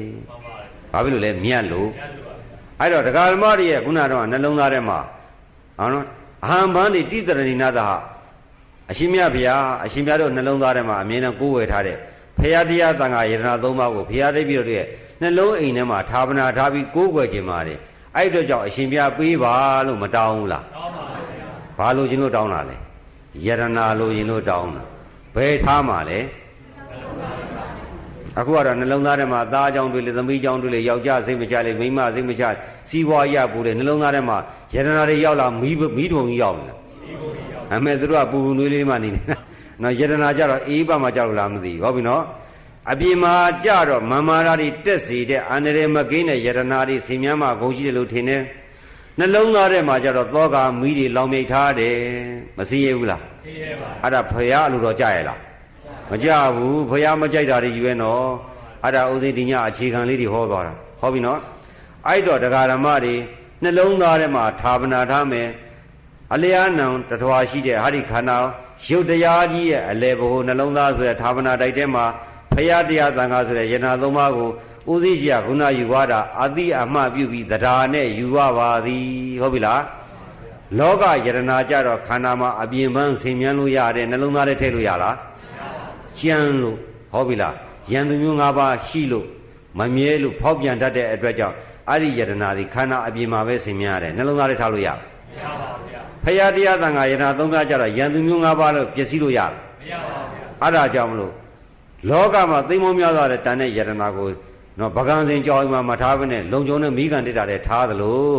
[0.91, 1.89] ။ဘာဖြစ်လို့လဲမြတ်လို့
[2.79, 4.99] အဲ့တော့ဒကာဓမ္မတွေရဲ့ခုနတော့နှလုံးသားထဲမှာ
[5.77, 6.05] ဟောနော်
[6.45, 7.91] အဟံဘန်းတိတိတရဏိနာသဟ
[8.91, 11.97] အရှင်မြတ်ဗျာအရှင်မြတ်တို့နှလုံးသားထဲမှာအမြဲတမ်းကိုးဝယ်ထားတဲ့
[12.39, 14.87] ဖရာတရားတန်ခါယရနာသုံးပါးကိုဖရာတိတ်ပြီးတော့ရဲ့
[15.21, 17.79] နှလုံးအိမ်ထဲမှာဌာပနာထားပြီးကိုးကွယ်ခြင်းပါတယ်
[18.15, 19.53] အဲ့အတွက်ကြောင့်အရှင်မြတ်ပေးပါ
[19.87, 21.47] လို့မတောင်းဘူးလားတောင်းပါဗျာ
[21.77, 22.75] ဘာလို့ခြင်းလို့တောင်းတာလဲ
[23.45, 24.83] ယရနာလို့ရင်လို့တောင်းတာ
[25.35, 26.19] ဘယ်ထားမှာလဲ
[28.39, 32.43] အခုကတော့နှလုံးသားထဲမှာသားအကြောင်းတွေလေသမီးအကြောင်းတွေလေယောက်ျားစိတ်မချလေမိန်းမစိတ်မချ
[32.89, 34.37] စီးပွားရပူလေနှလုံးသားထဲမှာ
[34.73, 36.73] ယန္တနာတွေရောက်လာမီးမီးထုံကြီးရောက်နေ
[37.73, 39.37] အမေတို့ကပူပူနွေးလေးမှနေနေတာ
[39.81, 42.23] နော်ယန္တနာကြတော့အေးပါမှကြောက်လားမသိဘူးဟုတ်ပြီနော်
[42.91, 48.41] အပြင်မှာကြတော့မမာရာတွေတက်စီတဲ့အန္တရာယ်မကင်းတဲ့ယန္တနာတွေစီမြန်းမှာဂုံရှိတယ်လို့ထင်တယ်
[49.19, 51.95] နှလုံးသားထဲမှာကြတော့သောကမီးတွေလောင်မြိတ်ထားတယ်
[52.57, 55.39] မစည်းရဘူးလားစည်းရပါအဲ့ဒါဖရာလို့တော့ကြရလား
[56.13, 58.27] မကြဘူးဖရာမကြိုက်တာတွေယူရဲ့နော်
[58.83, 61.39] အဲ့ဒါဥသိဒီညအခြေခံလေးတွေဟောသွားတာဟောပြီနော်
[62.07, 63.15] အဲ့တော့တရားဓမ္မတွေ
[63.63, 65.47] နှလုံးသားထဲမှာဌာပနာထားမယ်
[66.33, 68.37] အလျားနံတထွာရှိတဲ့ဟာဒီခန္ဓာ
[68.87, 72.05] ရုပ်တရားကြီးရဲ့အလေဘိုနှလုံးသားဆိုတဲ့ဌာပနာတိုက်ထဲမှာ
[72.53, 74.49] ဖရာတရားသံဃာဆိုတဲ့ယနာသုံးပါးကို
[74.93, 79.05] ဥသိရှိယခုနယူဝါဒအတိအမှပြုပြီးတရားနဲ့ယူဝပါသည်
[79.41, 79.81] ဟုတ်ပြီလား
[80.79, 85.15] လောကယရနာကြတော့ခန္ဓာမှာအပြင်ပန်းဆင်မြန်းလို့ရတယ်နှလုံးသားထဲထည့်လို့ရလား
[86.19, 86.77] ကြမ်းလို့
[87.11, 87.55] ဟောပြီလား
[87.91, 89.25] ယံသူမျိုး၅ပါးရှိလို့
[89.79, 91.55] မမြဲလို့ဖောက်ပြန်တတ်တဲ့အတွက်ကြောင့်
[91.89, 94.97] အဲ့ဒီယရနာဒီခန္ဓာအပြင်မှာပဲဆင်မြန်းရတယ်နှလုံးသားထဲထားလို့ရမ
[95.41, 99.51] ရပါဘူးဗျာဖရာတရားသံဃာယရနာသုံးပါးကြတော့ယံသူမျိုး၅ပါးလို့ပျက်စီးလို့ရမ
[99.91, 101.33] ရပါဘူးဗျာအဲ့ဒါကြောင့်မလို့
[102.09, 104.29] လောကမှာသိမ့်မောများစွာတဲ့တန်တဲ့ယရနာကို
[104.79, 108.33] နော်ပကံစင်ကြောင်းမှာမထားဘဲနဲ့လုံကျုံနဲ့မိကန်တက်တာတဲ့ထားသလို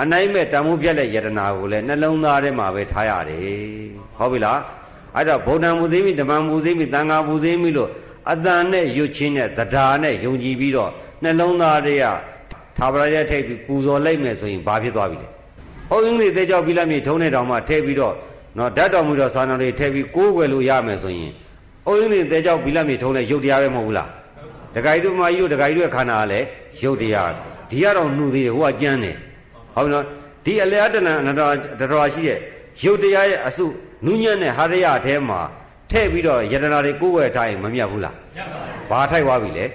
[0.00, 3.40] အနိုင်မဲ့တံမှုပြက်တဲ့ယတနာကိုလည်းနှလုံးသားထဲမှာပဲထားရတယ်
[4.18, 4.58] ဟုတ်ပြီလား
[5.16, 7.90] အဲ့တော့ဗုဒ္ဓံမူသိမိဓမ္မမူသိမိသံဃာမူသိမိလို့
[8.32, 10.90] အတန်နဲ့ရွတ်ချင်းနဲ့တရားနဲ့ယုံကြည်ပြီးတော့
[11.22, 12.04] နှလုံးသားတွေက
[12.76, 15.28] ထာဝရရဲ့ထိပ်ပြီးပူဇော်လိုက်မယ်ဆိုရင်ဘာဖြစ်သွားပြီလဲ။
[15.90, 18.14] ဟောင်းကြီးတွေတဲကြောက်ပြီးလိုက်မြေထုံးတဲ့တောင်မှထည့်ပြီးတော့
[18.58, 21.32] နော်ဓာတ်တော်မူသောစာနာတွေထည့်ပြီးကိုးကွယ်လို့ရမယ်ဆိုရင်
[21.86, 24.08] အုံးရင်းတွေတဲကြောက်ဘီလက်မြေထုံးတဲ့ရုပ်တရားပဲမဟုတ်ဘူးလား
[24.74, 26.46] တခါကြီးတို့မကြီးတို့တခါကြီးတို့ခန္ဓာကလည်း
[26.82, 27.30] ရုပ်တရား
[27.70, 29.16] ဒီကတော့နှူသေးတယ်ဟိုကကြမ်းတယ်
[29.74, 30.04] ဟုတ်ပြီနော်
[30.44, 31.40] ဒီအလျားတဏ္ဍအနတ္တ
[31.92, 32.38] တော်ရှိတဲ့
[32.82, 33.64] ရုပ်တရားရဲ့အစု
[34.04, 35.40] နုညံ့တဲ့ဟာရယအထဲမှာ
[35.90, 39.66] ထည့်ပြီးတော့ယတနာတွေကိုယ်ဝယ်ထားရင်မမြတ်ဘူးလားမြတ်ပါဘူးဘာထိုက်သွားပြီလဲ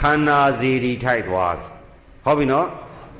[0.00, 1.66] ခန္ဓာစီရီထိုက်သွားပြီ
[2.24, 2.66] ဟုတ်ပြီနော်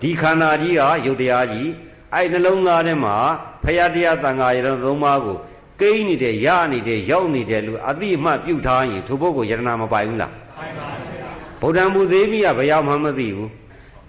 [0.03, 1.69] ဒီခန္ဓာကြီးကရုပ်တရားကြီး
[2.15, 3.17] အဲ့နှလုံးသားထဲမှာ
[3.63, 5.37] ဖရာတရားတန်ခါရတသုံးပါးကို
[5.81, 13.51] ကိန်းနေတဲ့ရနေတဲ့ရောက်နေတဲ့လူအတိအမှတ်ပြုထားရင်သူပုဂ္ဂိုလ်ယတနာမပိုင်ဘူးလားပိုင်ပါဗျာဗုဒ္ဓံဘုသေးမိကဘယ်ရောက်မှမသိဘူး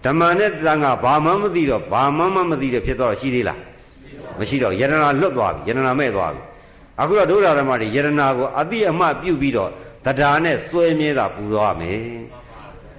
[0.05, 3.59] ဓမ္မနဲ့တန်ခါဘာမှမသိတော့ဘာမှမသိတဲ့ဖြစ်တော့ရှိသေးလား
[4.39, 6.41] မရှိတော့ယတနာလွတ်သွားပြီယတနာမဲ့သွားပြီ
[7.01, 9.71] အခုတော့ဒုရဓမ္မတွေယတနာကိုအတိအမှပြုပြီးတော့
[10.05, 11.99] တရားနဲ့စွဲမြဲတာပူသွားမယ်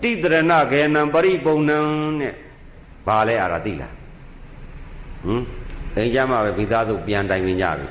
[0.03, 1.79] တိတရဏကေနံပရိပုံဏံ
[2.21, 2.33] နဲ့
[3.07, 3.93] ဘာလဲအဲ့ဒါသိလား
[5.25, 5.43] ဟမ်
[5.97, 7.87] အိမ်ကြမှာပဲမိသားစုပြန်တိုင်ပင်ကြပြီ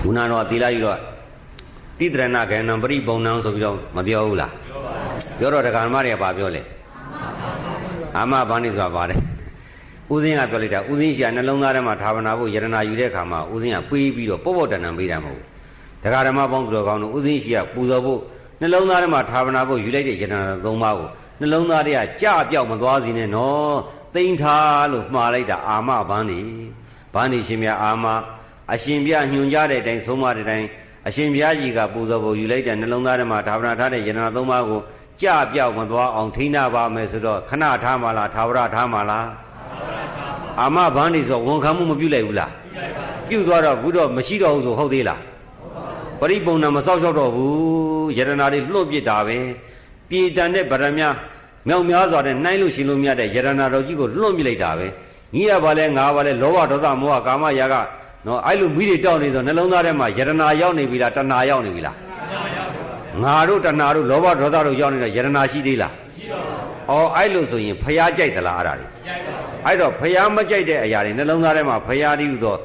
[0.00, 0.98] ခုနတော့သီလကြီးတော့
[1.98, 4.52] တိတရဏကေနံပရိပုံဏံဆိုပြီးတော့မပြောဘူးလား
[5.38, 6.62] ပြောတော့ဒကာမတွေကဘာပြောလဲ
[8.16, 9.20] အာမဘာနိဆိုတာပါတယ်
[10.12, 15.46] ဦးစင်းကပြောလိုက်တာဦးစင်းရှာနှလုံးသားထဲမှာဌာပနာဖို့ယရနာယူတဲ့အခါမှာဦးစင်းကပေးပြီးတော့ပေါ့ပေါ့တန်တန်ပေးတာမဟုတ်ဘူး
[16.02, 18.20] ဒကာဓမ္မပေါင်းသူတော်ကောင်းတို့ဦးစင်းရှိကပူဇော်ဖို့
[18.60, 21.08] နှလုံးသားထဲမှာဌာပနာဖို့ယူလိုက်တဲ့ယရနာသုံးပါးကို
[21.40, 23.74] နှလုံးသားထဲကကြပြောက်မသွားစေနဲ့နော်
[24.14, 26.40] သိမ့်ထားလို့မှားလိုက်တာအာမဘန်းနေ
[27.14, 28.04] ဘန်းနေရှင်မြအာမ
[28.72, 30.68] အရှင်ပြညွန်ကြတဲ့အတိုင်းဆုံးမတဲ့အတိုင်း
[31.06, 34.80] အရှင်ဘုရားကြီးကပူဇော်ဖို့ယူလိုက်တဲ့နှလုံးသားထဲမှာဌာပနာထားတဲ့ယရနာသုံးပါးကို
[35.22, 39.26] ကြပြောက်မသွားအောင်ထိနာပါမယ်ဆိုတော့ခဏထားမှလားသာဝရထားမှလား
[40.60, 42.52] အာမဘန်းနေဆိုဝန်ခံမှုမပြုလိုက်ဘူးလား
[43.28, 45.20] ပြုသွားတော့ဘူးတော့မရှိတော့ဘူးဆိုဟုတ်သေးလား
[46.20, 49.36] ပရိပုံနာမစောက်ရှောက်တော့ဘူးယရနာတွေလွတ်ပြစ်တာပဲ
[50.08, 51.14] ပြေတန်တဲ့ဗရမများ
[51.68, 54.86] မြောက်များစွာနဲ့နှိုင်းလို့ရှင်လို့မြတ်တဲ့ယရနာတော်ကြီးကိုလွတ်ပြစ်လိုက်တာပဲ
[55.34, 57.74] ကြီးရပါလဲငါပါလဲလောဘဒေါသမောဟကာမရာဂ
[58.26, 61.96] နော်အဲ့လိုမိတွေတောက်နေဆိုနှလုံးသားထဲမှာယရနာရောက်နေပြီလားတဏှာရောက်နေပြီလား
[63.22, 66.54] ငါတို့တဏှာတို့လောဘဒေါသတို့ရောက်နေတော့ယရနာရှိသေးလားရှိပါဘူး။
[66.90, 72.56] ဩအဲ့လိုဆိုရင်ဖျားကြိုက်သလားအဲ့ဒါတွေကြိုက်ပါ အဲ့တော့ဖျားမကြိုက်တဲ့အရာတွေနှလုံးသားထဲမှာဖျားတိဟုသော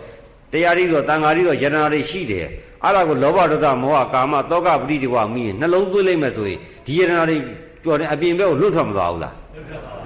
[0.51, 2.45] တရားတိသောတန်ဃာတိသောယတနာတွေရှိတယ်
[2.83, 7.37] အဲ့ဒါကိုလောဘဒေါသမောဟကာမတောကပရိဒီဝမိရင်နှလုံးသွင်းလိုက်မယ်ဆိုရင်ဒီယတနာတွေ
[7.83, 9.35] ကြော်တယ်အပြင်ဘက်ကိုလွတ်ထွက်မသွားဘူးလား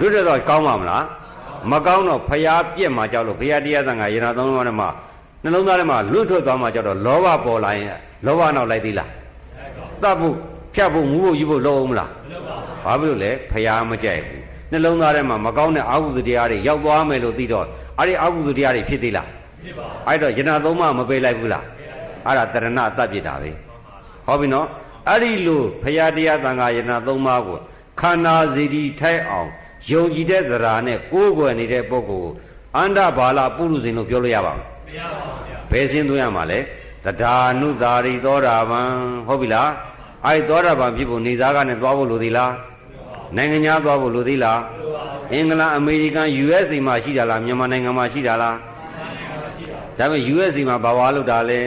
[0.00, 1.04] လွတ်ထွက်တော့ကောင်းပါမလား
[1.70, 4.88] မကောင်းတော့ဖျားပြက်မှာကြောက်လို့ဘုရားတရားသံဃာယတနာသုံးပါးထဲမှာ
[5.42, 7.86] နှလုံးသားထဲမှာလွတ်ထွက်သွားမှကြောက်တော့လောဘပေါ်လာရင်
[8.26, 9.10] လောဘနောက်လိုက်သေးလား
[10.02, 10.34] တတ်ဖို့
[10.74, 12.44] ဖြတ်ဖို့ငူးဖို့ယူဖို့လောအောင်မလားမလုပ်
[12.84, 14.43] ပါဘူးဘာဖြစ်လို့လဲဖျားမကြိုက်ဘူး
[14.74, 17.66] နှလုံးသားထဲမှာမကောင်းတဲ့အာဟုသတရားတွေရောက်သွားမယ်လို့သိတော့
[17.98, 19.28] အဲ့ဒီအာဟုသတရားတွေဖြစ်သေးလား
[19.62, 21.64] ဖြစ်ပါဘူးအဲ့တော့ယနာသုံးပါမပေးလိုက်ဘူးလား
[22.26, 23.50] အဲ့ဒါတရဏအတတ်ပြစ်တာပဲ
[24.26, 24.66] ဟောပြီနော်
[25.08, 27.58] အဲ့ဒီလိုဖရာတရားတန်ခါယနာသုံးပါကို
[28.00, 29.48] ခန္ဓာစီတီထိုက်အောင်
[29.90, 32.34] ယုံကြည်တဲ့သရာနဲ့ကိုးကွယ်နေတဲ့ပုဂ္ဂိုလ်ကို
[32.76, 36.60] အန္တဘာလပုရုဇဉ်လို့ပြောလို့ရပါမလားမရပါဘူးဗျာဘယ်စင်းသွင်းရမှာလဲ
[37.04, 38.90] တရားနုသာရိသောတာပန်
[39.26, 39.70] ဟုတ်ပြီလား
[40.26, 42.52] အဲ့သောတာပန်ဖြစ်ဖို့နေစားကနဲ့သွားဖို့လိုသေးလား
[43.36, 44.60] နိုင်ငံခြားသွားဖို့လိုသေးလား
[45.32, 48.56] အင်္ဂလန်အမေရိကန် USA မှာရှိတာလားမြန်မာနိုင်ငံမှာရှိတာလား
[49.98, 51.60] ဒါပေမဲ့ USA မှာဘာဝါလို့တာလဲ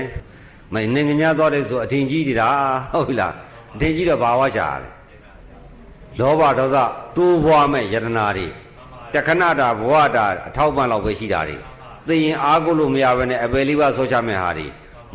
[0.74, 2.49] မနိုင်ငံခြားသွားတယ်ဆိုအထင်ကြီးနေတာ
[2.91, 3.34] ဟုတ်ပြီလား
[3.76, 4.89] အထင်ကြီးတော့ဘာဝချာလဲ
[6.20, 6.78] လောဘဒေါသ
[7.16, 8.47] တိုးပွားမဲ့ယတနာတွေ
[9.14, 11.58] တခဏတာဘဝတာအထောက်ပံ့လောက်ပဲရှိတာတွေ
[12.08, 14.68] သိရင်အားကိုလို့မရဘဲနဲ့အပယ်လေးပါဆောချမဲ့ဟာတွေ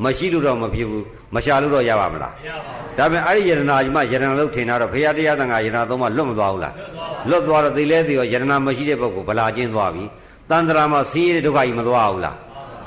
[0.05, 6.75] မရှိလို့တော့မဖြစ်ဘူးမရှာလို့တော့ရပါမလားမရပါဘူးဒါပေမဲ့အဲ့ဒီယရနာကြီးမှယရနာလို့ထင်တာတော့ဘုရားတရားသံဃာယရနာသုံးမှလွတ်မသွားဘူးလား
[7.31, 10.05] လွတ်သွားတော့သိလဲသိရောယရနာမရှိတဲ့ပုဂ္ဂိုလ်ဗလာကျင်းသွားပြီ
[10.51, 12.37] တန်ត្រာမှာဆင်းရဲတဲ့ဒုက္ခကြီးမသွားဘူးလား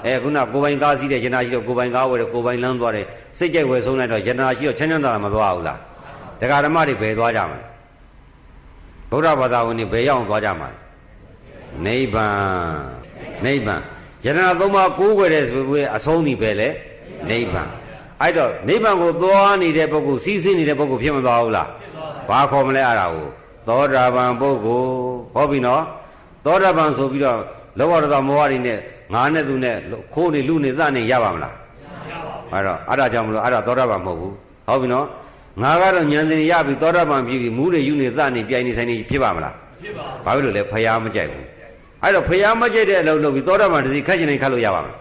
[0.06, 3.06] အဲခုနကိုပိုင်ကားစီးတဲ့ယရနာရှိတော့ကိုပိုင်ကားဝယ်တယ်ကိုပိုင်လမ်းသွားတယ်
[3.38, 5.80] စိတ်ကြိုက်ဝယ်ဆုံးလိုက်တော့ယရနာရှိတော့ချမ်းချမ်းသာသာမသွားဘူးလား
[6.40, 7.60] တရားဓမ္မတွေဘယ်သွားကြမလဲ
[9.10, 10.78] ဗုဒ္ဓဘာသာဝင်တွေဘယ်ရောက်သွားကြမှာလဲ
[11.86, 12.36] နိဗ္ဗာန်
[13.46, 13.82] နိဗ္ဗာန်
[14.26, 16.70] ယရနာသုံးပါးကိုးကွယ်တဲ့ဆိုပြီးအဆုံးဒီပဲလေ
[17.30, 17.70] နိဗ္ဗာန်
[18.22, 21.70] အဲ့တော့နိဗ္ဗာန်ကိုသွားနေတဲ့ပုဂ္ဂိုလ်စီးဆင်းနေတဲ့ပုဂ္ဂိုလ်ဖြစ်မသွားဘူးလား
[22.30, 23.28] ဘာခေါ်မလဲအဲ့ဒါကို
[23.68, 24.90] သောတာပန်ပုဂ္ဂိုလ်
[25.34, 25.84] ဟောပြီနော်
[26.46, 27.40] သောတာပန်ဆိုပြီးတော့
[27.80, 28.78] လောဘဒေါသမောဟတွေနဲ့
[29.14, 29.76] ငါနဲ့သူနဲ့
[30.14, 34.34] ခိုးနေလူနေသနေရပါမလားမရပါဘူးအဲ့တော့အဲ့ဒါကြောင့်မလို့အဲ့ဒါသောတာပန်မဟုတ်ဘူး
[34.68, 35.06] ဟုတ်ပြီနော်
[35.62, 41.46] ငါကတော့ဉာဏ်စဉ်ရပြီသောတာပန်ပြီပြီမူးတွေယူနေသနေပြိုင်နေဆိုင်နေဖြစ်ပါမလားဖြစ်ပါဘူးဘာဖြစ်လို့လဲဖျားမကြိုက်ဘူး
[42.02, 44.96] အဲ့တော့ဖျားမကြိုက်တဲ့အလုပ်လုပ်ပြီးသောတာပန်တစီခက်ချင်နေခတ်လို့ရပါမလား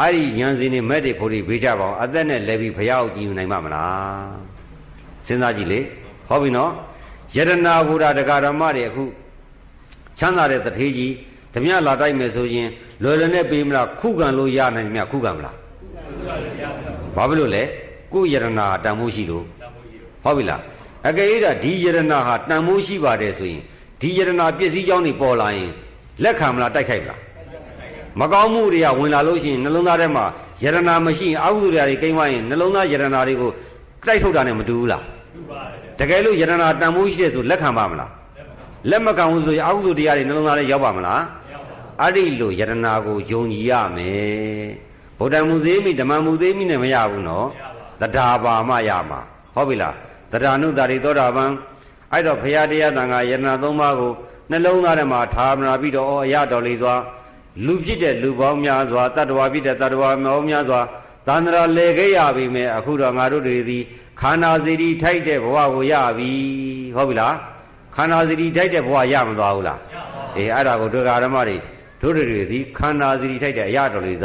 [0.00, 4.30] အဲ့ဒီဉာဏ်စဉ်နဲ့မဲ့တွေဖို့တွေဘေးကြပါအောင်အသက်နဲ့လဲပြီးဘုရားကိုကြည်ယူနိုင်မှာမလား
[5.26, 5.80] စဉ်းစားကြည့်လေ
[6.28, 6.72] ဟောပြီနော်
[7.36, 9.04] ယရနာဘုရားတရားဓမ္မတွေအခု
[10.18, 11.12] ချမ်းသာတဲ့တထေးကြီး
[11.54, 12.68] ဓမြလာတိုက်မယ်ဆိုရင်
[13.02, 15.56] လွယ်လွယ်နဲ့ပေးမလားခုခံလို့ရနိုင်မြခုခံမလား
[17.16, 17.62] ဘာဖြစ်လို့လဲ
[18.12, 19.44] ကိုယရနာတန်မိုးရှိလို့
[20.24, 20.62] ဟုတ်ပြီလား
[21.08, 21.28] အကယ်၍
[21.62, 23.62] ဒီယရနာဟာတန်မိုးရှိပါတယ်ဆိုရင်
[24.00, 25.70] ဒီယရနာပြည့်စည်ကြောင်းနေပေါ်လာရင်
[26.22, 27.20] လက်ခံမလားတိုက်ခိုက်မလား
[28.20, 30.24] မမကောင်းမှုတွေကဝင်လာလို့ရှိရင်နှလုံးသားထဲမှာ
[30.62, 33.50] ယရနာမရှိရင်အကုသိုလ်တွေကိန်းသွားရင်နှလုံးသားယရနာတွေကို
[34.06, 35.04] တိုက်ထုတ်တာနဲ့မတူဘူးလား
[35.34, 38.10] တူပါတယ်တကယ်လို့ယရနာတန်ဖိုးရှိတဲ့ဆိုလက်ခံပါမလား
[38.90, 41.22] လက်မခံဘူးဆိုရင်အကုသိုလ်တရားတွေနှလုံးသားထဲရောက်ပါမလား
[42.02, 44.68] အဲ့ဒီလိုယရနာကိုယုံကြည်ရမယ်
[45.18, 47.46] ဗုဒ္ဓမူသေးမိဓမ္မမူသေးမိနဲ့မရဘူးနော်
[48.00, 49.20] တရားပါမှရမှာ
[49.54, 49.94] ဟုတ်ပြီလား
[50.32, 51.50] တရားနုတာရိသောတာပန်
[52.12, 54.12] အဲ့တော့ဘုရားတရားတန်ခါယရနာသုံးပါးကို
[54.50, 57.00] နှလုံးသားထဲမှာထားမနာပြီးတော့အရတော်လေးသွား
[57.66, 60.80] လူဖြစ်တဲ့လူပေါင်းများစွာတတ္တဝါဖြစ်တဲ့တတ္တဝါပေါင်းများစွာ
[61.26, 63.82] သန္တရာလေခဲ့ရပြီမဲ့အခုတော့ငါတို့တွေသည်
[64.20, 66.30] ခန္ဓာစီရီထိုက်တဲ့ဘဝကိုရပြီ
[66.96, 67.34] ဟုတ်ပြီလား
[67.96, 69.80] ခန္ဓာစီရီထိုက်တဲ့ဘဝရမသွားဘူးလား
[70.36, 71.56] အေးအဲ့ဒါကိုဒုက္ခဓမ္မတွေ
[72.00, 74.24] တို့တွေသည်ခန္ဓာစီရီထိုက်တဲ့အရာတော်လေးစ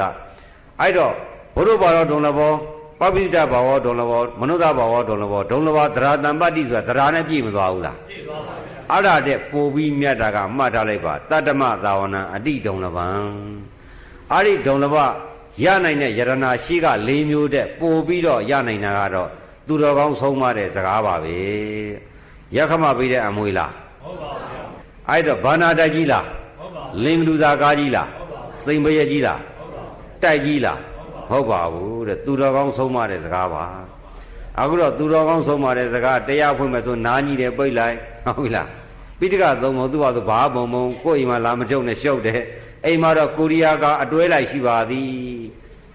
[0.80, 1.14] အဲ့တော့
[1.56, 2.54] ဘုရုဘာတော်ဒုံလဘော
[3.00, 13.08] ပပိတဘာဝဒုံလဘောမနုဿဘာဝဒုံလဘောဒုံလဘောသရတံပတ္တိဆိုတာသရနဲ့ပြည့်မသွားဘူးလားပြည့်သွားပါ အဲ့ဒါတဲ့ပို့ပြီးမြတ်တာကမှတ်ထားလိုက်ပါတတ္တမသာဝနံအတိဒုံလပံ
[14.32, 14.96] အဲ့ဒီဒုံလပ
[15.64, 19.30] ရနိုင်တဲ့ယရနာရှိက၄မျိုးတဲ့ပို့ပြီးတော့ရနိုင်တာကတော့
[19.68, 21.38] သူတော်ကောင်းဆုံးမတဲ့စကားပါပဲ
[22.56, 23.72] ရခမပေးတဲ့အမွေလား
[24.04, 26.26] ဟုတ်ပါဘူးအဲ့တော့ဘာနာတက်ကြီးလား
[26.60, 29.84] ဟုတ်ပါလင်္ကလူစာကားကြီးလားဟုတ်ပါစိန်ပရကြီးလားဟုတ်ပါ
[30.24, 30.80] တိုက်ကြီးလား
[31.30, 33.64] ဟုတ်ပါဘူးတဲ့သူတော်ကောင်းဆုံးမတဲ့စကားပါ
[34.60, 38.68] အခုတော့သူတော်ကောင်းဆုံးမတဲ့စကားတရားဖွင့်မဲ့ဆိုနားကြီးတယ်ပိတ်လိုက် ဟုတ်ပြီလား
[39.20, 42.42] ပိဋကသုံးပုံသူ့ဟာသူဘာဘုံဘုံကိုယ်အိမ်မှာလာမကြုံနဲ့ရှုပ်တယ်
[42.86, 45.10] အိမ်မှာတော့ကိုရီးယားကအတွဲလိုက်ရှိပါသည်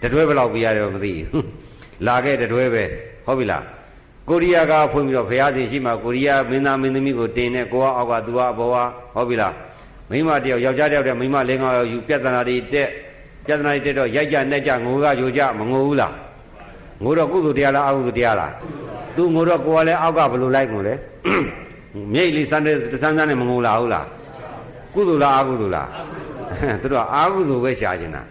[0.02, 1.46] တတွဲဘယ်လောက်ပြရတယ်မသိဘူး
[2.06, 2.84] လာခဲ့တတွဲပဲ
[3.26, 3.64] ဟုတ်ပြီလား
[4.28, 8.76] ကိုရီးယားကဖွင့်ပြီးတော့ဘုရားရှင်ရှိမှကိုရီးယားမင်းသားမင်းသမီးကိုတင်နေကိုကအောက်ကသူကအဘောက
[9.14, 9.54] ဟုတ်ပြီလား
[10.10, 12.88] မိမတယောက်ယောက်ျားတယောက်တည်းမိမလေးငါးယောက်ယူပြဿနာတွေတက်
[13.46, 16.14] ပြဿနာတွေတက်တော့ရိုက်ကြနှက်ကြငိုကကြိုကြမငိုဘူးလား
[17.02, 18.52] ငိုတော့ကုသိုလ်တရားလားအကုသိုလ်တရားလား
[19.16, 20.94] သူငိုတော့ကိုကလည်းအောက်ကဘယ်လိုလိုက်ငိုလဲ
[22.12, 24.06] မြိတ်လေးစမ်းတဲ့စမ်းစမ်းနဲ့မငိုလာဘူးလား
[24.94, 25.88] ကုသိုလ်လားအကုသိုလ်လား
[26.80, 28.22] သူတို့အာကုသိုလ်ပဲရှာနေတာ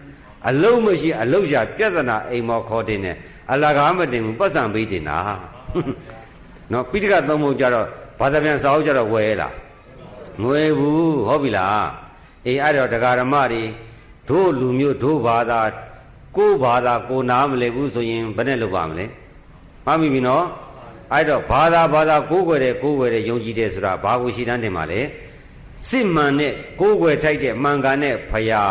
[0.48, 3.16] အလုံးမရှိအလုံးရှာပြဿနာအိမ်မောခေါ်တင်တယ်
[3.52, 5.18] အလကားမတင်ဘူးပတ်စံပေးတင်တာ
[6.72, 7.86] နော်ပိဋကသုံးဖို့ကြတော့
[8.20, 9.52] ဘာသာပြန်စာအုပ်ကြတော့ဝယ်လား
[10.40, 11.88] မဝယ်ဘူးဟုတ်ပြီလား
[12.46, 13.62] အေးအဲ့တော့တရားဓမ္မတွေ
[14.28, 15.60] တို့လူမျိုးတို့ဘာသာ
[16.36, 19.06] ကိုဘာသာကိုနားမလဲဘူးဆိုရင်ဘယ်နဲ့လုပ်ပါမလဲ
[19.86, 20.44] မှတ်မိပြီနော်
[21.12, 25.00] အဲ့တော့ဘာသာဘာသာကိုးကွယ်တယ်ကိုးကွယ်တယ်ယုံကြည်တယ်ဆိုတာဘာကိုရှိတန်းတင်ပါလဲ
[25.88, 28.64] စစ်မှန်တဲ့ကိုးကွယ်ထိုက်တဲ့မှန်ကန်တဲ့ဖရာ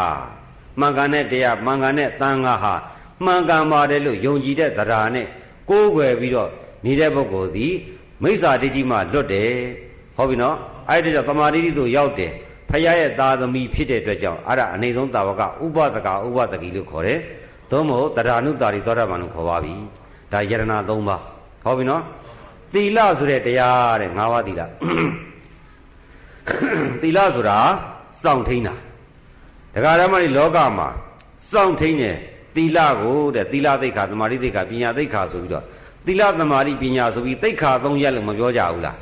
[0.80, 2.74] မှန်ကန်တဲ့တရားမှန်ကန်တဲ့သံဃာဟာ
[3.26, 5.28] မှန်ကန်ပါတယ်လို့ယုံကြည်တဲ့တရားနဲ့
[5.70, 6.50] ကိုးကွယ်ပြီးတော့
[6.86, 7.74] နေတဲ့ပုဂ္ဂိုလ်သည်
[8.24, 9.52] မိစ္ဆာဒိဋ္ဌိမှလွတ်တယ်
[10.18, 10.56] ဟုတ်ပြီနော်
[10.90, 12.32] အဲ့ဒီတော့တမာဒိဋ္ဌိတို့ရောက်တယ်
[12.70, 17.20] ဖရာရဲ့သာသမီဖြစ်တဲ့အတွက်ကြောင့်အဲ့ဒါအနေဆုံးတာဝကဥပဒကဥပဒကီလို့ခေါ်တယ်
[17.72, 19.74] သို့မဟုတ်တရားနုတာရီသောတာပန်လို့ခေါ်ပါပြီ
[20.32, 22.04] ဒါယရဏ၃ပါးဟုတ်ပြီနော်
[22.74, 24.62] သီလဆိုတဲ့တရားတဲ့၅ပါးသီလ
[27.02, 27.60] သီလဆိုတာ
[28.24, 28.76] စောင့်ထိန်တာ
[29.74, 30.88] တရားဓမ္မတွေလောကမှာ
[31.52, 32.18] စောင့်ထိန်တယ်
[32.56, 35.64] သီလကိုတဲ့သီလသိက္ခာသမာဓိသိက္ခာပညာသိက္ခာဆိုပြီးတော့
[36.06, 38.98] သီလသမာဓိပညာဆိုပြီးသိက္ခာ၃ရက်လို့မပြောကြဘူးလား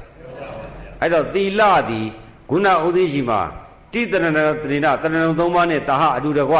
[1.01, 2.07] အဲ့တော့သီလသည်
[2.49, 3.39] ဂုဏဥသိရှိမှာ
[3.93, 4.39] တိတရဏတ
[4.71, 6.57] ရိဏတရဏသုံးပါးနဲ့တာဟအတူတကွ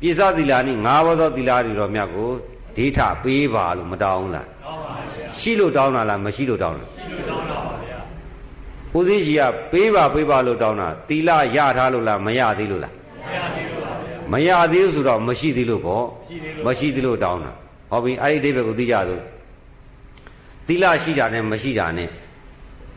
[0.00, 2.30] ပိစသီလာနိ၅ဘောသောသီလာတွေတော်မြတ်ကို
[2.76, 4.95] ဒိဋ္ဌပေးပါလို့မတောင်းဘူးလားတောင်းပါဗျာ
[5.40, 7.98] ရှိလို့တောင်းတာလားမရှိလို့တောင်းတာရှိလို့တောင်းတာပါဗျာ
[8.96, 16.04] ဦးသိရှိကပေးပါပေးပါလို့တောင်းတာသီလရထားလို့လားမရသေးလို့လားမရသေးလို့ပါဗျာမရသေးဘူးဆိုတော့မရှိသေးလို့ပေါ့
[16.66, 17.52] မရှိသေးလို့တောင်းတာ
[17.90, 19.22] ဟောပြီအဲ့ဒီအိဗယ်ကိုသိကြသို့
[20.66, 22.08] သီလရှိတာနဲ့မရှိတာနဲ့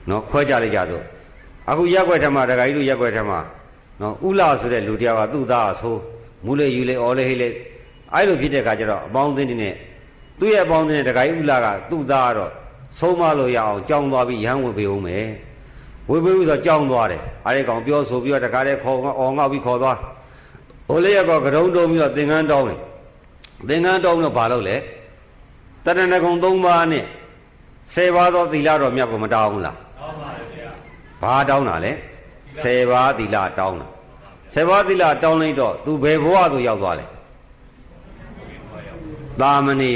[0.09, 1.03] နော်ခွဲကြလိုက်ကြသို့
[1.69, 3.31] အခုရက်ွက်ထမဒကာကြီးတို့ရက်ွက်ထမ
[4.01, 6.01] နော်ဥလာဆိုတဲ့လူတယောက်ကသူ့သားအဆိုး
[6.45, 7.49] မူလေယူလေအော်လေဟိလေ
[8.13, 9.73] အဲ့လိုဖြစ်တဲ့ခါကျတော့အပေါင်းအသင်းတွေနဲ့
[10.39, 12.51] သူ့ရဲ့အပေါင်းအသင်းနဲ့ဒကာကြီးဥလာကသူ့သားကတော့
[12.99, 15.27] ဆုံးမလို့ရအောင်ကြောင်းသွားပြီးရဟန်းဝင်ပေးဦးမယ်
[16.09, 19.97] ဝေပေးဦးဆိုကြောင်းသွားတယ်အားရကောင်ပြောဆိုပြီးတော့တကားတဲ့ခေါ်အော်ငေါပြီးခေါ်သွား
[20.89, 22.79] ဟိုလေးရကောကတုံးတုံးပြီးတော့သင်္ကန်းတောင်းတယ်
[23.67, 24.75] သင်္ကန်းတောင်းတော့ဘာလုပ်လဲ
[25.85, 27.03] တရဏဂုံ၃ပါးနဲ့
[27.93, 30.69] ၁၀ပါးသောသီလတော်မြတ်ကိုမတောင်းဘူးလားတောင်းပါဗျာ
[31.21, 31.91] ဘာတောင်းတာလဲ
[32.61, 33.87] ၁၀ပါးသီလတောင်းတာ
[34.53, 37.05] ၁၀ပါးသီလတောင်းလိုက်တော့သူဘယ်ဘဝသို့ရောက်သွားလဲ
[39.41, 39.93] သာမဏေ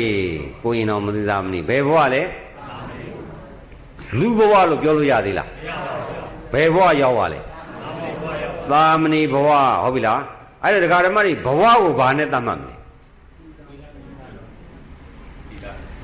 [0.64, 2.24] ကိုရင်တော်မသိသာမဏေဘယ်ဘဝလဲ
[4.20, 7.40] လူဘဝလို့ပြောလို့ရသေးလားမရပါဘူးဘယ်ဘဝရောက်ပါလဲ
[8.72, 9.50] သာမဏေဘဝ
[9.84, 10.22] ဟုတ်ပြီလား
[10.64, 12.76] အဲ့ဒါဒကာဓမ္မတွေဘဝကိုဘာနဲ့သတ်မှတ်မလဲ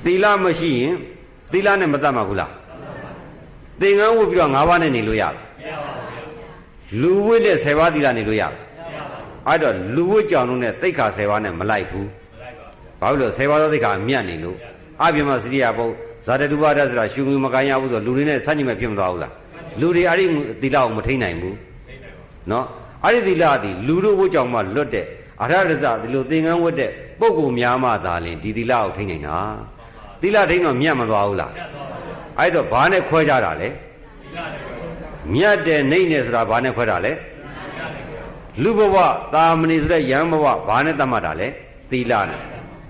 [0.06, 0.94] သီလမရှိရင်
[1.52, 2.52] သီလနဲ့မသတ်မှတ်ဘူးလား
[3.82, 5.38] သင်္ကန်းဝတ်ပြီးတော့၅ပါးနဲ့နေလို့ရလားမ
[5.68, 8.56] ရပါဘူးလူဝတ်တဲ့10ပါးသီလနေလို့ရလားမ
[8.96, 12.08] ရပါဘူးအဲ့တော့လူဝတ်ကြောင်တို့နဲ့သိက္ခာ10ပါးနဲ့မလိုက်ဘူး
[13.02, 14.58] ဘာလို့လဲ10ပါးသောသိက္ခာမြတ်နေလို့
[15.04, 15.94] အပြမစရိယာပုတ်
[16.26, 19.34] ဇာတတုပါဒဆိုတာရှုငွေမကန်ရဘူးဆိုလူတွေနဲ့ဆန့်ကျင်မဲ့ဖြစ်မသွားဘူးလား
[19.80, 20.26] လူတွေအဲ့ဒီ
[20.62, 21.56] သီလကိုမထိနိုင်ဘူး
[22.52, 22.66] နော်
[23.06, 25.06] အဲ့ဒီသီလသည်လူတို့ဝတ်ကြောင့်မှလွတ်တဲ့
[25.42, 26.90] အရဟတဒီလိုသင်္ကန်းဝတ်တဲ့
[27.20, 29.38] ပုဂ္ဂိုလ်များမှသာလင်ဒီသီလကိုထိန်းနေတာ
[30.22, 31.54] သီလထိန်းတော့မြတ်မသွားဘူးလား
[32.40, 33.70] အဲ့တော့ဘာနဲ့ခွဲကြတာလဲ
[35.34, 37.12] မြတ်တယ်နှိမ့်တယ်ဆိုတာဘာနဲ့ခွဲတာလဲ
[38.64, 38.98] လူဘဝ
[39.34, 41.48] တာမဏိဆိုတဲ့ယံဘဝဘာနဲ့သတ်မှတ်တာလဲ
[41.92, 42.40] သီလနဲ့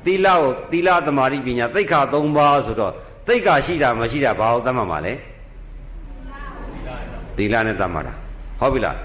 [0.05, 2.93] သီလကိုသီလသမာဓိပညာသိက္ခာ၃ပါးဆိုတော့
[3.27, 5.13] သိက္ခာရှိတာမရှိတာဘာကိုသတ်မှတ်မှာလဲ
[7.37, 8.13] သီလနဲ့သတ်မှတ်တာ
[8.59, 8.97] ဟုတ်ပြီလား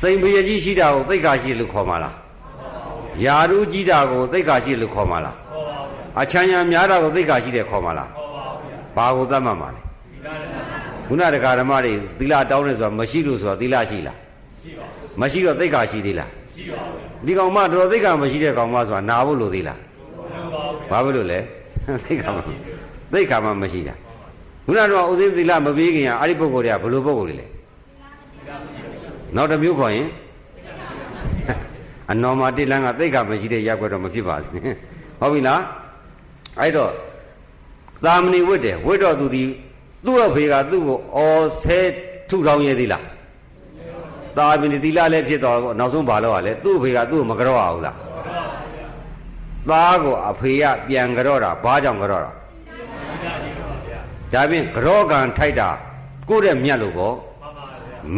[0.00, 2.14] စိန်ပရကြီးရှိတာကိုသိက္ခာရှိလို့ခေါ်မှာလား
[3.24, 5.36] ယာရုကြီးတာကိုသိက္ခာရှိလို့ခေါ်မှာလား
[6.20, 8.10] အချမ်းရများတာကိုသိက္ခာရှိတယ်ခေါ်မှာလား
[8.96, 9.80] ဘာကိုသတ်မှတ်မှာလဲ
[11.06, 14.18] ခုနတက္ကဓမ္မတွေသီလတောင်းနေဆိုတာမရှိလို့ဆိုတာသီလရှိလား
[15.20, 16.30] မရှိတော့သိက္ခာရှိသေးလား
[17.26, 19.78] ဒီကောင်မတော်သိက္ခာမရှိတဲ့ကောင်မဆိုတာနာဖို့လိုသေးလား
[20.90, 21.38] ဘာဖြစ်လို့လဲ
[22.04, 22.38] သိက္ခာမ
[23.12, 23.94] သိက္ခာမမရှိတာ
[24.66, 27.46] ခုနကတော့ဥစဉ်သီလမပေးခင်ကအဲ့ဒီပုဂ္ဂိုလ်တွေကဘယ်လိုပုဂ္ဂိုလ်တွေလဲ
[29.36, 30.08] နောက်တစ်မျိုးခေါ်ရင်
[32.10, 34.52] အနော်မာတိလန်းကသိက္ခာမရှိတဲ့ရက်ွက်တော့မဖြစ်ပါဘူး
[35.20, 35.60] ဟုတ်ပြီလား
[36.60, 36.90] အဲ့တော့
[38.04, 39.42] သာမဏေဝတ်တယ်ဝတ်တော့သူဒီ
[40.06, 41.80] သူ့အဖေကသူ့ကိုအော်ဆဲ
[42.28, 43.04] ထုထောင်ရသေးလား
[44.36, 47.96] သာမဏေသီလလည်းဖြစ်တော့နောက်ဆုံးဘာလို့ ਆ လဲသူ့အဖေကသူ့ကိုမကြော့အောင်လား
[49.70, 55.68] သားကိုအဖေကပြန်ကြောတာဘာကြောင့်ကြောတာဒါဖြင့်ကြောကံထိုက်တာ
[56.28, 57.14] ကိုယ့်ရဲ့မြတ်လို့ပေါ့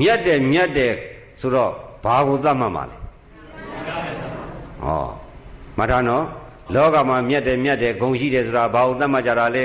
[0.00, 0.92] မြတ်တယ်မြတ်တယ်
[1.40, 1.72] ဆိုတော့
[2.04, 2.96] ဘာကိုသတ်မှတ်မှာလဲ
[4.82, 5.06] ဟော
[5.78, 6.24] မထာနော်
[6.74, 9.64] လောကမှာမြတ်တယ်မြတ်တယ်ဂုံရှိတယ်ဆိုတာဘာကိုသတ်မှတ်ကြတာလဲ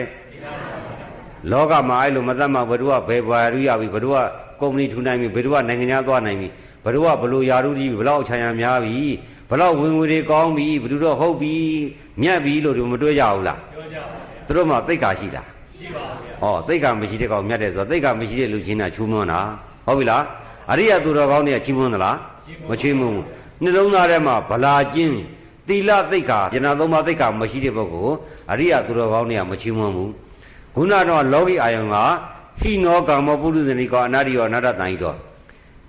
[1.51, 4.17] လောကမှာအဲ့လိုမသတ်မှတ်ဘယ်သူကဘယ်ဘာရူရပြီဘယ်သူက
[4.61, 6.47] ကုမ္ပဏီထူနိုင်ပြီဘယ်သူကနိုင်ငံခြားသွားနိုင်ပြီ
[6.83, 8.97] ဘယ်သူကဘလို့ယာရုကြီးဘလောက်ချမ်းရများပြီ
[9.51, 11.55] ဘလောက်ဝင်ငွေတွေကောင်းပြီဘ누구တော့ဟုတ်ပြီ
[12.21, 15.47] မြတ်ပြီလို့ဒီမတွေးကြဘူးလားပြောကြပါဘူးသူတို့မှသိက္ခာရှိလား
[15.77, 19.39] ရှိပါဘူးဟောသိက္ခာမရှိတဲ့ကောင်မြတ်တယ်ဆိုတော့သိက္ခာမရှိတဲ့လူချင်းကချူးမွန်းတာ
[19.85, 20.23] ဟုတ်ပြီလား
[20.71, 22.17] အရိယသူတော်ကောင်းတွေကချီးမွမ်းသလား
[22.69, 23.25] မချီးမွမ်းဘူး
[23.63, 25.17] နှလုံးသားထဲမှာဗလာကျင်း
[25.67, 28.15] သီလသိက္ခာဉာဏ်သုံးပါးသိက္ခာမရှိတဲ့ပုဂ္ဂိုလ်
[28.51, 30.11] အရိယသူတော်ကောင်းတွေကမချီးမွမ်းဘူး
[30.75, 31.95] ခုနတော့လောကီအာယုံက
[32.59, 35.17] ဟိနောကာမောပုရုဇဏိကောအနာရိယောအနာတတန်ဤတော်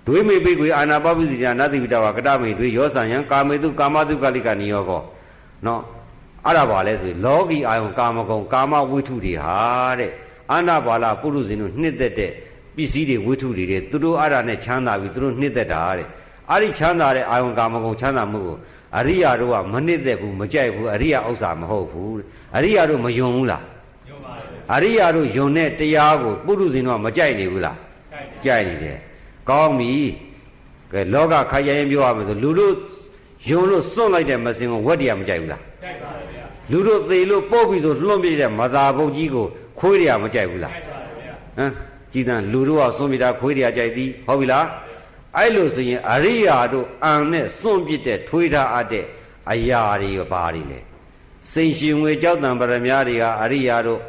[0.07, 5.01] ဒွေမေပိကွေအာနာပပုစီတနာတိဝိတဝကတမေဒွေရောဆံယံကာမေတုကာမတုကလိကနိယောကော
[5.65, 5.81] နော်
[6.45, 9.57] အဲ့ဒါပါလဲဆိုရင်လောကီအာယုံကာမဂုံကာမဝိထုတွေဟာ
[9.99, 10.11] တဲ့
[10.51, 12.31] အာနာပါလပုရုဇဉ်တို့နှစ်သက်တဲ့
[12.75, 16.07] ပစ္စည်းတွေဝိထုတွေတဲ့သူတို့အဲ့ဒါနဲ့ချမ်းသာပြီးသူတို့နှစ်သက်တာတဲ့
[16.49, 18.57] အဲ့ဒီချမ်းသာတဲ့အာယုံကာမဂုံချမ်းသာမှုကို
[18.97, 22.15] အရိယာတို့ကမနှစ်သက်ဘူးမကြိုက်ဘူးအရိယာဥစ္စာမဟုတ်ဘူး
[22.55, 23.63] အရိယာတို့မယုံဘူးလား
[24.09, 27.77] ယုံပါဘူးအရိယာတို့ယုံတဲ့တရားကိုပုရုဇဉ်တို့ကမကြိုက်နေဘူးလား
[28.45, 28.99] ကြိုက်နေတယ်
[29.49, 29.95] ကောင်းပြီ
[30.91, 32.73] ကဲလောကခိုင်ရင်ပြောရမယ်ဆိုလူတို့
[33.49, 39.45] ယုံလို့စွန့်လိုက်တဲ့မစင်ကိုဝက်တရားမကြိုက်ဘူးလားကြိုက်ပါဗျာလူတို့သေလို့ပုတ်ပြီဆိုလွန့်ပြတဲ့မသာဘုတ်ကြီးကို
[39.79, 41.71] ခွေးတရားမကြိုက်ဘူးလားကြိုက်ပါဗျာဟမ်
[42.11, 44.65] ကြည်တန်လူတို့ကစွန့်ပြတာခွေးတရားကြိုက်သည်ဟုတ်ပြီလား
[45.37, 49.05] အဲ့လိုဆိုရင်အရိယာတို့အံနဲ့စွန့်ပြတဲ့ထွေးထားအပ်တဲ့
[49.51, 50.79] အရာတွေဘာတွေလဲ
[51.51, 53.99] စိန်ရှင်ငွေကြောက်တံပရမတွေကအရိယာတို့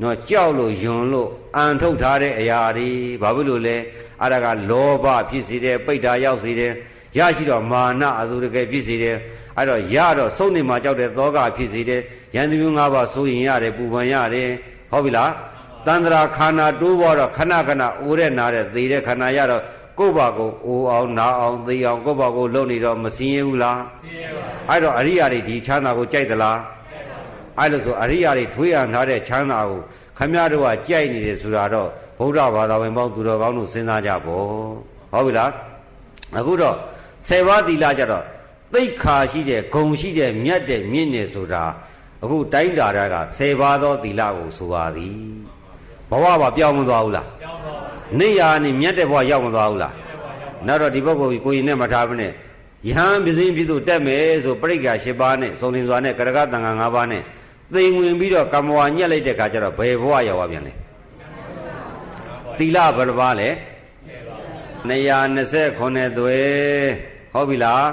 [0.00, 2.88] နော်ကြောက်လို့ယွန်လို့အံထုတ်ထားတဲ့အရာတွေ
[3.22, 3.76] ဘာဖြစ်လို့လဲ
[4.20, 6.72] အဲ့ဒါကလောဘဖြစ်စေတယ်ပိဋ္ဌာရောက်စေတယ်
[7.18, 9.16] ရရှိတော့မာနအသူတကယ်ဖြစ်စေတယ်
[9.56, 12.00] အဲ့တော့ရတော့စုံနေမှာကြောက်တဲ့သောကဖြစ်စေတယ်
[12.34, 14.50] ယန္တမျိုး၅ပါးဆိုရင်ရတယ်ပူပန်ရတယ်
[14.90, 15.30] ဟုတ်ပြီလား
[15.86, 19.62] တန္တရာခန္ဓာတိုးပေါ်တော့ခဏခဏအိုးတဲ့နားတဲ့သေတဲ့ခန္ဓာရတော့
[19.98, 26.58] ကိုယ့်ဘာကိုအိုးအောင်နားအောင်သေအောင်ကိုယ့်ဘာကိုလုံနေတော့မစင်းရဘူးလားစင်းရပါဘူးအဲ့တော့အရိယာတွေဒီချမ်းသာကိုကြိုက်သလား
[27.58, 29.80] အဲ့လိုဆိုအရိယာတွေထွေးရထားတဲ့ချမ်းသာကို
[30.18, 31.88] ခမရတို့ကကြိုက်နေတယ်ဆိုတာတော့
[32.18, 34.46] ဗုဒ္ဓဘာသာဝင်ပေါင်းသူတော်ကောင်းတို့စဉ်းစားကြပေါ့
[35.12, 35.50] ဟုတ်ပြီလား
[36.38, 36.76] အခုတော့
[37.28, 38.24] ဆေဝါသီလကြတော့
[38.74, 41.62] သိခါရှိတဲ့ဂုံရှိတဲ့မြတ်တဲ့မြင့်နေဆိုတာ
[42.22, 45.16] အခုတိုင်းတာရကဆေပါသောသီလကိုဆိုပါသည်
[46.10, 49.94] ဘဝပါပြောင်းမသွားဘူးလားပြောင်းသွားပါဘူးနေရာနေမြတ်တဲ့ဘဝရောက်မသွားဘူးလား
[50.66, 52.32] နောက်တော့ဒီပုဂ္ဂိုလ်ကိုကိုရင်နဲ့မထားဘဲနဲ့
[52.88, 57.22] ယဟန်ပစ္စည်းဖြစ်သူတက်မယ်ဆိုပြိက္ခာ၈ပါးနဲ့စုံလင်စွာနဲ့ကရကတန်ခါ၅ပါးနဲ့
[57.74, 60.72] သိမ်ဝင်ပြီးတော့ကမ္မဝါညက်လိုက်တဲ့ခါကျတော့ဘယ်ဘဝရောက်သွားပြန်လဲ
[62.58, 63.48] သီလဘယ်လိုပါလဲ
[64.88, 66.38] 229သွေ
[67.32, 67.84] ဟုတ်ပြီလား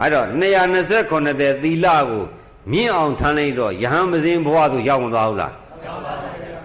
[0.00, 0.26] အဲ့တော့
[0.78, 2.24] 229တဲ့သီလကို
[2.72, 5.52] မြင့်အောင်ထမ်းလိုက်တော့ယဟန်မစင်းဘဝသို့ရောက်မသွားဘူးလား
[5.86, 6.60] ရောက်ပါပါဗျာ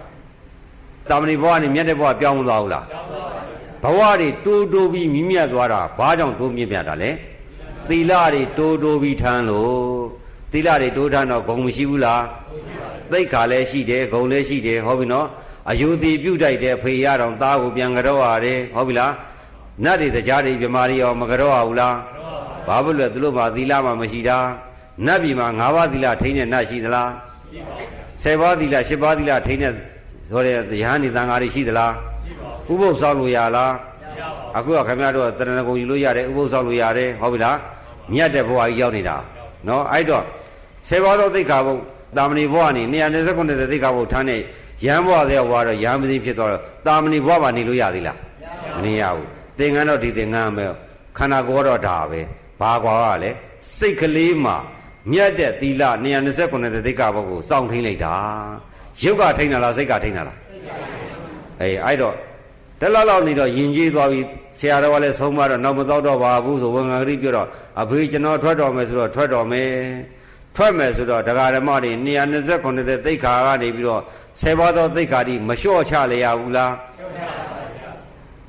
[1.08, 7.10] တာမဏိဘဝနဲ့မြတ်တဲ့ဘဝပြောင်းမသွားဘူးလားရောက်ပါပါဗျာဘဝတွေတိုးတိုးပြီးမြင့်မြတ်သွားတာဘာကြောင့်တိုးမြင့်မြတ်တာလဲ
[7.88, 10.03] သီလတွေတိုးတိုးပြီးထမ်းလို့
[10.54, 12.22] သီလတွေတိုးထမ်းတော့ဂုံမရှိဘူးလား
[13.12, 15.26] သိက္ခာလည်းရှိတယ်ဂုံလည်းရှိတယ်ဟုတ်ပြီနော်
[15.70, 19.12] အယုတိပြုတ်တိုက်တယ်ဖေရတော်သားကိုပြန်ကြောရတယ်ဟုတ်ပြီလား
[19.84, 21.94] နတ်တွေတရားတွေမြမာတွေရောမကြောရဘူးလား
[22.66, 24.38] ဘာဖြစ်လို့သူတို့မှာသီလမှမရှိတာ
[25.06, 27.10] နတ်ပြည်မှာ၅ပါးသီလထိန်းတဲ့နတ်ရှိသလား
[27.50, 27.88] ရှိပါဘူး
[28.22, 29.72] ၁၀ပါးသီလ၈ပါးသီလထိန်းတဲ့
[30.30, 31.92] ဆိုတဲ့တရားနေသံဃာတွေရှိသလား
[32.24, 33.72] ရှိပါဘူးဥပုသ်ဆောင်လို့ရလား
[34.02, 34.22] မရ
[34.54, 37.56] ပါဘူးအခုကခင်ဗျားတို့တရဏဂုံယူလို့ရတယ်ဥပုသ်ဆောင်လို့ရတယ်ဟုတ်ပြီလား
[38.12, 39.16] မြတ်တဲ့ဘဝကြီးရောက်နေတာ
[39.68, 40.24] နော်အဲ့တော့
[40.88, 41.80] ဆေဘောသောသိက္ခာပုဒ်
[42.16, 42.82] တာမဏိဘဝနေ
[43.22, 44.36] 129သိက္ခာပုဒ်ထားနေ
[44.86, 48.18] ရဟန်းဘဝတဲ့ဘဝတော့ရဟန်းမသိဖြစ်သွားတော့တာမဏိဘဝမှာနေလို့ရသေးလား
[48.76, 49.26] မနေရဘူး
[49.58, 50.66] သင်္ကန်းတော့ဒီသင်္ကန်းပဲ
[51.18, 52.20] ခန္ဓာကိုယ်တော့ဒါပဲ
[52.60, 53.30] ဘာကွာကလဲ
[53.76, 54.56] စိတ်ကလေးမှာ
[55.12, 55.82] မြတ်တဲ့သီလ
[56.30, 58.14] 129သိက္ခာပုဒ်ကိုစောင့်ထိန်လိုက်တာ
[59.02, 60.38] ရုပ်ကထိန်တာလားစိတ်ကထိန်တာလား
[61.60, 62.14] အေးအဲ့တော့
[62.80, 64.20] တလောက်လောက်နေတော့ယဉ်ကျေးသွားပြီ
[64.58, 67.48] ဆရာတော်ကလည်းဆုံးမတော့နောက်မတော့တော့ပါဘူးဆိုဝန်ခံဂရိပြောတော့
[67.80, 69.70] အဖေကျွန်တော်ထွက်တော်မယ်ဆိုတော့ထွက်တော်မယ်
[70.56, 71.92] ထွက်မယ်ဆိုတော့တရားဓမ္မတွေ
[72.40, 74.02] 229တဲ့သိက္ခာကနေပြီးတော့
[74.40, 76.72] ဆယ်ပါးသောသိက္ခာဒီမလျှော့ချလေရဘူးလား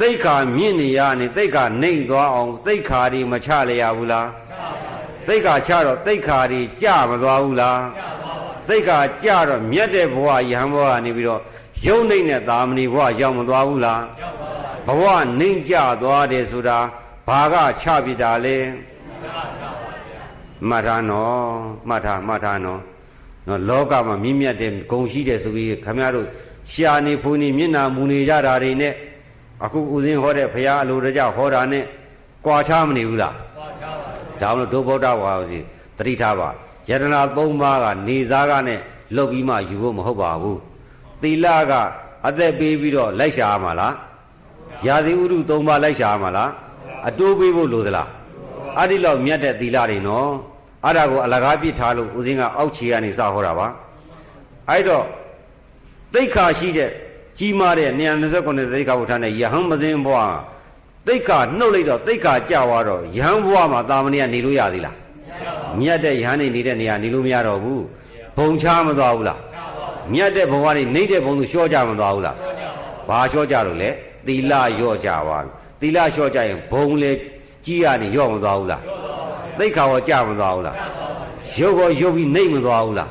[0.02, 4.28] သိက္ခာမြင့်နေရနေသိက္ခာနှိမ့်သွားအောင်သိက္ခာဒီမချလေရဘူးလား
[5.28, 7.80] သိက္ခာချတော့သိက္ခာဒီကြမသွားဘူးလား
[8.70, 11.42] သိက္ခာကြတော့မြတ်တဲ့ဘဝယဟန်ဘဝကနေပြီးတော့
[11.86, 14.04] ယုံနိုင်တဲ့သာမဏေဘဝရောက်မသွားဘူးလား
[14.88, 15.04] ဘဝ
[15.40, 16.80] နှိမ့်ကြသွားတယ်ဆိုတာ
[17.28, 18.58] ဘာကချပြတာလဲ
[20.70, 21.44] မှတ်ထားနော်
[21.90, 22.82] မှတ်ထားမှတ်ထားနော်
[23.48, 26.28] နော်လောကမှာမြင့်မြတ်တဲ့ဂုံရှိတယ်ဆိုပြီးခမရတို့
[26.72, 28.94] ရှာနေဖူနေမျက်နာမူနေကြတာတွေနဲ့
[29.64, 31.84] အခုဦးစင်းဟောတဲ့ဘုရားအလိုတကြဟောတာနဲ့
[32.46, 35.60] ကြွာချမနေဘူးလားကြွာချပါဘူးဒါမှမဟုတ်ဒုဗုဒ္ဓဝါဒီ
[35.98, 36.50] တတိထားပါ
[36.90, 38.80] ယတနာ၃ပါးကနေစားကနဲ့
[39.16, 40.60] လုတ်ပြီးမှယူဖို့မဟုတ်ပါဘူး
[41.22, 41.74] သီလက
[42.28, 43.94] အသက်ပေးပြီးတော့လိုက်ရှာရမှာလား
[44.88, 46.50] ရာဇီဥရု၃ပါးလိုက်ရှာရမှာလား
[47.08, 48.10] အတိုးပေးဖို့လိုသလား
[48.78, 50.32] အဲ့ဒီလောက်မြတ်တဲ့သီလတွေနော်
[50.86, 53.68] အဲ့ဒါကိုအလကားပြစ်ထားလို့ဦးစင်းကအောက်ခြေကနေစဟောတာပါ
[54.70, 55.06] အဲ့တော့
[56.14, 56.90] သိက္ခာရှိတဲ့
[57.38, 57.90] ကြီးမားတဲ့
[58.32, 60.36] 229သိက္ခာဝဋ္ဌာနဲ့ယဟန်မစင်းဘွား
[61.08, 64.98] သိက္ခာနှုတ်လိုက်တော့သိက္ခာကြသွားတော့ယဟန်ဘွားမှာတာမဏေကနေလို့ရသေးလား
[65.80, 67.84] မြတ်တဲ့ယဟန်နေနေတဲ့နေရာနေလို့မရတော့ဘူး
[68.38, 69.40] ဘုံချမသွားဘူးလား
[70.14, 72.38] မြတ်တဲ့ဘဝနေနေတဲ့ဘုံသူလျှော့ကြမသွားဘူးလား
[73.10, 73.90] ဘာလျှော့ကြလို့လဲ
[74.28, 75.38] သီလလျော့ကြပါ
[75.80, 77.12] သီလလျှော့ကြရင်ဘုံလေ
[77.66, 78.82] ကြီးရနေလျော့မသွားဘူးလား
[79.60, 80.78] သိခါရောကြမသွားဘူးလား
[81.60, 83.10] ရုပ်ရောရုပ်ပြီးနှိမ့်မသွားဘူးလား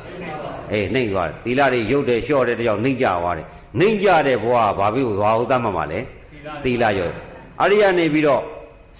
[0.71, 3.47] အေးနှိမ့်သွားတယ်သီလတွေရုပ်တယ်လျှော့တယ်တယောက်နှိမ့်ကြသွားတယ်
[3.79, 5.99] နှိမ့်ကြတဲ့ဘဝဘာဖြစ်လို့သွားဟုတ်တတ်မှာမလဲ
[6.63, 7.09] သီလရော
[7.61, 8.41] အရိယနေပြီးတော့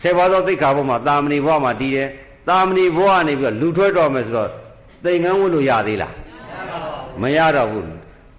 [0.01, 2.07] ဆေဘာသောသိခါဘုံမှာတာမဏိဘဝမှာတည်တယ်
[2.49, 4.49] တာမဏိဘဝနေပြီးတော့လူထွက်တော်မယ်ဆိုတော့
[5.03, 6.13] သိင်္ကန်းဝတ်လို့ရသေးလား
[7.21, 7.87] မရတော့ဘူး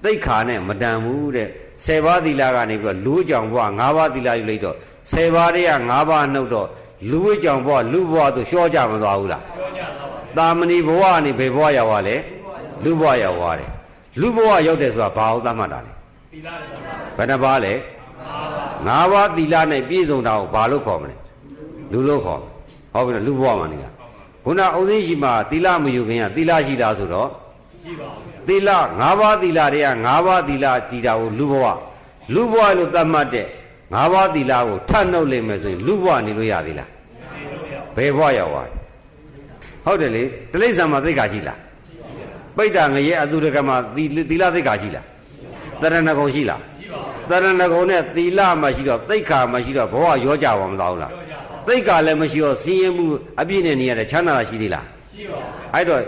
[0.05, 1.49] သိခါနဲ့မတန်ဘူးတဲ့
[1.85, 4.77] ဆယ်ပါးသီလကနေပြီးတော့လူကြောင်ဘဝ၅ပါးသီလယူလိုက်တော့
[5.13, 6.69] ဆယ်ပါးတည်းက၅ပါးနှုတ်တော့
[7.11, 12.17] လူဝိကြောင်ဘဝလူဘဝသူလျှော့ကြမသွားဘူးလားလျှော့ကြသွားပါတာမဏိဘဝကနေဘယ်ဘဝရောက်သွားလဲ
[12.85, 13.71] လူဘဝရောက်သွားတယ်
[14.21, 15.93] လူဘဝရောက်တယ်ဆိုတာဘာဟုတ်သတ်မှတ်တာလဲ
[16.33, 16.49] သီလ
[17.17, 17.73] ဘယ်နှပါးလဲ
[18.87, 21.17] ၅ပါးသီလနဲ့ပြည့်စုံတာကိုဘာလို့ခေါ်မလဲ
[21.93, 22.41] လူလို့ခေါ်
[22.93, 23.91] ဟုတ်ပြီလူဘဝမှာနေတာ
[24.45, 27.29] ခုနအုံသိရှိမှာသီလမယူခင်ကသီလရှိတာဆိုတော့
[27.85, 31.67] ရှိပါဘူးသီလ၅ပါးသီလတွေက၅ပါးသီလတည်တာကိုလူဘဝ
[32.35, 33.47] လူဘဝလို့သတ်မှတ်တဲ့
[33.93, 36.91] ငါးပါးသီလကိုထပ်နှုတ်လိမ့်မယ်ဆိုရင်လူဘဝနေလို့ရသေးလား
[37.97, 38.69] ဘယ်ဘဝရောက်သွား
[39.85, 41.59] ဟုတ်တယ်လေတိလိစ္ဆာန်မှာသိက္ခာရှိလား
[42.57, 45.05] ပိဋ္ဌာငရဲအတုရကမှာသီသီလသိက္ခာရှိလား
[45.81, 46.61] တရဏဂုံရှိလား
[47.29, 51.13] တရဏဂုံနဲ့သီလမရှိတော့သိက္ခာမရှိတော့ဘဝရောကြပါမသားဘူးလား
[51.67, 53.07] သိက္ခာလည်းမရှိတော့စည်ရင်မှု
[53.41, 56.03] အပြည့်နဲ့နေရတဲ့ချမ်းသာရှိသေးလားရှိပါဘူးအဲ့တော့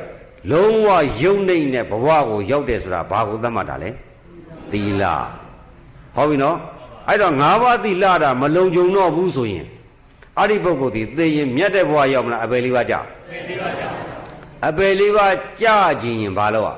[0.51, 0.89] လုံးဝ
[1.23, 3.91] ယုံနေနဲ့ဘဝကိုရောက်တယ်ဆိုတာဘာကိုသတ်မှတ်တာလဲ
[4.73, 5.03] သီလ
[6.17, 6.57] ဟုတ်ပြီနော်
[7.09, 9.67] အဲ့တော့၅ပါးသီလတာမလုံခြုံတော့ဘူးဆိုရင်
[10.39, 13.01] အဲ့ဒီပုဂ္ဂိုလ်ဒီသိရင်မြတ်တဲ့ဘဝရောက်မလားအပယ်လေးပါးကြာ
[14.69, 16.77] အပယ်လေးပါးကြာခြင်းရင်ဘာလို့อ่ะ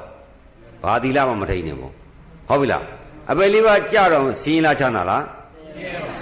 [0.82, 1.92] ဘာသီလမှမထိန်နေဘူး
[2.48, 2.84] ဟုတ်ပြီလား
[3.30, 5.24] အပယ်လေးပါးကြာတော့စင်းလားချမ်းသာလား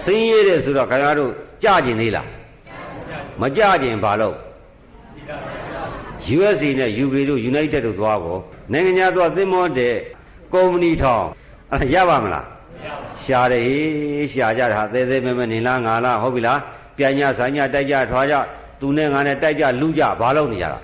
[0.02, 1.31] စင်းရတဲ့ဆိုတော့ခင်ဗျားတို့
[1.62, 2.28] ကြာခြင်းသေးလား
[3.40, 4.36] မကြာခြင်းဘာလို့
[6.36, 8.40] USA နဲ့ UK တို့ United တို့သွားဖို့
[8.73, 9.94] နိုင်ငံခြားသွားသင်္ဘောတဲ့
[10.52, 11.27] ကုမ္ပဏီထောင်
[11.73, 12.47] အဲ့ရပါမလား
[13.24, 16.59] ရှာတယ်ဟေးရှာကြတာသေးသေးမဲမဲနေလားငါလားဟုတ်ပြီလား
[16.99, 18.35] ပြန်ညဆိုင်ညတိုက်ကြထွားကြ
[18.81, 20.81] သူနဲ့ငါနဲ့တိုက်ကြလူကြဘာလို့နေကြတာ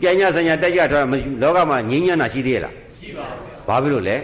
[0.00, 1.04] ပြန်ညဆိုင်ညတိုက်ကြထွား
[1.42, 4.16] လောကမှာငြိမ်းချမ်းတာရှိသေးရဲ့လားရှိပါဘူးဘာဖြစ်လို့လဲ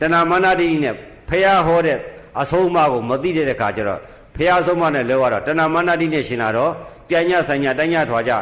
[0.00, 0.94] တဏမာနတိနဲ့
[1.28, 1.96] ဖះဟောတဲ့
[2.40, 4.00] အဆုံးအမကိုမသိတဲ့ခါကျတော့
[4.36, 6.72] ဖះဆုံးမနဲ့လောကတော့တဏမာနတိနဲ့ရှင်လာတော့
[7.08, 8.32] ပြန်ညဆိုင်ညတိုက်ညထွားကြ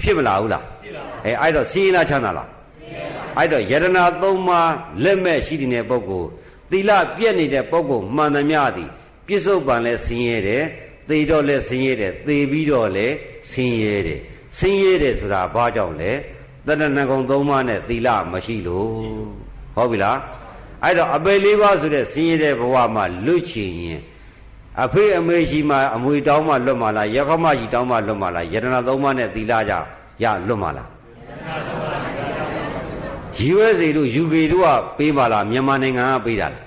[0.00, 2.48] ဖြစ်မလားဘူးလားဖြစ်ပါဘူးအဲအဲ့တော့စီးလားချမ်းသာလား
[3.38, 4.72] အဲ့တော့ယရနာသုံးပါး
[5.04, 6.28] လက်မဲ့ရှိတဲ့ပုဂ္ဂိုလ်
[6.70, 8.90] သီလပြည့်နေတဲ့ပုဂ္ဂိုလ်မှန်သမျှသည်
[9.26, 10.64] ပြစ္ဆုတ်ပံလဲဆင်းရဲတယ်
[11.08, 13.06] သေတော့လဲဆင်းရဲတယ်သေပြီးတော့လဲ
[13.50, 14.20] ဆင်းရဲတယ်
[14.58, 16.12] ဆင်းရဲတယ်ဆိုတာဘာကြောင့်လဲ
[16.66, 18.88] တဏ္ဍနကုံသုံးပါးနဲ့သီလမရှိလို့
[19.76, 20.18] ဟုတ်ပြီလား
[20.82, 24.00] အဲ့တော့အပေလေးပါးဆိုတဲ့ဆင်းရဲတဲ့ဘဝမှာလွတ်ချင်ရင်
[24.84, 29.72] အဖေအမေရှိမှအမွေတောင်းမှလွတ်မှလားရခမရှိတောင်းမှလွတ်မှလားယတနာသုံးပါးနဲ့သီလကြ
[30.22, 30.88] ရလွတ်မှလား
[33.54, 34.68] USA တို့ UK တို့က
[34.98, 36.65] ပေးပါလားမြန်မာနိုင်ငံကပေးတာလား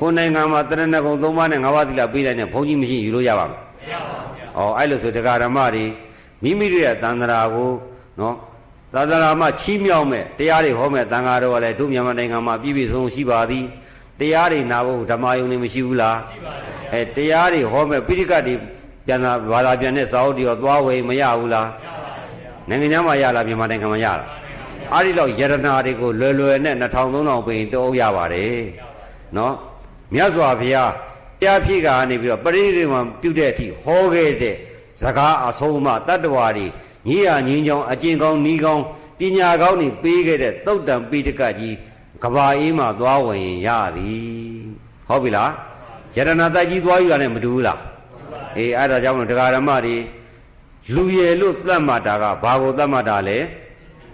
[0.00, 5.84] ကိုနိုင်ငံမှာတရဏဂုံ၃ပါးနဲ့၅ပါးသီလပေးလိုက်တဲ့ဘုန်းကြီးမရှိယူလို့ရပါမလားမရပါဘူး။ဩအဲ့လိုဆိုတရားဓမ္မတွေ
[6.42, 7.70] မိမိတို့ရဲ့တန်ត្រာကို
[8.20, 8.34] နော်
[8.94, 13.64] သာသနာမှာချီးမြှောက်မဲ့တရားတွေဟောမဲ့တန်ဃာတော်ကလည်းတို့မြန်မာနိုင်ငံမှာပြည့်ပြည့်စုံရှိပါသည်
[14.20, 16.52] တရားတွေနာဖို့ဓမ္မယုံနေမရှိဘူးလားရှိပါ
[16.92, 18.54] တယ်အဲတရားတွေဟောမဲ့ပိဋကတ်တွေ
[19.06, 24.20] ပြန်လာဘာသာပြန်တဲ့စာအုပ်တွေရောသွားဝေမရဘူးလားမရပါဘူးနိုင်ငံခြားမှာရလားမြန်မာနိုင်ငံမှာရလား
[24.92, 28.56] အားဒီလောက်ယရနာတွေကိုလွယ်လွယ်နဲ့2000 3000ပြင်တောရပါတယ်
[29.36, 29.54] နော်
[30.12, 30.92] မြတ်စွာဘုရား
[31.40, 34.54] တရားဖြစ်ကနေပြီးတော့ပရိနိဗ္ဗာန်ပြုတဲ့အထိဟောခဲ့တဲ့
[35.02, 36.66] စကားအဆုံးအမတတ္တဝါတွေ
[37.08, 38.84] ညီရညီချောင်းအကျင့်ကောင်းဤကောင်း
[39.18, 41.76] ပညာကောင်းတွေပေးခဲ့တဲ့သုတ်တံပိဋကကြီး
[42.22, 44.64] ကဘာအေးမှသွားဝင်ရသည်
[45.08, 45.50] ဟုတ်ပြီလား
[46.16, 47.80] ယရနာတိုက်ကြီးသွားယူတာနဲ့မတူဘူးလား
[48.56, 49.96] အေးအဲ့ဒါကြောင့်မို့တရားဓမ္မတွေ
[50.94, 53.38] လူရည်လို့သတ်မှတ်တာကဘာကိုသတ်မှတ်တာလဲ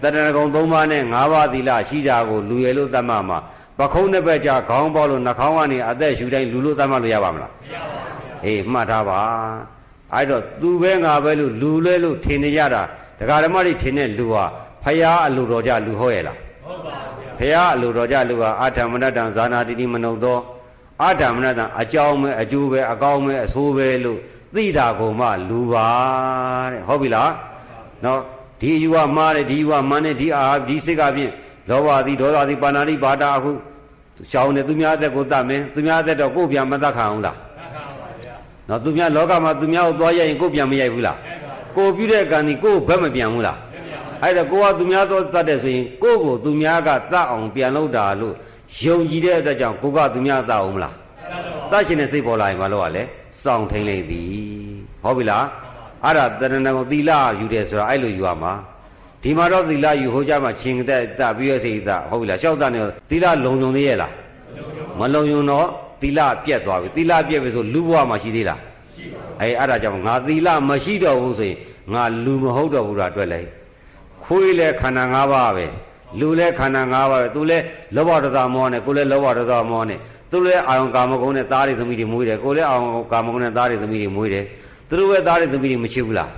[0.01, 3.39] တဏှာကုံ၃ပါးနဲ့၅ပါးသီလရှိကြကိုလူရည်လို့သတ်မှတ်မှာ
[3.79, 9.19] ပခုံးတစ်ဘက်ကြခေါင်းပေါက်လို့နှာခေါင်းကနေအသက်ရှူတိုင်းလူလို့သတ်မှတ်လို့ရပါမလားမရပါဘူးအေးမှတ်ထားပါ
[10.13, 12.81] အဲ့တော့သူပဲငါပဲလို့လူလဲလို့ထင်နေကြတာ
[13.19, 14.45] တရားဓမ္မတွေထင်တဲ့လူဟာ
[14.83, 20.39] ဖရာအလိုတော်ကြလူဟုတ်ရဲ့လားဟုတ်ပါဘူးဖရာအလိုတော်ကြလူဟာအာထမနတံဇာနာတိတိမနုသော
[21.01, 24.19] အာထမနတံအကြောင်းပဲအကျိုးပဲအကောင်းပဲအဆိုးပဲလို့
[24.55, 25.87] သိတာကိုမှလူပါ
[26.71, 27.31] တဲ့ဟုတ်ပြီလား
[28.05, 28.21] နော်
[28.61, 31.31] ဒီယူဝမှားတယ်ဒီယူဝမှန်တယ်ဒီအာဒီစိတ်ကဖြင့်
[31.69, 33.51] လောဘသည်ဒေါသသည်ပါဏာတိပါတာအခု
[34.31, 38.35] ရှောင်းတယ်သူများအသက်ကိုတတ်မယ်သူများအသက်တော့ကိုယ်ပြန်မတတ်ခံအောင်လားတတ်ခံပါဗျာ
[38.69, 41.17] နော်သူများလောကမှာသူများကိုသွားရိုက်ရင်ကိုယ်ပြန်မရိုက်ဘူးလား
[41.77, 43.57] ကိုပြုတဲ့ကံဒီကိုယ်ဘက်မပြန်ဘူးလား
[44.23, 48.35] အဲ့ဒါကိုကသူများသောတတ်တယ်ဆိုရင်ကိုယ့်ကိုသူများကတတ်အောင်ပြန်လုပ်တာလို့
[48.83, 50.95] ယုံကြည်တဲ့အတွက်ကြောင့်ကိုကသူများတတ်အောင်မလား
[51.71, 53.03] တတ်ရှင်တဲ့စိတ်ပေါ်လာရင်မလုပ်ရလဲ
[53.43, 54.27] စောင့်ထိန်လိုက်သည်
[55.03, 55.45] ဟုတ်ပြီလား
[56.03, 58.53] အဲ့ဒါတဏ္ဍာကိုသီလယူတယ်ဆိုတာအဲ့လိုယူရမှာ
[59.23, 64.13] ဒီမှာတော့သီလယူဟိုကြမှာချင်းတဲ့တပြီးရစိတ်တဟုတ်ပြီလားလျှောက်တနေသီလလုံုံသေးရဲ့လား
[64.99, 65.67] မလုံုံတော့
[66.01, 68.59] သီလပြက်သွားပြီသီလပြက်ပြီဆိုလူဘဝမှာရှိသေးလား
[68.95, 71.57] ရှိပါဘူးအဲအဲ့ဒါကြောင့်ငါသီလမရှိတော့ဘူးဆိုရင်
[71.93, 73.47] ငါလူမဟုတ်တော့ဘူးလားတွေ့လိုက်
[74.23, 75.65] ခွေးလဲခန္ဓာ၅ပါးပဲ
[76.19, 77.57] လူလဲခန္ဓာ၅ပါးပဲသူလဲ
[77.95, 79.99] လောဘဒေါသမောနဲ့ကိုလဲလောဘဒေါသမောနဲ့
[80.31, 84.45] သူလဲအာယုံကာမဂုဏ်နဲ့သားတွေသမီးတွေမွေးတယ်ကိုလဲအာယုံကာမဂုဏ်နဲ့သားတွေသမီးတွေမွေးတယ်
[84.87, 86.31] သူတို့ပဲသားတွေသမီးတွေမရှိဘူးလား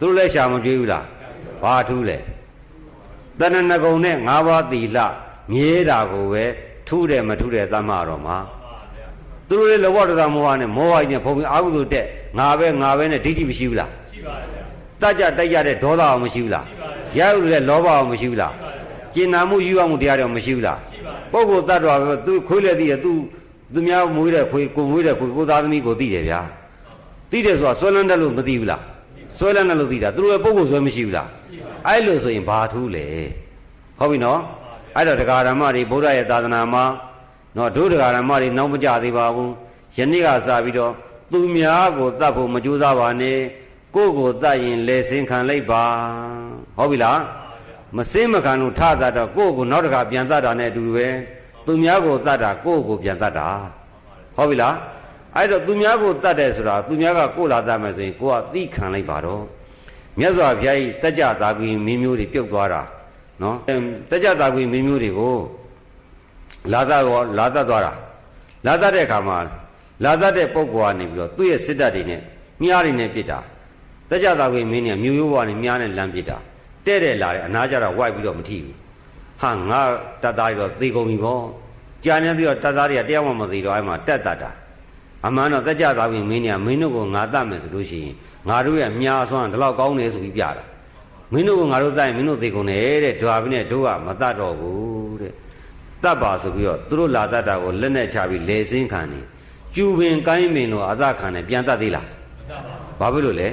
[0.00, 1.04] သူတို့လဲရှာမပြေးဘူးလား
[1.62, 2.18] ဘာထူးလဲ
[3.38, 4.98] တဏ္ဍနဂုံနဲ့၅ပါးသီလ
[5.52, 6.44] မြဲတာကိုပဲ
[6.88, 8.38] ထူးတယ်မထူးတယ်သတ်မှတော့မှာ
[9.48, 12.06] သူတို့လေလောဘဒေါသမောဟနဲ့မောဟကြီးနဲ့ဖုံပြီးအာဟုသို့တက်
[12.38, 14.62] ငါပဲငါပဲနဲ့ဒိဋ္ဌိမရှိဘူးလားရှိပါဗျာ
[15.02, 16.66] တကြတိုက်ကြတဲ့ဒေါသအောင်မရှိဘူးလား
[17.18, 18.54] ရရုပ်လည်းလောဘအောင်မရှိဘူးလား
[19.14, 20.78] ကျင်နာမှုယူအောင်မှုတရားတွေမရှိဘူးလား
[21.32, 23.12] ပုဂ္ဂိုလ်တ attva ပဲသူခွေးလည်းသိရသူ
[23.72, 26.40] သူများမွေးတဲ့ခွေးကိုမွေးတဲ့ခွေးကိုသားသမီးကိုသိတယ်ဗျာ
[27.30, 28.82] သိတယ်ဆိုတာဆွဲလန်းတယ်လို့မသိဘူးလား
[29.38, 31.28] ဆွဲလန်းတယ်လို့သိတာသူတို့ရဲ့ပုဂ္ဂိုလ်ဆွဲမရှိဘူးလား
[31.86, 33.06] အဲ့လိုဆိုရင်ဘာထူးလဲ
[33.98, 34.40] ဟုတ်ပြီနော်
[34.96, 36.84] အဲ့တော့တရားဓမ္မတွေဗုဒ္ဓရဲ့သာသနာမှာ
[37.56, 39.52] နော်ဒုတရားဓမ္မတွေနောက်မကြသေးပါဘူး
[39.96, 40.92] ယနေ့ကစပြီးတော့
[41.32, 43.38] သူများကိုတတ်ဖို့မကြိုးစားပါနဲ့
[43.94, 45.82] ကိုယ့်ကိုတတ်ရင်လေစင်ခံလိုက်ပါ
[46.76, 47.20] ဟုတ်ပြီလား
[47.96, 51.08] မစင်းမခံလို့ထတာတော့ကိုယ့်ကိုနောက်တခါပြန်တတ်တာနဲ့အတူတူပဲ
[51.66, 53.48] သူများကိုတတ်တာကိုယ့်ကိုပြန်တတ်တာ
[54.36, 54.74] ဟုတ်ပြီလား
[55.35, 59.43] အဲ့တော့သူများကိုတတ်တယ်ဆိုတာသူများကကိုယ်လာတတ်မယ်ဆိုရင်ကိုကသိခံလိုက်ပါတော့
[60.19, 62.81] မြတ်စွာဘုရားကြီးတက်ကြတာကွေမင်းမျိုးတွေပြုတ်သွားတာ
[63.41, 63.57] နော်
[64.09, 65.37] တက်ကြတာကွေမင်းမျိုးတွေကို
[66.73, 67.93] လာတတ်ရောလာတတ်သွားတာ
[68.65, 69.37] လာတတ်တဲ့အခါမှာ
[70.03, 72.21] လာတတ်တဲ့ပုံကွာနေပြီးတော့သူ့ရဲ့စစ်တပ်တွေနဲ့
[72.61, 73.39] မြားတွေနဲ့ပြစ်တာ
[74.09, 76.37] တက်ကြတာကွေမင်းเนี่ยမြို့ရိုးဘွားနဲ့မြားနဲ့လမ်းပြစ်တာ
[76.85, 78.75] တဲ့တဲ့လာတယ်အနာကြတော့ဝိုက်ပြီးတော့မထီဘူး
[79.41, 79.81] ဟာငါ
[80.23, 81.43] တက်သားတွေတော့သေကုန်ပြီပေါ့
[82.05, 84.51] ကြာနေသေးတော့တက်သားတွေကတရားမှမသိတော့အဲ့မှာတက်တတ်တာ
[85.25, 88.15] အမှန်တော့တက်ကြသားပြီမင်းเนี่ยမင်းတို့ကိုငါတတ်မယ်ဆိုလို့ရှိရင်
[88.49, 90.63] ငါတို့ရဲ့မြားဆွမ်းဒီလောက်ကောင်းတယ်ဆိုပြီးပြတာ
[91.33, 95.33] မင်းတို့ကငါတို့တတ်ရင်မင်းတို့သေကုန်တယ်တဲ့ဒွါပြီးနဲ့တို့ကမတတ်တော့ဘူးတဲ့
[96.03, 99.19] တတ်ပါဆိုပြီးတော့သူတို့လာတတ်တာကိုလက်နဲ့ချပြီးလေစင်းခံနေ
[99.75, 102.11] ကျူပင်ကိုင်းပင်တော့အသခံနဲ့ပြန်တတ်သေးလားမ
[102.49, 102.61] တတ်
[102.99, 103.47] ပါဘူးဘာဖြစ်လို့လဲ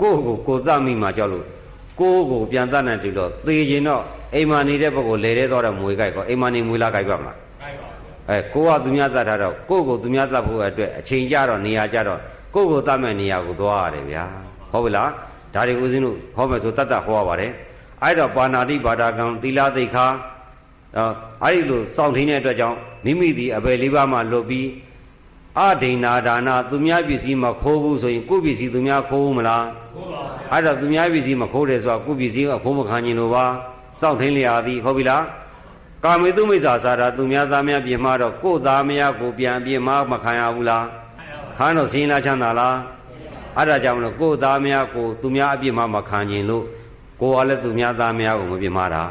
[0.00, 1.44] ကိုယ့်ကိုကိုယ်တတ်မိမှကြောက်လို့
[2.00, 4.02] ကိုယ့်ကိုပြန်တတ်နိုင်တယ်လို့သေခြင်းတော့
[4.34, 7.49] အိမ်မာနေတဲ့ဘက်ကိုလေထဲသွားတော့မွေကြိုက်ကောအိမ်မာနေမွေလာကြိုက်ပါမလားကြိုက်ပါ
[8.31, 12.19] အဲကိုကသူများတတ်ထားတော့ကိုယ့်ကိုသူများတတ်ဖို့အတွက်အချိန်ကြတော့နေရာကြတော့
[12.55, 14.23] ကိုယ့်ကိုတတ်မဲ့နေရာကိုသွားရတယ်ဗျာ
[14.71, 15.09] ဟုတ်ပြီလား
[15.53, 17.51] ဒါတွေဦးဇင်းတို့ဟောမယ်ဆိုတတ်တတ်ဟောရပါတယ်
[18.03, 20.05] အဲ့တော့ပါဏာတိဘာတာကံသီလသိက္ခာ
[21.43, 24.67] အဲ့ဒီလိုစောင့်ထိန်တဲ့အတွက်ကြောင့်မိမိဒီအဘယ်လေးပါးမှလွတ်ပြီး
[25.59, 33.45] အဒိဏဒါနသူများပစ္စည်းမခိုးဘူးဆိုရင်ကိုယ့်ပစ္စည်းသူများခိုးဘူးမလားခိုးပါဗျာအဲ့တော့သူများပစ္စည်းမခိုးတယ်ဆိုတာကိုယ့်ပစ္စည်းကခိုးမခံခြင်းလို့ပါ
[34.01, 35.23] စောင့်ထိန်လျာသည်ဟုတ်ပြီလား
[36.03, 40.85] ကာမေတုမိစ္ဆာစာတာသူများသားများပြင်မတော့ကိုယ်သားမယားကိုပြန်ပြင်မမခံရဘူးလား
[41.57, 42.77] ခံတော့စင်းလားချမ်းသာလား
[43.57, 46.65] အဲ့ဒါကြောင့်မလို့ကိုယ်သားများကိုသူများအပြစ်မှမခံခြင်းလို့
[47.21, 49.03] ကိုယ်ကလည်းသူများသားများကိုမပြင်မတာ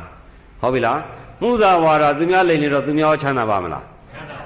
[0.60, 0.98] ဟုတ်ပြီလား
[1.40, 3.84] မှုသာဝါဒသူများလိန်နေတော့သူများချမ်းသာပါမလား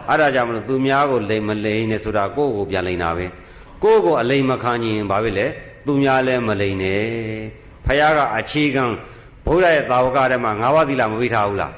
[0.08, 3.26] အဲ့ဒါကြောင့်မလို့သူများကိုလိန်မလိန်နဲ့ဆိုတာကိုယ့်ကိုပြန်လိန်တာပဲ
[3.82, 5.46] ကိုယ့်ကိုအလိန်မခံရင်ဘာဖြစ်လဲ
[5.86, 7.02] သူများလည်းမလိမ်နဲ့
[7.86, 8.84] ဖယားကအခြေခံ
[9.46, 11.72] ဘုရားရဲ့သာဝကထဲမှာငါးပါးသီလမပေးထားဘူးလား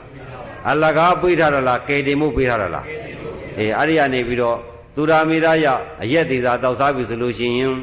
[0.71, 2.87] အလကားပေးထားရလားကယ်တင်မှုပေးထားရလား
[3.59, 4.57] အေးအဲ့ဒီကနေပြီးတော့
[4.95, 5.67] သူရာမေရရ
[6.03, 7.75] အရက်သေးစာတောက်စားပြီဆိုလို့ရှိရင်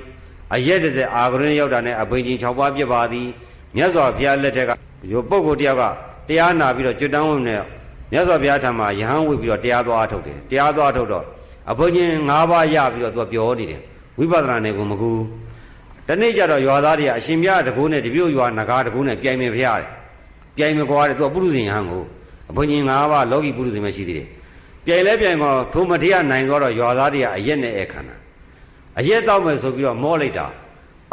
[0.56, 3.28] အရက်တစ်စက်အာဂရင်းရောက်တာနဲ့အဘိညာဉ်6ပါးပြစ်ပါသည်
[3.76, 4.72] မြတ်စွာဘုရားလက်ထက်က
[5.12, 5.84] ရောပုဂ္ဂိုလ်တယောက်က
[6.28, 7.62] တရားနာပြီးတော့ကျွတ်တန်းဝင်နဲ့
[8.12, 11.26] မြတ်စွာဘုရားထံမှာယဟန်ဝိပြီးတော့တရားသွားထုတ်တယ်တရားသွားထုတ်တော့
[11.72, 13.82] အဘိညာဉ်၅ပါးရပြီးတော့သူကပြောနေတယ်
[14.18, 15.12] ဝိပဿနာနဲ့ကိုမကူ
[16.08, 19.90] တနေ့ကျတော့ရွာသားတွေကအရှင်မြတ်တကူနဲ့တပြုတ်ရွာနဂါတကူနဲ့ပြိုင်မြဖျားတယ်
[20.58, 22.23] ပြိုင်မြကွာတယ်သူကပုရုဇဉ်ယဟန်ကိုအ
[22.56, 24.28] ဘိညာဉ်၅ပါးလောကီပုရုဇဉ်ပဲရှိသေးတယ်
[24.86, 28.16] ပြိုင်လဲပြိုင်ကောထိုမထေရနိုင်တော့ရွာသားတွေကအရက်နဲ့ဧခန္ဓာ
[29.00, 30.48] အရက်တော့မယ်ဆိုပြီးတော့မောလိုက်တာ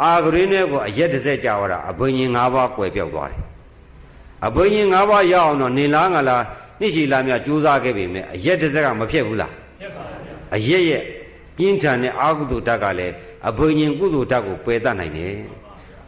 [0.03, 3.41] အာဂရင်းနဲ့ကိုအရက်တစ်စက်ကြာသွားတာအဘိညာဉ်၅ပါးကွယ်ပြောက်သွားတယ်
[4.47, 6.43] အဘိညာဉ်၅ပါးရအောင်တော့နေလားငါလား
[6.79, 11.03] နှိရှိလားမြကြိုးစားခဲ့ပြီမဲ့အရက်တစ်စက်ကမဖြစ်ဘူးလားဖြစ်ပါဗျာအရက်ရဲ့
[11.57, 13.13] ပြင်းထန်တဲ့အာဟုတုတ္တကလည်း
[13.49, 15.33] အဘိညာဉ်ကုသိုလ်တတ်ကိုပယ်တတ်နိုင်တယ်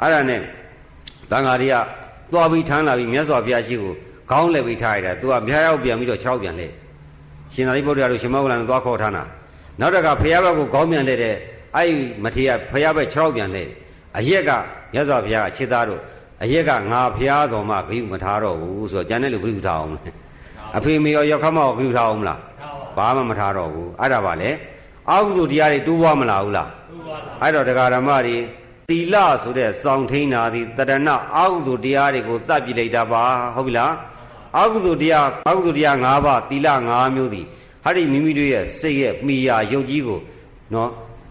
[0.02, 0.40] အဲ့ဒါနဲ့
[1.32, 1.76] တန်ဃာတွေက
[2.32, 3.94] သွားပြီးထမ်းလာပြီးမြတ်စွာဘုရားရှိကို
[4.30, 6.68] ခေါင်းလဲပြီးထားရတာသူကမြားရောက်ပြန်ပြီးတော့6ပြန်လဲ
[7.54, 9.24] ရှင်သာရိပုတ္တရာတို့ရှင်မောဂလန်သွားခေါ်ထားတာ
[9.80, 11.36] နောက်တကဖရာဘက်ကိုခေါင်းပြန်လဲတဲ့
[11.78, 11.92] အဲ့
[12.24, 13.64] မထေရဖရာဘက်6ပြန်လဲ
[14.18, 14.52] အရက်က
[14.94, 16.02] မြတ်စွာဘုရားအချစ်သားတို့
[16.44, 19.92] အရက်ကငါဖရာတော်မှဂိမထားတော့ဘူးဆိုတော့ကျန်တဲ့လူဂိထားအောင်
[20.78, 22.40] အဖေမေရောရောက်ခမောဂိထားအောင်လား
[22.98, 24.50] ဘာမှမထားတော့ဘူးအဲ့ဒါပါလေ
[25.10, 28.38] အာဟုသူတရားတွေတိုးပွားမလာဘူးလားတိုးပွားလာအဲ့တော့တရားဓမ္မတွေ
[28.90, 33.24] သီလဆိုတဲ့စောင့်ထိန်တာဒီတရဏအာဟုသူတရားတွေကိုတတ်ပြလိုက်တာပါ
[33.56, 33.92] ဟုတ်ပြီလား
[34.58, 36.76] အာဟုသူတရားအာဟုသူတရား၅ပါးသီလ၅
[37.16, 37.42] မျိုးဒီ
[37.84, 40.20] ဟာဒီမိမိတို့ရဲ့စိတ်ရဲ့မိယာယုတ်ကြီးကို
[40.74, 40.90] နော်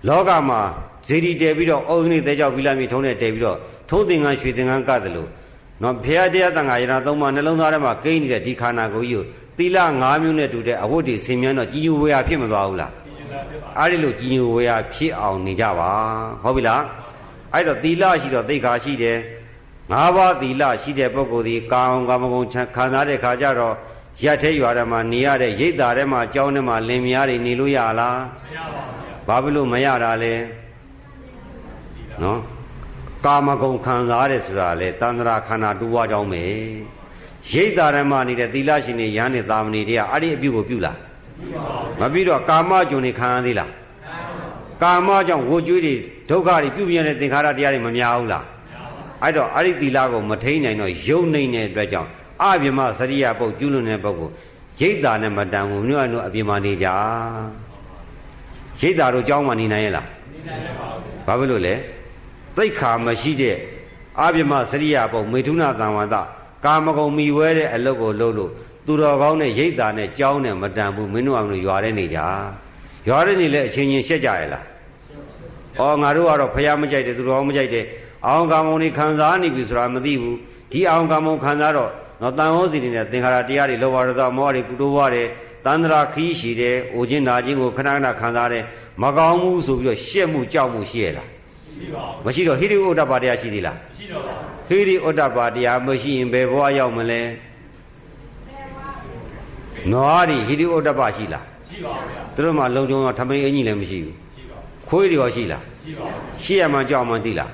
[0.08, 0.60] လောကမှာ
[1.06, 3.58] ဇေဒီတဲပြီးတော့အုံနေသေးကြောက်ပြီးလာမြေထုံးနဲ့တဲပြီးတော့
[3.90, 5.28] ထုံးသင်္ကန်းရွှေသင်္ကန်းကတယ်လို့
[5.82, 9.24] နော်ဖရာတရားတန်ခါရဏသုံးပါးနှလုံးသားထဲမှာကိန်းနေတဲ့ဒီခန္ဓာကိုယ်ကြီးကို
[9.58, 9.86] သီလ၅
[10.22, 12.92] မျိုးနဲ့တူတဲ့အဝတ်တွေဆင်မြန်းတော့ကြီးညိုဝေယဖြစ်မသွားဘူးလား
[13.78, 15.90] အဲ့ဒီလိုကြီးညိုဝေယဖြစ်အောင်နေကြပါ
[16.42, 16.82] ဟုတ်ပြီလား
[17.54, 19.16] အဲ့တော့သီလရှိတော့သိက္ခာရှိတယ်
[19.90, 23.74] ငါးပါးသီလရှိတဲ့ပုဂ္ဂိုလ်ဒီကာအောင်ကာမဂုဏ်ခံစားတဲ့ခါကျတော့
[24.24, 28.58] ရက်ထဲရွာထဲမှာနေရတဲ့ရိတ်တာထဲမှာကြောင်းထဲမှာလင်မယားတွေနေလို့ရလားမရ
[29.28, 30.34] ပါဘူးဘာဖြစ်လို့မရတာလဲ
[32.22, 32.40] နော်
[33.26, 36.44] ကာမဂုဏ်ခံစားရတယ်ဆိုတာလေတန္တရာခန္ဓာတူဝါကြောင်းပဲ
[37.50, 40.98] ရိတ်တာထဲမှာနေတဲ့သီလရှင်တွေရဟန်းတွေသာမဏေတွေကအဲ့ဒီအပြုကိုပြုလား
[42.00, 43.70] မပြုတော့ကာမကြုံနေခံရသေးလား
[44.82, 45.94] ကာမကြောင့်ဝိုကြွေးတွေ
[46.30, 48.44] ဒုက္ခတွေပြုပြင်တဲ့သင်္ခါရတရားတွေမများဘူးလား
[49.22, 52.10] အဲ့တော့အဲ့ဒီသီလကိုမထိန်နိုင်တော့ယုံနေတဲ့အတွက်ကြောင့်
[52.42, 54.34] အပြမစရိယပုတ်ကျူးလွန်တဲ့ပုဂ္ဂိုလ်
[54.80, 56.88] ရိတ်တာနဲ့မတန်ဘူးမြို့အနုအပြမနေကြ
[58.80, 60.62] ရိတ်တာတို့ကြောင်းမှနေနိုင်ရဲ့လားနေနိုင်
[61.26, 61.74] ပါဘူးဘာဖြစ်လို့လဲ
[62.56, 63.56] သိခါမရှိတဲ့
[64.20, 66.16] အပြမစရိယပုတ်မေထုနာတံဝန္တ
[66.64, 68.50] ကာမဂုံမိဝဲတဲ့အလုပ်ကိုလုပ်လို့
[68.86, 72.18] သူတော်ကောင်းနဲ့ရိတ်တာနဲ့ကြောင်းနဲ့မတန်ဘူးမင်းတို့အမလို့ရွာတဲ့နေကြ
[73.08, 74.64] ရွာတဲ့နေလဲအချင်းချင်းရှက်ကြရလား
[75.78, 77.84] ဩငါတို့ကတော့ဖះမကြိုက်တယ်သူတော်မကြိုက်တယ်
[78.26, 80.36] အောင်ကာမုံတွေခံစားနေပြီဆိုတာမသိဘူး
[80.72, 81.90] ဒီအောင်ကာမုံခံစားတော့
[82.22, 85.24] နော်တန်ဟောစီတွေနဲ့သင်္ခါရတရားတွေလောဘရသမောဟတွေကုတိုးဝါတွေ
[85.64, 88.64] တန္တရာခီးရှိတယ်အိုခြင်းနာခြင်းကိုခဏခဏခံစားတယ်
[89.02, 91.28] မကောင်းဘူးဆိုပြီးတော့ရှက်မှုကြောက်မှုရှိရလား
[92.24, 94.34] မရှိတော့ဟိရိဥဒ္ဒပါတရားရှိသေးလားမရှိတော့ပါ
[94.68, 97.20] ဟိရိဥဒ္ဒပါတရားမရှိရင်ဘယ်ဘဝရောက်မလဲ
[99.92, 104.58] နွားတွေဟိရိဥဒ္ဒပါရှိလားရှိပါဗျာသူတို့မှလုံကြုံတော့ထမိန်အင်ကြီးလည်းမရှိဘူးရှိပါ
[104.88, 106.08] ခွေးတွေရောရှိလားရှိပါ
[106.44, 107.50] ရှိရမှကြောက်မှသိလား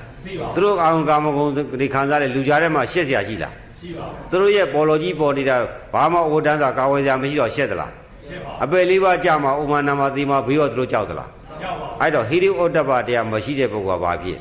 [0.54, 1.50] သူတို့အာရုံကာမဂုဏ်
[1.80, 5.56] တွေခံစားတဲ့လူကြားထဲမှာရှက်စရာရှိလားရှိပါဘူးသူတို့ရဲ့ပေါ်လိုကြီးပေါ်နေတာ
[5.92, 7.92] ဘာမှအိုတန်းစာကာဝယ်စရာမရှိတော့ရှက်သလား
[8.26, 11.30] ရှက်ပါဘူးအပယ်လေးပါးကြာမှာဥမာနာမသီမှာဘေးရောသူတို့ကြောက်သလား
[11.62, 14.38] ကြောက်ပါဘူးအဲ့တော့ဟိရိဩတ္တပတရားမရှိတဲ့ပုဂ္ဂိုလ်ကဘာဖြစ်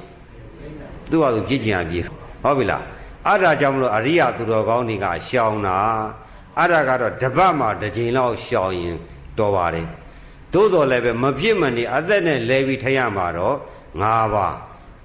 [1.09, 2.05] သူ့ဟာသူပြည့်ကျင်အောင်ပြည့်
[2.43, 2.83] ဟုတ်ပြီလား
[3.27, 5.77] အဲ့ဒါကြောင့်မလို့အရိယသူတော်ကောင်းတွေကရှောင်တာ
[6.57, 8.95] အဲ့ဒါကတော့တပတ်မှာတစ်ချိန်လောက်ရှောင်ရင်
[9.37, 9.87] တော်ပါတယ်
[10.53, 13.55] သို့တော်လည်းပဲမပြစ်မနေအသက်နဲ့လဲပြီးထရမှာတော့
[14.01, 14.55] ၅ပါး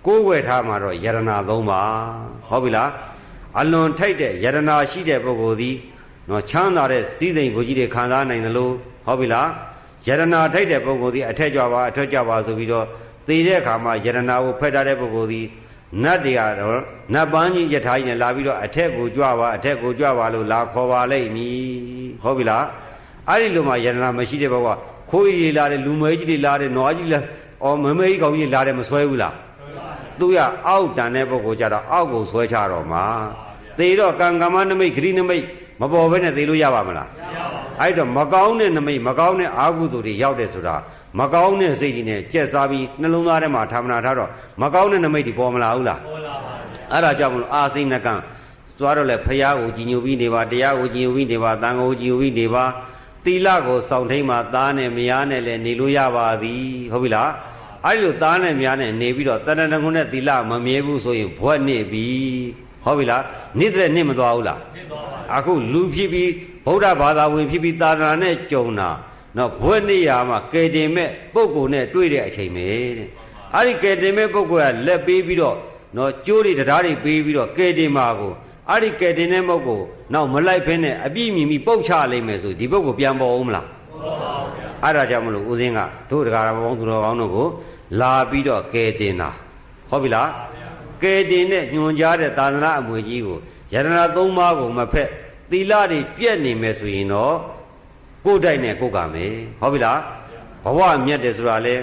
[0.07, 1.93] ကိုးွယ်ထားမှာတော့ယရနာ၃ပါး
[2.49, 2.91] ဟုတ်ပြီလား
[3.61, 5.77] အလွန်ထိုက်တဲ့ယရနာရှိတဲ့ပုဂ္ဂိုလ်သည်
[6.29, 8.71] နော်ချမ်းသာတဲ့စည်းစိမ်ကိုကြီးတွေခံစားနိုင်သလို
[9.07, 9.49] ဟုတ်ပြီလား
[10.07, 12.87] ယရနာထိုက်တဲ့ပုဂ္ဂိုလ်သည်အထက်ကြွပါအထက်ကြွပါဆိုပြီးတော့
[13.27, 15.47] သိတဲ့အခါမှာယရနာကိုဖက်ထားတဲ့ပုဂ္ဂိုလ်သည်
[16.03, 16.81] နတ်တွေကတော့
[17.15, 21.63] နတ်ပန်းကြီးယထာကြီးနဲ့လာပြီးတော့အထက်ကိုကြွပါအထက်ကိုကြွပါလို့လာခေါ်ပါလိမ့်မည်
[22.23, 22.65] ဟုတ်ပြီလား
[23.29, 24.67] အဲ့ဒီလိုမှယရနာမရှိတဲ့ဘဝ
[25.11, 27.21] ခိုးကြီးလာတယ်လူမဲကြီးတွေလာတယ်နွားကြီးလာ
[27.65, 29.35] အော်မမဲကြီးကောင်ကြီးလာတယ်မဆွဲဘူးလား
[30.21, 33.05] သူရအောက်တန်တဲ့ပုဂ္ဂိုလ်ကြတော့အောက်ကိုဆွဲချတော့မှာ
[33.79, 35.45] သေတော့ကံကမ္မနမိတ်ဂရိနမိတ်
[35.81, 40.77] မပေါ်ဘဲနဲ့သေလို့ရပါမလားမရပါဘူးအဲ့တော့မကောင်းတဲ့နမိတ်မကောင်းတဲ့အာဟုသူတွေရောက်တယ်ဆိုတာ
[41.21, 44.31] မကောင်းတဲ့စိတ်ကြီးနဲ့ကြက်စားပြီးနှလုံးသားထဲမှာထာမနာထားတော့
[44.63, 48.15] မကောင်းတဲ့နမိတ်တွေပေါ်မလာဘူးလားပေါ်လာပါဘူးအဲ့ဒါကြောင့်မလို့အာစိဏကံ
[48.79, 52.65] သွားတော့လေဖရာကိုကြည်ညိုပြီးနေပါတရားကိုကြည်ညိုပြီးနေပါတန်ကိုကြည်ညိုပြီးနေပါ
[53.25, 57.31] သီလကိုစောင့်ထိန်မှသားနဲ့မယားနဲ့လည်းနေလို့ရပါသည်ဟုတ်ပြီလား
[57.87, 62.07] အဲ့လိုသားနဲ့များနဲ့နေပြီးတော့တဏ္ဍငုံနဲ့သီလမမြဲဘူးဆိုရင်ဘွက်နေပြီ
[62.85, 63.23] ဟုတ်ပြီလား
[63.59, 66.31] နေတဲ့နှစ်မသွားဘူးလားနှစ်သွားပါအခုလူဖြစ်ပြီး
[66.67, 68.91] ဗုဒ္ဓဘာသာဝင်ဖြစ်ပြီးသာသနာနဲ့ကြုံတာ
[69.37, 72.67] နော်ဘွက်နေရမှာကယ်တင်မဲ့ပုဂ္ဂိုလ်နဲ့တွေ့တဲ့အချိန်ပဲ
[72.99, 73.09] တဲ့
[73.55, 75.57] အဲ့ဒီကယ်တင်မဲ့ပုဂ္ဂိုလ်ကလက်ပေးပြီးတော့
[75.97, 78.33] နော်ကျိုးတွေတရားတွေပေးပြီးတော့ကယ်တင်မှာကို
[78.69, 83.67] အဲ့ဒီကယ်တင်တဲ့ပုဂ္ဂိုလ်နောက်မလိုက်ဖင်းနဲ့အပြည့်မြင်ပြီးပုတ်ချလိုက်မယ်ဆိုဒီပုဂ္ဂိုလ်ပြန်ပေါ်အောင်မလား
[84.03, 85.81] ပေါ်ပါဘူးဗျာအဲ့ဒါကြောင့်မလို့ဦးစင်းက
[86.11, 87.47] တို့တရားတော်ဘောင်းသူတော်ကောင်းတို့ကို
[88.01, 89.31] လာပြီးတော့ကယ်တင်တာ
[89.91, 90.31] ဟုတ်ပြီလား
[91.03, 93.39] ကယ်တင်တဲ့ညွန်ကြားတဲ့သာသနာအမွေကြီးကို
[93.73, 95.09] ယရနာသုံးပါးကိုမဖက်
[95.51, 97.35] သီလတွေပြည့်နေမယ်ဆိုရင်တော့
[98.25, 99.99] ကိုယ်တိုက်နဲ့ကိုယ်ကမယ်ဟုတ်ပြီလား
[100.65, 101.75] ဘဝမြတ်တယ်ဆိုတာလဲ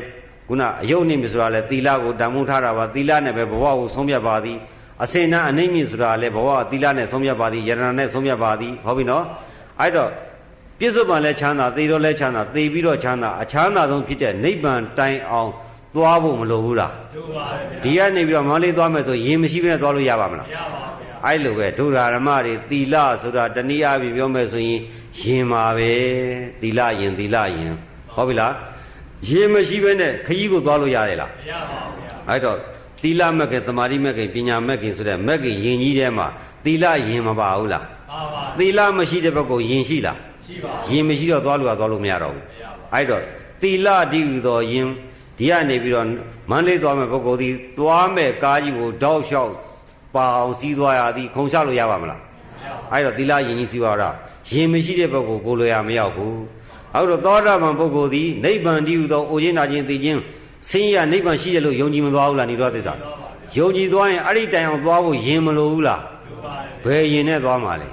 [0.48, 4.57] ခုနအယုတ်နေပြီဆိုတာလဲသီလကိုတန်ဖိုးထားတာပါသီလနဲ့ပဲဘဝကိုဆုံးဖြတ်ပါသည်
[5.03, 9.26] အစင်နာအနိမ့်မြင့်ဆိုတာလဲဘဝသီလနဲ့ဆုံးဖြတ်ပါသည်ယရနာနဲ့ဆုံးဖြတ်ပါသည်ဟုတ်ပြီနော်
[9.80, 10.10] အဲ့တော့
[10.80, 15.52] ပြစ္ဆုတ်ပံလဲချမ်းသာသေတော့လဲချမ်းသာသေပြီးတော့ချမ်းသာအချမ်းသာဆုံးဖြစ်တဲ့နိဗ္ဗာန်တိုင်အောင်
[15.95, 24.79] သွားဖို့မလိုဘူးလားလိုပါဘူးဒီကနေပြီးတော့မောင်လေးသွားမယ်ဆိုရင်မရှိဘဲနဲ့သွားလို့ရပါမလားမရပါဘူးအဲ့လိုပဲဒုရဓမ္မတွေသီလဆိုတာတနည်းအားဖြင့်ပြောမယ်ဆိုရင်
[25.21, 25.91] ရင်ပါပဲ
[26.61, 27.73] သီလရင်သီလရင်
[28.15, 28.53] ဟုတ်ပြီလား
[29.29, 32.57] ရင်မရှိဘဲနဲ့ခကြီးကိုသွားလို့ရတယ်လားမရပါဘူးဗျာအဲ့တော့
[33.03, 36.27] သီလမက်ကင်တမာတိမက်ကင်ပညာမက်ကင်ဆိုတဲ့မက်ကင်ရင်ကြီးထဲမှာ
[36.65, 40.17] သီလရင်မပါဘူးလားပါပါသီလမရှိတဲ့ဘက်ကရင်ရှိလား
[40.47, 42.43] ရှိပါရင်မရှိတော့သွားလို့ရသွားလို့မရတော့ဘူး
[42.93, 43.23] အဲ့တော့
[43.61, 44.87] သီလတည်ဟူသောယင်
[45.39, 46.05] ဒီကနေပြီးတော့
[46.51, 49.53] မန္တလေးသွားမဲ့ပုဂ္ဂိုလ်ဒီသွားမဲ့ကားကြီးကိုတောက်လျှောက်
[50.15, 52.21] ပါအောင်စီးသွားရသည်ခုံချလို့ရပါမလား
[52.91, 54.09] အဲ့တော့သီလယင်ကြီးစီးသွားတာ
[54.49, 56.39] ရင်မရှိတဲ့ပုဂ္ဂိုလ်ကိုလိုရမရောက်ဘူး
[56.95, 60.19] အဲ့တော့သောတာပန်ပုဂ္ဂိုလ်ဒီနိဗ္ဗာန်တည်ဟူသောအိုခြင်းနာခြင်းသိခြင်း
[60.69, 62.93] ဆင်းရဲနိဗ္ဗာန်ရှိတယ်လို့ယုံကြည်မသွားဘူးလားနိရောဓသစ္စာ
[63.57, 66.01] ယုံကြည်သွားရင်အဲ့ဒီတိုင်အောင်သွားဖို့ယင်မလိုဘူးလား
[66.83, 67.89] ဘယ်ယင်နဲ့သွားမှာလဲ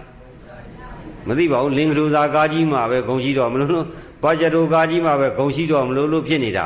[1.28, 3.86] မသိပါဘူးလင်္ကလူသာကားကြီးမှာပဲဂုံရှိတော့မလို့လို့
[4.23, 6.64] ဘာကြတိုကားကြီးမှာပဲဂုံရှိတော့မလို့လို့ဖြစ်နေတာ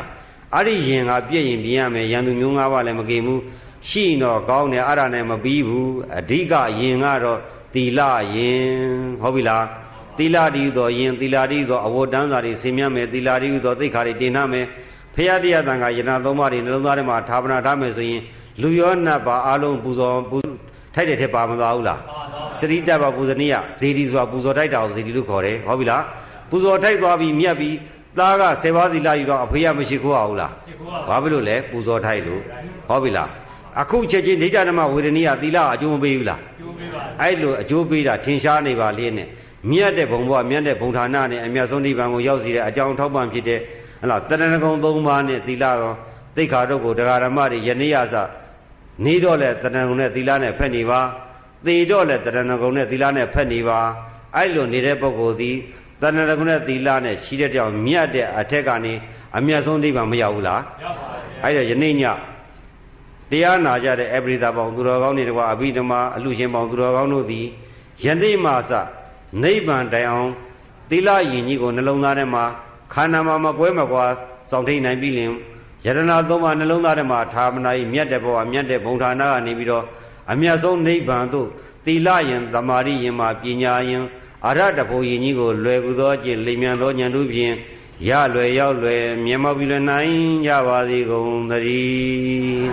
[0.55, 3.41] အဲ့ဒီယင်ကပြည့်ရင်ပြင်ရမယ်ရန်သူမျိုးငါးပါးလည်းမကိဘူး
[3.89, 7.39] ရှိတော့ကောင်းတယ်အဲ့ဒါနဲ့မပြီးဘူးအဓိကယင်ကတော့
[7.75, 8.01] သီလ
[8.35, 8.69] ယင်
[9.23, 9.65] ဟုတ်ပြီလား
[10.19, 14.67] သီလတည်းသောယင်သီလတည်းသောအဝတ်တန်းစာတွေဆင်မြတ်မယ်သီလတည်းသောသိက္ခာတွေတင်နှမယ်
[15.15, 18.23] ဖရာတရားတန်ခါယနာသုံးပါးတွေနှလုံးသားထဲမှာဌာပနာထားမယ်ဆိုရင်
[18.63, 20.39] လူရောနတ်ပါအလုံးပူဇော်ပူ
[20.95, 22.01] ထိုက်တဲ့ထက်ပါမသွားဘူးလား
[22.59, 26.03] စရိတ္တပါပူဇနီယဇေဒီဆိုတာပူဇော်ထိုက်တာကိုဇေဒီလို့ခေါ်တယ်ဟုတ်ပြီလား
[26.51, 27.75] ပူဇော်ထိုက်သွားပြီးမြတ်ပြီး
[28.19, 30.53] သားကဆေပါးသီလယူတော့အဖေကမရှိခိုးအောင်လား
[31.09, 32.43] ဘာဖြစ်လို့လဲပူဇော်ထိုက်လို့
[32.89, 33.29] ဟုတ်ပြီလား
[33.81, 39.29] အခုချက်ချင်းဒိဋ္ဌဓမ္မဝေဒနိယသီလအကျိုးမပေးဘူးလားအကျိုးပေးပါအဲ့လိုအကျိုးပေးတာထင်ရှားနေပါလေနဲ့
[39.71, 43.61] မြတ်တဲ့ဘုံဘဝမြတ်တဲ့ဘုံဌာနနဲ့အမြတ်ဆုံးနိဗ္ဗာန်ကိုရောက်စီတဲ့အကြောင်းထောက်ပံ့ဖြစ်တဲ့
[44.03, 45.93] ဟလားတဏ္ဍကုံ၃ပါးနဲ့သီလကော
[46.37, 48.15] သိခါတို့ကိုတရားဓမ္မတွေယနေ့ရစ
[49.05, 51.01] နေတော့လဲတဏ္ဍကုံနဲ့သီလနဲ့ဖက်နေပါ
[51.67, 53.81] သေတော့လဲတဏ္ဍကုံနဲ့သီလနဲ့ဖက်နေပါ
[54.37, 55.57] အဲ့လိုနေတဲ့ပုဂ္ဂိုလ်သည်
[56.01, 58.95] တဏ္ဍကုံနဲ့သီလနဲ့ရှိတဲ့ကြောင်မြတ်တဲ့အထက်ကနေ
[59.37, 62.03] အမြတ်ဆုံးနိဗ္ဗာန်မရောက်ဘူးလားရောက်ပါဘူးအဲ့ဒါယနေ့ည
[63.31, 67.47] တရားနာကြတဲ့အပရိသပေါင်းသူတော်ကောင်းတွေတကွာအဘိဓမ္မာအလှရှင်ပေါင်းသူတော်ကောင်းတို့သည်
[68.05, 68.73] ယနေ့မှစ
[69.43, 70.31] နိဗ္ဗာန်တိုင်အောင်
[70.91, 72.45] သီလယဉ်ကြီးကိုနှလုံးသားထဲမှာ
[72.95, 74.05] ခန္ဓာမှာမကွဲမကွာ
[74.51, 75.31] စောင့်ထိန်နိုင်ပြီလင်
[75.85, 79.85] ယတနာသုံးပါးနှလုံးသားထဲမှာဌာမနာဤမြတ်တဲ့ဘဝမြတ်တဲ့ဘုံဌာနကနေပြီးတော့
[80.31, 81.49] အမြတ်ဆုံးနိဗ္ဗာန်သို့
[81.85, 84.05] သီလယင်သမာဓိယင်မှာပညာယင်
[84.49, 87.55] အရတဖို့ယင်ကြီးကိုလွယ်ကူသောကျင့်လိမ်မြန်သောဉာဏ်တို့ဖြင့်
[88.09, 90.15] ရလွယ်ရောက်လွယ်မြင်မောက်ပြီးလွယ်နိုင်
[90.47, 92.71] ကြပါစေကုန်သတည်း